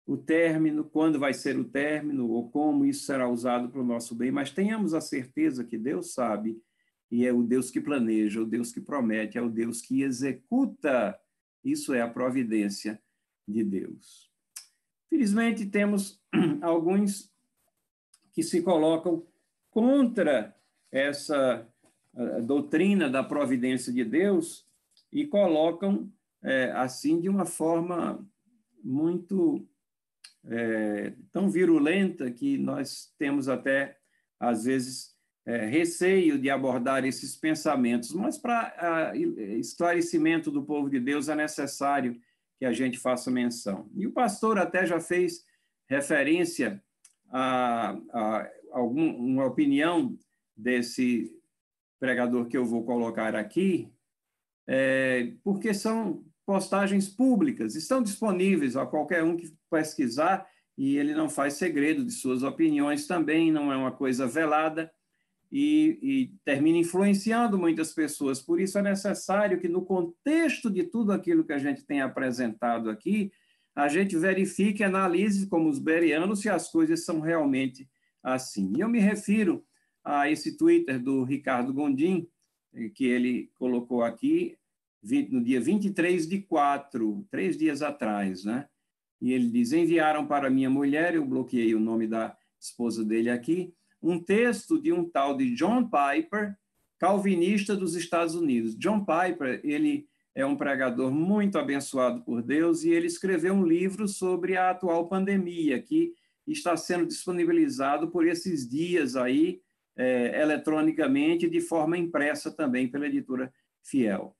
o 0.06 0.14
término, 0.14 0.84
quando 0.84 1.18
vai 1.18 1.32
ser 1.32 1.58
o 1.58 1.64
término, 1.64 2.28
ou 2.28 2.50
como 2.50 2.84
isso 2.84 3.06
será 3.06 3.26
usado 3.26 3.70
para 3.70 3.80
o 3.80 3.84
nosso 3.84 4.14
bem, 4.14 4.30
mas 4.30 4.50
tenhamos 4.50 4.92
a 4.92 5.00
certeza 5.00 5.64
que 5.64 5.78
Deus 5.78 6.12
sabe 6.12 6.62
e 7.10 7.24
é 7.24 7.32
o 7.32 7.42
Deus 7.42 7.70
que 7.70 7.80
planeja, 7.80 8.42
o 8.42 8.46
Deus 8.46 8.70
que 8.70 8.80
promete, 8.80 9.38
é 9.38 9.42
o 9.42 9.48
Deus 9.48 9.80
que 9.80 10.02
executa. 10.02 11.18
Isso 11.64 11.94
é 11.94 12.02
a 12.02 12.08
providência 12.08 13.00
de 13.46 13.64
Deus. 13.64 14.30
Felizmente, 15.08 15.64
temos 15.64 16.22
alguns 16.60 17.32
que 18.34 18.42
se 18.42 18.60
colocam 18.60 19.26
contra 19.70 20.54
essa 20.92 21.66
doutrina 22.42 23.08
da 23.08 23.22
providência 23.22 23.92
de 23.92 24.04
Deus 24.04 24.66
e 25.12 25.26
colocam 25.26 26.10
é, 26.42 26.70
assim 26.72 27.20
de 27.20 27.28
uma 27.28 27.44
forma 27.44 28.24
muito 28.82 29.66
é, 30.44 31.12
tão 31.32 31.50
virulenta 31.50 32.30
que 32.30 32.58
nós 32.58 33.12
temos 33.18 33.48
até 33.48 33.96
às 34.38 34.64
vezes 34.64 35.16
é, 35.46 35.66
receio 35.66 36.38
de 36.38 36.50
abordar 36.50 37.04
esses 37.04 37.36
pensamentos, 37.36 38.12
mas 38.12 38.36
para 38.36 39.12
esclarecimento 39.58 40.50
do 40.50 40.62
povo 40.62 40.90
de 40.90 41.00
Deus 41.00 41.28
é 41.28 41.34
necessário 41.34 42.20
que 42.58 42.64
a 42.64 42.72
gente 42.72 42.98
faça 42.98 43.30
menção. 43.30 43.88
E 43.94 44.06
o 44.06 44.12
pastor 44.12 44.58
até 44.58 44.84
já 44.84 45.00
fez 45.00 45.44
referência 45.88 46.82
a, 47.30 47.96
a 48.72 48.82
uma 48.82 49.46
opinião 49.46 50.18
desse 50.56 51.37
pregador 51.98 52.46
que 52.46 52.56
eu 52.56 52.64
vou 52.64 52.84
colocar 52.84 53.34
aqui, 53.34 53.92
é, 54.66 55.32
porque 55.42 55.72
são 55.72 56.24
postagens 56.46 57.08
públicas, 57.08 57.74
estão 57.74 58.02
disponíveis 58.02 58.76
a 58.76 58.86
qualquer 58.86 59.22
um 59.22 59.36
que 59.36 59.52
pesquisar, 59.70 60.46
e 60.76 60.96
ele 60.96 61.14
não 61.14 61.28
faz 61.28 61.54
segredo 61.54 62.04
de 62.04 62.12
suas 62.12 62.42
opiniões 62.42 63.06
também, 63.06 63.50
não 63.50 63.72
é 63.72 63.76
uma 63.76 63.90
coisa 63.90 64.26
velada, 64.26 64.90
e, 65.50 65.98
e, 66.02 66.34
termina 66.44 66.78
influenciando 66.78 67.58
muitas 67.58 67.92
pessoas. 67.92 68.40
Por 68.40 68.60
isso 68.60 68.78
é 68.78 68.82
necessário 68.82 69.58
que, 69.58 69.68
no 69.68 69.84
contexto 69.84 70.70
de 70.70 70.84
tudo 70.84 71.10
aquilo 71.10 71.44
que 71.44 71.52
a 71.52 71.58
gente 71.58 71.84
tem 71.84 72.02
apresentado 72.02 72.90
aqui, 72.90 73.32
a 73.74 73.88
gente 73.88 74.16
verifique 74.16 74.84
analise, 74.84 75.46
como 75.46 75.68
os 75.68 75.78
berianos, 75.78 76.40
se 76.40 76.48
as 76.48 76.70
coisas 76.70 77.04
são 77.04 77.20
realmente 77.20 77.88
assim. 78.22 78.72
E 78.76 78.80
eu 78.80 78.88
me 78.88 78.98
refiro 78.98 79.64
a 80.08 80.30
esse 80.30 80.56
Twitter 80.56 80.98
do 80.98 81.22
Ricardo 81.22 81.70
Gondim, 81.70 82.26
eh, 82.72 82.88
que 82.88 83.04
ele 83.04 83.50
colocou 83.58 84.02
aqui 84.02 84.56
no 85.30 85.44
dia 85.44 85.60
23 85.60 86.26
de 86.26 86.40
4, 86.40 87.26
três 87.30 87.58
dias 87.58 87.82
atrás, 87.82 88.42
né? 88.42 88.66
E 89.20 89.32
ele 89.32 89.48
diz: 89.50 89.72
enviaram 89.72 90.26
para 90.26 90.48
minha 90.48 90.70
mulher, 90.70 91.14
eu 91.14 91.26
bloqueei 91.26 91.74
o 91.74 91.80
nome 91.80 92.06
da 92.06 92.34
esposa 92.58 93.04
dele 93.04 93.28
aqui, 93.28 93.74
um 94.02 94.18
texto 94.18 94.80
de 94.80 94.92
um 94.92 95.04
tal 95.04 95.36
de 95.36 95.54
John 95.54 95.88
Piper, 95.88 96.56
calvinista 96.98 97.76
dos 97.76 97.94
Estados 97.94 98.34
Unidos. 98.34 98.76
John 98.76 99.04
Piper, 99.04 99.60
ele 99.62 100.08
é 100.34 100.44
um 100.46 100.56
pregador 100.56 101.12
muito 101.12 101.58
abençoado 101.58 102.22
por 102.22 102.42
Deus 102.42 102.82
e 102.82 102.90
ele 102.90 103.06
escreveu 103.06 103.52
um 103.52 103.66
livro 103.66 104.08
sobre 104.08 104.56
a 104.56 104.70
atual 104.70 105.06
pandemia 105.06 105.80
que 105.82 106.14
está 106.46 106.76
sendo 106.78 107.06
disponibilizado 107.06 108.08
por 108.08 108.26
esses 108.26 108.66
dias 108.66 109.14
aí 109.14 109.60
é, 109.98 110.40
eletronicamente 110.40 111.50
de 111.50 111.60
forma 111.60 111.98
impressa 111.98 112.50
também 112.50 112.88
pela 112.88 113.06
editora 113.06 113.52
Fiel. 113.82 114.36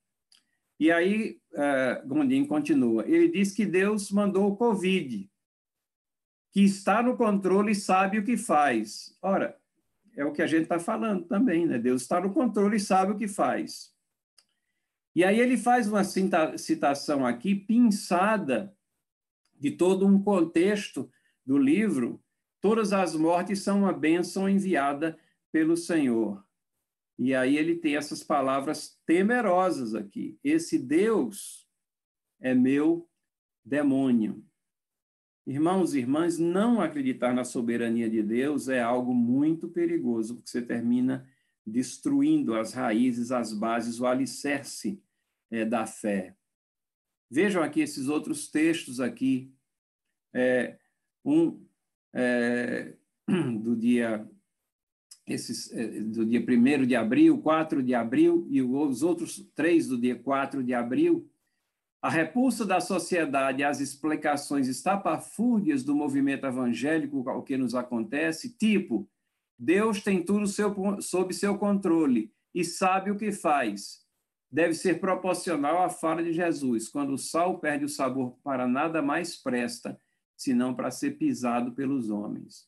E 0.79 0.93
aí 0.93 1.41
uh, 1.53 2.07
Gondim 2.07 2.45
continua. 2.45 3.05
Ele 3.05 3.29
diz 3.29 3.53
que 3.53 3.67
Deus 3.67 4.13
mandou 4.13 4.47
o 4.47 4.57
Covid 4.57 5.29
que 6.53 6.63
está 6.63 7.03
no 7.03 7.17
controle 7.17 7.73
e 7.73 7.75
sabe 7.75 8.19
o 8.19 8.25
que 8.25 8.37
faz. 8.37 9.17
Ora, 9.21 9.59
é 10.17 10.25
o 10.25 10.33
que 10.33 10.41
a 10.41 10.47
gente 10.47 10.63
está 10.63 10.79
falando 10.79 11.25
também, 11.25 11.67
né? 11.67 11.79
Deus 11.79 12.03
está 12.03 12.21
no 12.21 12.33
controle 12.33 12.77
e 12.77 12.81
sabe 12.81 13.13
o 13.13 13.17
que 13.17 13.29
faz. 13.29 13.93
E 15.15 15.25
aí 15.25 15.41
ele 15.41 15.57
faz 15.57 15.89
uma 15.89 16.05
citação 16.05 17.27
aqui, 17.27 17.55
pinçada, 17.55 18.75
de 19.59 19.73
todo 19.73 20.07
um 20.07 20.23
contexto 20.23 21.11
do 21.45 21.59
livro. 21.59 22.23
Todas 22.61 22.93
as 22.93 23.15
mortes 23.15 23.63
são 23.63 23.81
uma 23.81 23.93
bênção 23.93 24.49
enviada 24.49 25.19
pelo 25.53 25.77
Senhor. 25.77 26.45
E 27.19 27.35
aí 27.35 27.57
ele 27.57 27.75
tem 27.75 27.97
essas 27.97 28.23
palavras 28.23 28.99
temerosas 29.05 29.95
aqui. 29.95 30.39
Esse 30.43 30.79
Deus 30.79 31.69
é 32.41 32.55
meu 32.55 33.09
demônio. 33.65 34.45
Irmãos 35.47 35.95
e 35.95 35.99
irmãs, 35.99 36.39
não 36.39 36.81
acreditar 36.81 37.33
na 37.33 37.43
soberania 37.43 38.09
de 38.09 38.23
Deus 38.23 38.69
é 38.69 38.81
algo 38.81 39.15
muito 39.15 39.69
perigoso, 39.69 40.37
porque 40.37 40.51
você 40.51 40.63
termina 40.63 41.27
destruindo 41.67 42.55
as 42.55 42.73
raízes, 42.73 43.33
as 43.33 43.53
bases, 43.53 43.99
o 43.99 44.07
alicerce 44.07 45.03
é, 45.51 45.65
da 45.65 45.87
fé. 45.87 46.37
Vejam 47.31 47.63
aqui 47.63 47.81
esses 47.81 48.09
outros 48.09 48.49
textos 48.51 49.01
aqui. 49.01 49.53
É, 50.33 50.79
um 51.25 51.67
é, 52.13 52.95
do 53.61 53.77
dia 53.77 54.29
esses, 55.29 55.73
é, 55.73 55.87
do 56.01 56.25
dia 56.25 56.41
1 56.41 56.87
de 56.87 56.97
abril, 56.97 57.39
4 57.39 57.83
de 57.83 57.95
abril, 57.95 58.47
e 58.51 58.63
os 58.63 59.03
outros 59.03 59.47
três 59.55 59.87
do 59.87 59.99
dia 59.99 60.17
4 60.17 60.63
de 60.63 60.75
abril, 60.75 61.29
a 62.01 62.09
repulsa 62.09 62.65
da 62.65 62.81
sociedade 62.81 63.65
às 63.65 63.81
explicações 63.81 64.69
estapafúrdias 64.69 65.83
do 65.83 65.95
movimento 65.95 66.47
evangélico 66.47 67.29
ao 67.29 67.43
que 67.43 67.57
nos 67.57 67.75
acontece, 67.75 68.57
tipo, 68.57 69.09
Deus 69.59 70.03
tem 70.03 70.23
tudo 70.23 70.47
seu, 70.47 70.75
sob 71.01 71.35
seu 71.35 71.59
controle 71.59 72.33
e 72.55 72.65
sabe 72.65 73.11
o 73.11 73.17
que 73.17 73.33
faz, 73.33 74.05
deve 74.51 74.75
ser 74.75 75.01
proporcional 75.01 75.83
à 75.83 75.91
fala 75.91 76.23
de 76.23 76.33
Jesus, 76.33 76.89
quando 76.89 77.13
o 77.13 77.19
sal 77.19 77.59
perde 77.59 77.85
o 77.85 77.89
sabor 77.89 78.39
para 78.45 78.69
nada 78.69 79.03
mais 79.03 79.37
presta, 79.37 80.01
senão 80.37 80.75
para 80.75 80.93
ser 80.93 81.19
pisado 81.19 81.73
pelos 81.73 82.11
homens. 82.11 82.68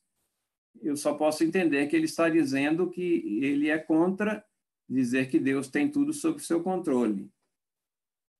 Eu 0.83 0.97
só 0.97 1.15
posso 1.15 1.45
entender 1.45 1.87
que 1.87 1.97
ele 1.97 2.07
está 2.07 2.29
dizendo 2.29 2.91
que 2.91 3.41
ele 3.43 3.69
é 3.69 3.79
contra 3.79 4.45
dizer 4.89 5.29
que 5.29 5.39
Deus 5.39 5.69
tem 5.69 5.89
tudo 5.89 6.13
sob 6.13 6.43
seu 6.43 6.63
controle. 6.63 7.31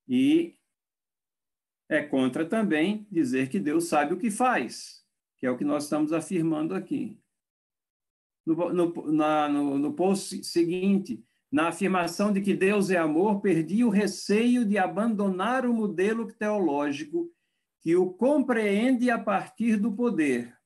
E 0.09 0.59
é 1.89 2.03
contra 2.03 2.45
também 2.45 3.07
dizer 3.11 3.49
que 3.49 3.61
Deus 3.61 3.85
sabe 3.89 4.15
o 4.15 4.19
que 4.19 4.31
faz, 4.31 5.05
que 5.37 5.47
é 5.47 5.51
o 5.51 5.57
que 5.57 5.65
nós 5.65 5.85
estamos 5.85 6.13
afirmando 6.13 6.75
aqui. 6.75 7.19
No, 8.45 8.73
no, 8.73 9.13
na, 9.13 9.49
no, 9.49 9.79
no 9.79 9.93
post 9.93 10.43
seguinte, 10.45 11.25
na 11.51 11.69
afirmação 11.69 12.33
de 12.33 12.41
que 12.41 12.55
Deus 12.55 12.91
é 12.91 12.97
amor, 12.97 13.41
perdi 13.41 13.85
o 13.85 13.91
receio 13.91 14.65
de 14.65 14.79
abandonar 14.79 15.67
o 15.67 15.75
modelo 15.75 16.33
teológico 16.33 17.31
que 17.81 17.97
o 17.97 18.13
compreende 18.13 19.11
a 19.11 19.19
partir 19.19 19.77
do 19.77 19.93
poder. 19.93 20.57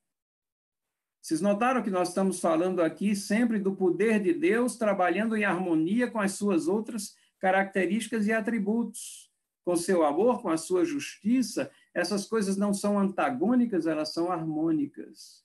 Vocês 1.25 1.41
notaram 1.41 1.83
que 1.83 1.89
nós 1.89 2.09
estamos 2.11 2.39
falando 2.39 2.83
aqui 2.83 3.17
sempre 3.17 3.59
do 3.59 3.75
poder 3.75 4.21
de 4.21 4.35
Deus 4.35 4.77
trabalhando 4.77 5.35
em 5.35 5.43
harmonia 5.43 6.11
com 6.11 6.21
as 6.21 6.33
suas 6.33 6.69
outras 6.69 7.17
características 7.39 8.27
e 8.27 8.33
atributos, 8.33 9.33
com 9.65 9.75
seu 9.75 10.05
amor, 10.05 10.43
com 10.43 10.51
a 10.51 10.59
sua 10.59 10.85
justiça. 10.85 11.71
Essas 11.95 12.27
coisas 12.27 12.59
não 12.59 12.75
são 12.75 12.99
antagônicas, 12.99 13.87
elas 13.87 14.13
são 14.13 14.31
harmônicas. 14.31 15.43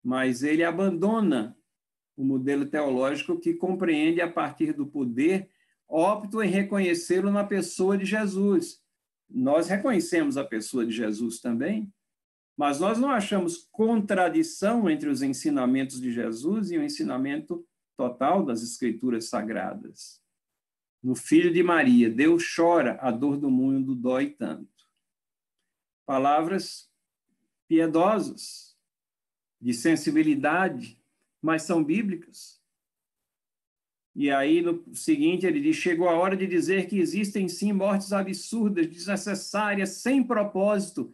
Mas 0.00 0.44
ele 0.44 0.62
abandona 0.62 1.58
o 2.16 2.22
modelo 2.22 2.64
teológico 2.64 3.40
que 3.40 3.54
compreende 3.54 4.20
a 4.20 4.30
partir 4.30 4.72
do 4.72 4.86
poder, 4.86 5.50
opto 5.88 6.40
em 6.40 6.48
reconhecê-lo 6.48 7.32
na 7.32 7.42
pessoa 7.42 7.98
de 7.98 8.04
Jesus. 8.04 8.80
Nós 9.28 9.66
reconhecemos 9.66 10.36
a 10.36 10.44
pessoa 10.44 10.86
de 10.86 10.92
Jesus 10.92 11.40
também, 11.40 11.92
mas 12.62 12.78
nós 12.78 12.96
não 12.96 13.10
achamos 13.10 13.68
contradição 13.72 14.88
entre 14.88 15.08
os 15.08 15.20
ensinamentos 15.20 16.00
de 16.00 16.12
Jesus 16.12 16.70
e 16.70 16.78
o 16.78 16.84
ensinamento 16.84 17.66
total 17.96 18.44
das 18.44 18.62
Escrituras 18.62 19.24
Sagradas. 19.24 20.22
No 21.02 21.16
filho 21.16 21.52
de 21.52 21.60
Maria, 21.60 22.08
Deus 22.08 22.44
chora, 22.54 23.00
a 23.00 23.10
dor 23.10 23.36
do 23.36 23.50
mundo 23.50 23.96
dói 23.96 24.30
tanto. 24.30 24.70
Palavras 26.06 26.88
piedosas, 27.66 28.78
de 29.60 29.74
sensibilidade, 29.74 31.02
mas 31.42 31.62
são 31.62 31.82
bíblicas. 31.82 32.62
E 34.14 34.30
aí, 34.30 34.62
no 34.62 34.94
seguinte, 34.94 35.46
ele 35.46 35.60
diz: 35.60 35.74
chegou 35.74 36.08
a 36.08 36.14
hora 36.16 36.36
de 36.36 36.46
dizer 36.46 36.86
que 36.86 37.00
existem 37.00 37.48
sim 37.48 37.72
mortes 37.72 38.12
absurdas, 38.12 38.86
desnecessárias, 38.86 39.88
sem 39.96 40.22
propósito. 40.22 41.12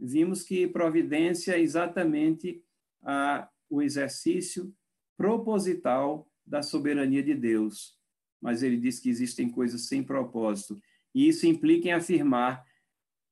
Vimos 0.00 0.42
que 0.42 0.66
providência 0.66 1.52
é 1.52 1.60
exatamente 1.60 2.62
a, 3.02 3.48
o 3.68 3.82
exercício 3.82 4.74
proposital 5.16 6.28
da 6.46 6.62
soberania 6.62 7.22
de 7.22 7.34
Deus. 7.34 7.98
Mas 8.40 8.62
ele 8.62 8.76
diz 8.76 8.98
que 8.98 9.10
existem 9.10 9.50
coisas 9.50 9.86
sem 9.86 10.02
propósito. 10.02 10.80
E 11.14 11.28
isso 11.28 11.46
implica 11.46 11.88
em 11.88 11.92
afirmar: 11.92 12.64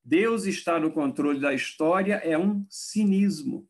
Deus 0.04 0.44
está 0.44 0.78
no 0.78 0.92
controle 0.92 1.40
da 1.40 1.54
história 1.54 2.16
é 2.16 2.36
um 2.36 2.66
cinismo. 2.68 3.66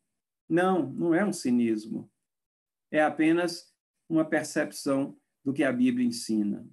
Não, 0.48 0.90
não 0.90 1.14
é 1.14 1.24
um 1.24 1.32
cinismo 1.32 2.10
é 2.90 3.02
apenas 3.02 3.72
uma 4.08 4.24
percepção 4.24 5.16
do 5.44 5.52
que 5.52 5.62
a 5.62 5.72
Bíblia 5.72 6.06
ensina. 6.06 6.66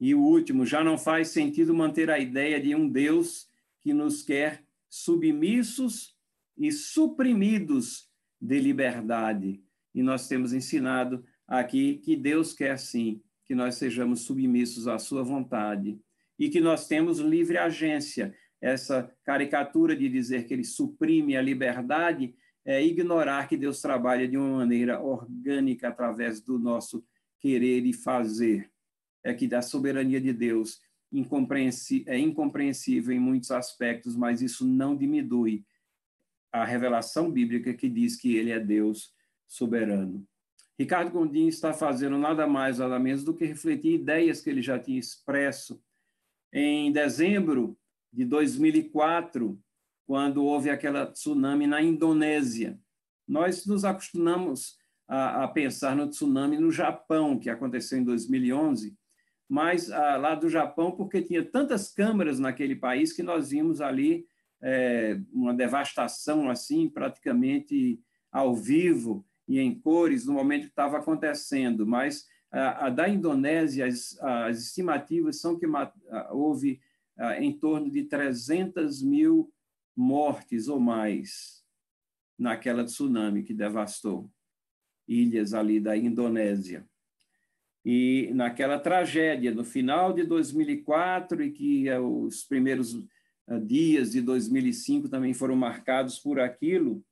E 0.00 0.14
o 0.14 0.20
último, 0.20 0.64
já 0.64 0.82
não 0.82 0.96
faz 0.96 1.28
sentido 1.28 1.74
manter 1.74 2.10
a 2.10 2.18
ideia 2.18 2.60
de 2.60 2.74
um 2.74 2.88
Deus 2.88 3.48
que 3.80 3.92
nos 3.92 4.22
quer 4.22 4.64
submissos 4.90 6.16
e 6.58 6.72
suprimidos 6.72 8.10
de 8.40 8.58
liberdade. 8.58 9.62
E 9.94 10.02
nós 10.02 10.28
temos 10.28 10.52
ensinado 10.52 11.24
aqui 11.46 11.98
que 11.98 12.16
Deus 12.16 12.52
quer 12.52 12.78
sim 12.78 13.22
que 13.46 13.54
nós 13.54 13.76
sejamos 13.76 14.20
submissos 14.20 14.86
à 14.86 14.98
sua 14.98 15.24
vontade 15.24 15.98
e 16.38 16.48
que 16.48 16.60
nós 16.60 16.86
temos 16.86 17.18
livre 17.18 17.58
agência. 17.58 18.34
Essa 18.60 19.12
caricatura 19.24 19.96
de 19.96 20.08
dizer 20.08 20.44
que 20.44 20.54
ele 20.54 20.64
suprime 20.64 21.36
a 21.36 21.42
liberdade 21.42 22.34
é, 22.64 22.84
ignorar 22.84 23.48
que 23.48 23.56
Deus 23.56 23.80
trabalha 23.80 24.28
de 24.28 24.36
uma 24.36 24.58
maneira 24.58 25.00
orgânica 25.00 25.88
através 25.88 26.40
do 26.40 26.58
nosso 26.58 27.04
querer 27.40 27.84
e 27.86 27.92
fazer. 27.92 28.70
É 29.24 29.34
que 29.34 29.48
da 29.48 29.62
soberania 29.62 30.20
de 30.20 30.32
Deus 30.32 30.80
é 32.06 32.18
incompreensível 32.18 33.14
em 33.14 33.18
muitos 33.18 33.50
aspectos, 33.50 34.16
mas 34.16 34.42
isso 34.42 34.66
não 34.66 34.96
diminui 34.96 35.64
a 36.52 36.64
revelação 36.64 37.30
bíblica 37.30 37.74
que 37.74 37.88
diz 37.88 38.16
que 38.16 38.36
ele 38.36 38.50
é 38.50 38.60
Deus 38.60 39.12
soberano. 39.46 40.26
Ricardo 40.78 41.10
Gondim 41.10 41.46
está 41.46 41.72
fazendo 41.72 42.16
nada 42.16 42.46
mais, 42.46 42.78
nada 42.78 42.98
menos 42.98 43.22
do 43.22 43.34
que 43.34 43.44
refletir 43.44 43.94
ideias 43.94 44.40
que 44.40 44.48
ele 44.48 44.62
já 44.62 44.78
tinha 44.78 44.98
expresso. 44.98 45.82
Em 46.52 46.90
dezembro 46.90 47.78
de 48.12 48.24
2004, 48.24 49.60
quando 50.06 50.44
houve 50.44 50.70
aquela 50.70 51.06
tsunami 51.06 51.66
na 51.68 51.80
Indonésia. 51.80 52.80
Nós 53.28 53.64
nos 53.64 53.84
acostumamos 53.84 54.76
a, 55.06 55.44
a 55.44 55.48
pensar 55.48 55.94
no 55.94 56.08
tsunami 56.08 56.58
no 56.58 56.72
Japão, 56.72 57.38
que 57.38 57.48
aconteceu 57.48 57.98
em 57.98 58.02
2011, 58.02 58.96
mas 59.50 59.90
ah, 59.90 60.16
lá 60.16 60.36
do 60.36 60.48
Japão, 60.48 60.92
porque 60.92 61.20
tinha 61.20 61.44
tantas 61.44 61.92
câmeras 61.92 62.38
naquele 62.38 62.76
país 62.76 63.12
que 63.12 63.20
nós 63.20 63.50
vimos 63.50 63.80
ali 63.80 64.24
é, 64.62 65.20
uma 65.32 65.52
devastação 65.52 66.48
assim, 66.48 66.88
praticamente 66.88 68.00
ao 68.30 68.54
vivo 68.54 69.26
e 69.48 69.58
em 69.58 69.74
cores 69.74 70.24
no 70.24 70.34
momento 70.34 70.62
que 70.62 70.68
estava 70.68 70.98
acontecendo. 70.98 71.84
Mas 71.84 72.28
a, 72.48 72.86
a 72.86 72.90
da 72.90 73.08
Indonésia, 73.08 73.86
as, 73.86 74.16
as, 74.20 74.60
estimativas 74.60 75.40
são 75.40 75.58
que 75.58 75.66
houve 76.30 76.80
em 77.38 77.52
torno 77.52 77.90
de 77.90 78.04
300 78.04 79.02
mil 79.02 79.52
mortes 79.96 80.68
ou 80.68 80.78
mais 80.78 81.64
naquela 82.38 82.84
tsunami 82.84 83.42
que 83.42 83.52
devastou 83.52 84.30
ilhas 85.08 85.54
ali 85.54 85.80
da 85.80 85.96
Indonésia. 85.96 86.88
E 87.84 88.30
naquela 88.34 88.78
tragédia, 88.78 89.54
no 89.54 89.64
final 89.64 90.12
de 90.12 90.24
2004, 90.24 91.42
e 91.42 91.50
que 91.50 91.88
eh, 91.88 91.98
os 91.98 92.44
primeiros 92.44 92.94
eh, 93.48 93.58
dias 93.60 94.12
de 94.12 94.20
2005 94.20 95.08
também 95.08 95.32
foram 95.32 95.56
marcados 95.56 96.18
por 96.18 96.38
aquilo, 96.38 97.02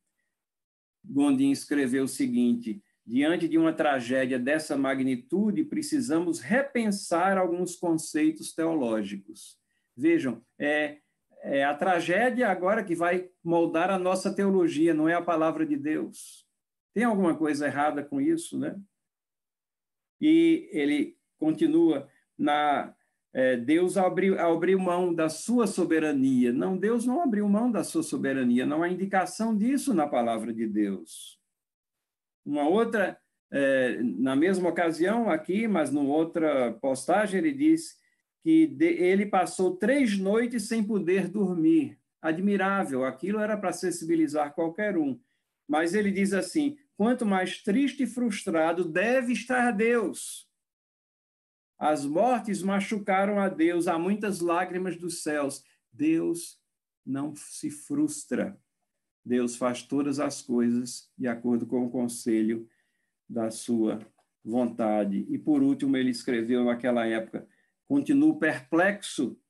Gondim 1.05 1.51
escreveu 1.51 2.05
o 2.05 2.09
seguinte: 2.09 2.83
diante 3.07 3.49
de 3.49 3.57
uma 3.57 3.73
tragédia 3.73 4.39
dessa 4.39 4.77
magnitude, 4.77 5.65
precisamos 5.65 6.41
repensar 6.41 7.39
alguns 7.39 7.75
conceitos 7.75 8.53
teológicos. 8.53 9.59
Vejam, 9.97 10.43
é, 10.59 10.99
é 11.43 11.65
a 11.65 11.75
tragédia 11.75 12.49
agora 12.49 12.85
que 12.85 12.95
vai 12.95 13.31
moldar 13.43 13.91
a 13.91 13.99
nossa 13.99 14.33
teologia, 14.33 14.93
não 14.93 15.09
é 15.09 15.15
a 15.15 15.23
palavra 15.23 15.65
de 15.65 15.77
Deus. 15.77 16.47
Tem 16.93 17.05
alguma 17.05 17.35
coisa 17.35 17.67
errada 17.67 18.05
com 18.05 18.21
isso, 18.21 18.59
né? 18.59 18.79
E 20.21 20.69
ele 20.73 21.17
continua 21.39 22.09
na 22.37 22.95
é, 23.33 23.57
Deus 23.57 23.97
abriu, 23.97 24.39
abriu 24.41 24.79
mão 24.79 25.13
da 25.15 25.29
sua 25.29 25.67
soberania. 25.67 26.53
Não, 26.53 26.77
Deus 26.77 27.05
não 27.05 27.23
abriu 27.23 27.49
mão 27.49 27.71
da 27.71 27.85
sua 27.85 28.03
soberania. 28.03 28.65
Não 28.65 28.83
há 28.83 28.89
indicação 28.89 29.57
disso 29.57 29.93
na 29.95 30.07
palavra 30.07 30.53
de 30.53 30.67
Deus. 30.67 31.39
Uma 32.45 32.69
outra, 32.69 33.19
é, 33.51 34.01
na 34.03 34.35
mesma 34.35 34.71
ocasião 34.71 35.29
aqui, 35.29 35.69
mas 35.69 35.93
numa 35.93 36.15
outra 36.15 36.73
postagem, 36.81 37.39
ele 37.39 37.53
diz 37.53 37.99
que 38.43 38.67
de, 38.67 38.87
ele 38.87 39.27
passou 39.27 39.77
três 39.77 40.19
noites 40.19 40.67
sem 40.67 40.83
poder 40.83 41.29
dormir. 41.29 41.99
Admirável, 42.21 43.05
aquilo 43.05 43.39
era 43.39 43.57
para 43.57 43.73
sensibilizar 43.73 44.55
qualquer 44.55 44.97
um. 44.97 45.17
Mas 45.69 45.95
ele 45.95 46.11
diz 46.11 46.33
assim: 46.33 46.77
quanto 46.99 47.25
mais 47.25 47.63
triste 47.63 48.03
e 48.03 48.07
frustrado 48.09 48.85
deve 48.85 49.33
estar 49.33 49.71
Deus. 49.71 50.51
As 51.79 52.05
mortes 52.05 52.61
machucaram 52.61 53.39
a 53.39 53.49
Deus, 53.49 53.87
há 53.87 53.97
muitas 53.97 54.41
lágrimas 54.41 54.97
dos 54.97 55.23
céus. 55.23 55.63
Deus 55.93 56.61
não 57.07 57.37
se 57.37 57.71
frustra. 57.71 58.61
Deus 59.25 59.55
faz 59.55 59.81
todas 59.81 60.19
as 60.19 60.43
coisas 60.43 61.09
de 61.17 61.29
acordo 61.29 61.69
com 61.69 61.87
o 61.87 61.91
conselho 61.91 62.69
da 63.29 63.49
sua 63.49 64.05
vontade. 64.45 65.25
E 65.31 65.39
por 65.39 65.63
último, 65.63 65.97
ele 65.97 66.11
escreveu 66.11 66.65
naquela 66.65 67.07
época: 67.07 67.47
Continuo 67.87 68.41
perplexo 68.41 69.41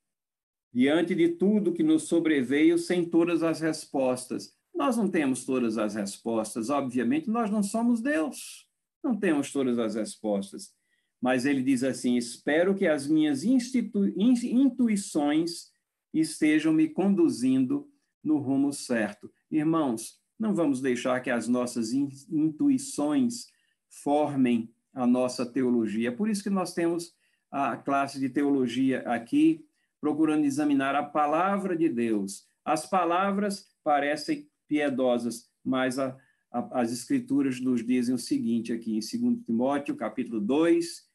diante 0.71 1.15
de 1.15 1.31
tudo 1.31 1.73
que 1.73 1.83
nos 1.83 2.03
sobreveio 2.09 2.77
sem 2.77 3.09
todas 3.09 3.43
as 3.43 3.59
respostas. 3.61 4.55
Nós 4.79 4.97
não 4.97 5.11
temos 5.11 5.45
todas 5.45 5.77
as 5.77 5.97
respostas, 5.97 6.71
obviamente, 6.71 7.29
nós 7.29 7.51
não 7.51 7.65
somos 7.65 8.01
Deus. 8.01 8.65
Não 9.03 9.19
temos 9.19 9.51
todas 9.51 9.77
as 9.77 9.97
respostas. 9.97 10.73
Mas 11.21 11.45
ele 11.45 11.65
diz 11.65 11.83
assim: 11.83 12.17
espero 12.17 12.77
que 12.77 12.87
as 12.87 13.09
minhas 13.09 13.43
intuições 13.43 15.73
estejam 16.15 16.73
me 16.73 16.89
conduzindo 16.89 17.91
no 18.23 18.39
rumo 18.39 18.73
certo. 18.73 19.29
Irmãos, 19.51 20.21
não 20.39 20.55
vamos 20.55 20.81
deixar 20.81 21.21
que 21.23 21.31
as 21.31 21.49
nossas 21.49 21.93
intuições 21.93 23.49
formem 23.89 24.73
a 24.95 25.09
nossa 25.09 25.45
teologia. 25.45 26.13
Por 26.13 26.31
isso 26.31 26.45
que 26.45 26.51
nós 26.51 26.73
temos 26.73 27.13
a 27.51 27.77
classe 27.77 28.21
de 28.21 28.29
teologia 28.29 29.01
aqui, 29.01 29.67
procurando 30.01 30.45
examinar 30.45 30.95
a 30.95 31.03
palavra 31.03 31.77
de 31.77 31.89
Deus. 31.89 32.47
As 32.65 32.89
palavras 32.89 33.67
parecem 33.83 34.49
piedosas, 34.69 35.51
mas 35.65 35.99
a, 35.99 36.17
as 36.51 36.93
escrituras 36.93 37.61
nos 37.61 37.85
dizem 37.85 38.15
o 38.15 38.19
seguinte 38.19 38.73
aqui 38.73 38.97
em 38.97 39.01
2 39.01 39.45
Timóteo, 39.45 39.97
capítulo 39.97 40.41
2, 40.41 41.09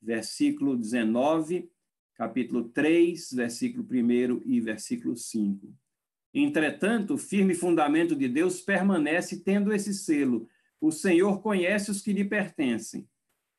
versículo 0.00 0.76
19, 0.76 1.70
capítulo 2.14 2.68
3, 2.68 3.32
versículo 3.32 3.86
1 3.90 4.42
e 4.44 4.60
versículo 4.60 5.16
5. 5.16 5.74
Entretanto, 6.32 7.14
o 7.14 7.18
firme 7.18 7.54
fundamento 7.54 8.14
de 8.14 8.28
Deus 8.28 8.60
permanece 8.60 9.40
tendo 9.40 9.72
esse 9.72 9.94
selo. 9.94 10.48
O 10.80 10.92
Senhor 10.92 11.40
conhece 11.40 11.90
os 11.90 12.00
que 12.00 12.12
lhe 12.12 12.24
pertencem. 12.24 13.08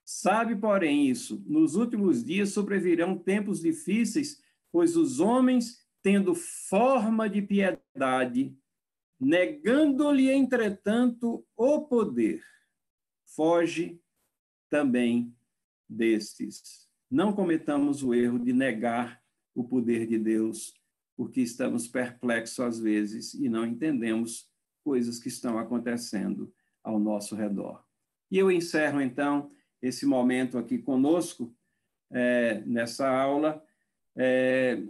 Sabe, 0.05 0.55
porém, 0.55 1.07
isso: 1.09 1.43
nos 1.45 1.75
últimos 1.75 2.23
dias 2.23 2.49
sobrevirão 2.49 3.17
tempos 3.17 3.61
difíceis, 3.61 4.41
pois 4.71 4.95
os 4.95 5.19
homens, 5.19 5.85
tendo 6.01 6.33
forma 6.33 7.29
de 7.29 7.41
piedade, 7.41 8.55
negando-lhe, 9.19 10.31
entretanto, 10.31 11.45
o 11.55 11.81
poder, 11.81 12.41
foge 13.35 14.01
também 14.69 15.35
destes. 15.87 16.87
Não 17.09 17.33
cometamos 17.33 18.03
o 18.03 18.13
erro 18.13 18.39
de 18.39 18.53
negar 18.53 19.21
o 19.53 19.63
poder 19.63 20.05
de 20.07 20.17
Deus, 20.17 20.73
porque 21.17 21.41
estamos 21.41 21.87
perplexos 21.87 22.59
às 22.59 22.79
vezes 22.79 23.33
e 23.33 23.49
não 23.49 23.65
entendemos 23.65 24.49
coisas 24.83 25.19
que 25.19 25.27
estão 25.27 25.57
acontecendo 25.57 26.53
ao 26.83 26.99
nosso 26.99 27.35
redor. 27.35 27.83
E 28.31 28.37
eu 28.37 28.51
encerro, 28.51 29.01
então, 29.01 29.51
esse 29.81 30.05
momento 30.05 30.57
aqui 30.57 30.77
conosco, 30.77 31.53
é, 32.11 32.61
nessa 32.61 33.09
aula, 33.09 33.63
é, 34.15 34.81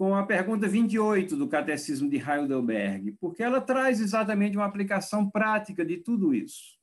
com 0.00 0.14
a 0.14 0.24
pergunta 0.24 0.66
28 0.66 1.36
do 1.36 1.46
Catecismo 1.46 2.08
de 2.08 2.16
Heidelberg, 2.16 3.18
porque 3.20 3.42
ela 3.42 3.60
traz 3.60 4.00
exatamente 4.00 4.56
uma 4.56 4.64
aplicação 4.64 5.28
prática 5.28 5.84
de 5.84 5.98
tudo 5.98 6.32
isso. 6.32 6.78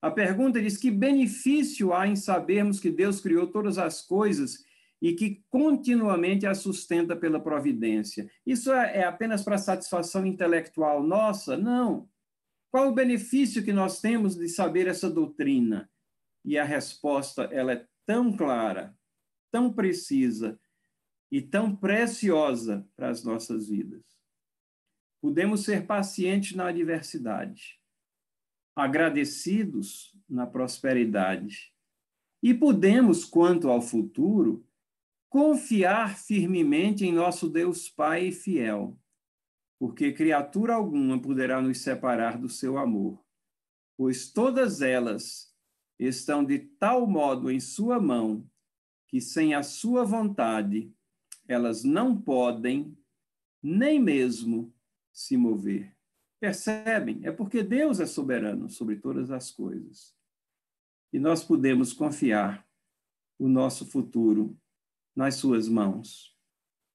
A 0.00 0.10
pergunta 0.10 0.58
diz: 0.58 0.78
que 0.78 0.90
benefício 0.90 1.92
há 1.92 2.08
em 2.08 2.16
sabermos 2.16 2.80
que 2.80 2.90
Deus 2.90 3.20
criou 3.20 3.48
todas 3.48 3.76
as 3.76 4.00
coisas 4.00 4.64
e 5.02 5.12
que 5.12 5.44
continuamente 5.50 6.46
as 6.46 6.60
sustenta 6.60 7.14
pela 7.14 7.38
providência? 7.38 8.26
Isso 8.46 8.72
é, 8.72 9.00
é 9.00 9.04
apenas 9.04 9.44
para 9.44 9.58
satisfação 9.58 10.24
intelectual 10.24 11.02
nossa? 11.02 11.58
Não. 11.58 12.08
Qual 12.70 12.88
o 12.88 12.94
benefício 12.94 13.62
que 13.62 13.74
nós 13.74 14.00
temos 14.00 14.34
de 14.34 14.48
saber 14.48 14.86
essa 14.86 15.10
doutrina? 15.10 15.90
E 16.42 16.56
a 16.56 16.64
resposta 16.64 17.42
ela 17.52 17.74
é 17.74 17.86
tão 18.06 18.34
clara, 18.34 18.96
tão 19.52 19.70
precisa 19.70 20.58
e 21.30 21.40
tão 21.42 21.74
preciosa 21.74 22.88
para 22.94 23.10
as 23.10 23.24
nossas 23.24 23.68
vidas. 23.68 24.04
Podemos 25.20 25.64
ser 25.64 25.86
pacientes 25.86 26.54
na 26.54 26.68
adversidade, 26.68 27.80
agradecidos 28.74 30.16
na 30.28 30.46
prosperidade, 30.46 31.72
e 32.42 32.54
podemos, 32.54 33.24
quanto 33.24 33.68
ao 33.68 33.80
futuro, 33.80 34.64
confiar 35.28 36.16
firmemente 36.16 37.04
em 37.04 37.12
nosso 37.12 37.48
Deus 37.48 37.88
Pai 37.88 38.30
fiel, 38.30 38.98
porque 39.78 40.12
criatura 40.12 40.74
alguma 40.74 41.20
poderá 41.20 41.60
nos 41.60 41.78
separar 41.78 42.38
do 42.38 42.48
seu 42.48 42.78
amor, 42.78 43.22
pois 43.96 44.30
todas 44.30 44.80
elas 44.80 45.52
estão 45.98 46.44
de 46.44 46.58
tal 46.58 47.06
modo 47.06 47.50
em 47.50 47.58
sua 47.58 48.00
mão 48.00 48.48
que 49.08 49.20
sem 49.20 49.54
a 49.54 49.62
sua 49.62 50.04
vontade 50.04 50.92
elas 51.48 51.84
não 51.84 52.20
podem 52.20 52.96
nem 53.62 54.00
mesmo 54.00 54.74
se 55.12 55.36
mover. 55.36 55.96
Percebem? 56.38 57.20
É 57.24 57.32
porque 57.32 57.62
Deus 57.62 58.00
é 58.00 58.06
soberano 58.06 58.68
sobre 58.68 58.96
todas 58.96 59.30
as 59.30 59.50
coisas. 59.50 60.14
E 61.12 61.18
nós 61.18 61.42
podemos 61.42 61.92
confiar 61.92 62.66
o 63.38 63.48
nosso 63.48 63.86
futuro 63.86 64.58
nas 65.14 65.36
suas 65.36 65.68
mãos, 65.68 66.36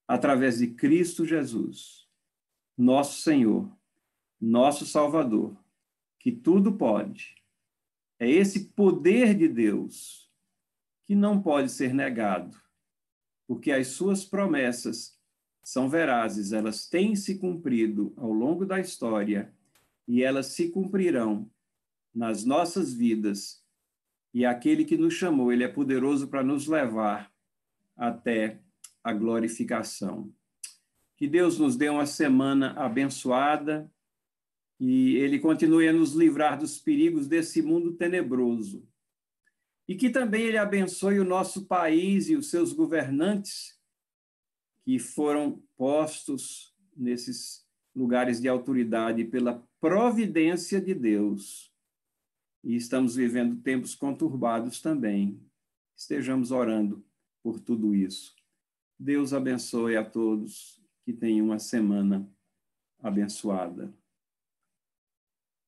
através 0.08 0.60
de 0.60 0.68
Cristo 0.68 1.26
Jesus, 1.26 2.08
nosso 2.78 3.22
Senhor, 3.22 3.76
nosso 4.40 4.86
Salvador, 4.86 5.58
que 6.20 6.32
tudo 6.32 6.78
pode. 6.78 7.36
É 8.20 8.30
esse 8.30 8.70
poder 8.70 9.36
de 9.36 9.48
Deus 9.48 10.32
que 11.04 11.16
não 11.16 11.42
pode 11.42 11.72
ser 11.72 11.94
negado 11.94 12.62
porque 13.52 13.70
as 13.70 13.88
suas 13.88 14.24
promessas 14.24 15.20
são 15.62 15.90
verazes, 15.90 16.54
elas 16.54 16.88
têm 16.88 17.18
se 17.18 17.38
cumprido 17.38 18.14
ao 18.16 18.32
longo 18.32 18.66
da 18.66 18.80
história 18.80 19.54
e 20.08 20.24
elas 20.24 20.46
se 20.46 20.70
cumprirão 20.70 21.52
nas 22.16 22.46
nossas 22.46 22.94
vidas. 22.94 23.62
E 24.34 24.46
aquele 24.46 24.86
que 24.86 24.96
nos 24.96 25.16
chamou, 25.16 25.52
ele 25.52 25.66
é 25.66 25.68
poderoso 25.68 26.30
para 26.30 26.42
nos 26.42 26.66
levar 26.66 27.30
até 27.98 28.62
a 29.04 29.12
glorificação. 29.12 30.34
Que 31.18 31.28
Deus 31.28 31.60
nos 31.60 31.76
dê 31.76 31.90
uma 31.90 32.06
semana 32.06 32.72
abençoada 32.78 33.92
e 34.80 35.18
ele 35.18 35.40
continue 35.40 35.90
a 35.90 35.94
nos 35.94 36.14
livrar 36.14 36.58
dos 36.58 36.80
perigos 36.80 37.28
desse 37.28 37.62
mundo 37.62 37.92
tenebroso 37.98 38.88
e 39.88 39.96
que 39.96 40.10
também 40.10 40.44
ele 40.44 40.58
abençoe 40.58 41.20
o 41.20 41.26
nosso 41.26 41.66
país 41.66 42.30
e 42.30 42.36
os 42.36 42.50
seus 42.50 42.74
governantes 42.74 43.80
que 44.84 45.00
foram 45.00 45.62
postos 45.76 46.76
nesses 46.96 47.66
lugares 47.96 48.40
de 48.40 48.48
autoridade 48.48 49.24
pela 49.26 49.66
providência 49.80 50.80
de 50.80 50.94
Deus. 50.94 51.72
E 52.64 52.76
estamos 52.76 53.16
vivendo 53.16 53.62
tempos 53.62 53.96
conturbados 53.96 54.82
também. 54.82 55.42
Estejamos 55.96 56.52
orando 56.52 57.04
por 57.44 57.60
tudo 57.60 57.96
isso. 57.96 58.36
Deus 58.98 59.34
abençoe 59.34 59.98
a 59.98 60.06
todos 60.06 60.80
que 61.04 61.12
tenham 61.12 61.48
uma 61.48 61.60
semana 61.60 62.30
abençoada. 63.00 63.94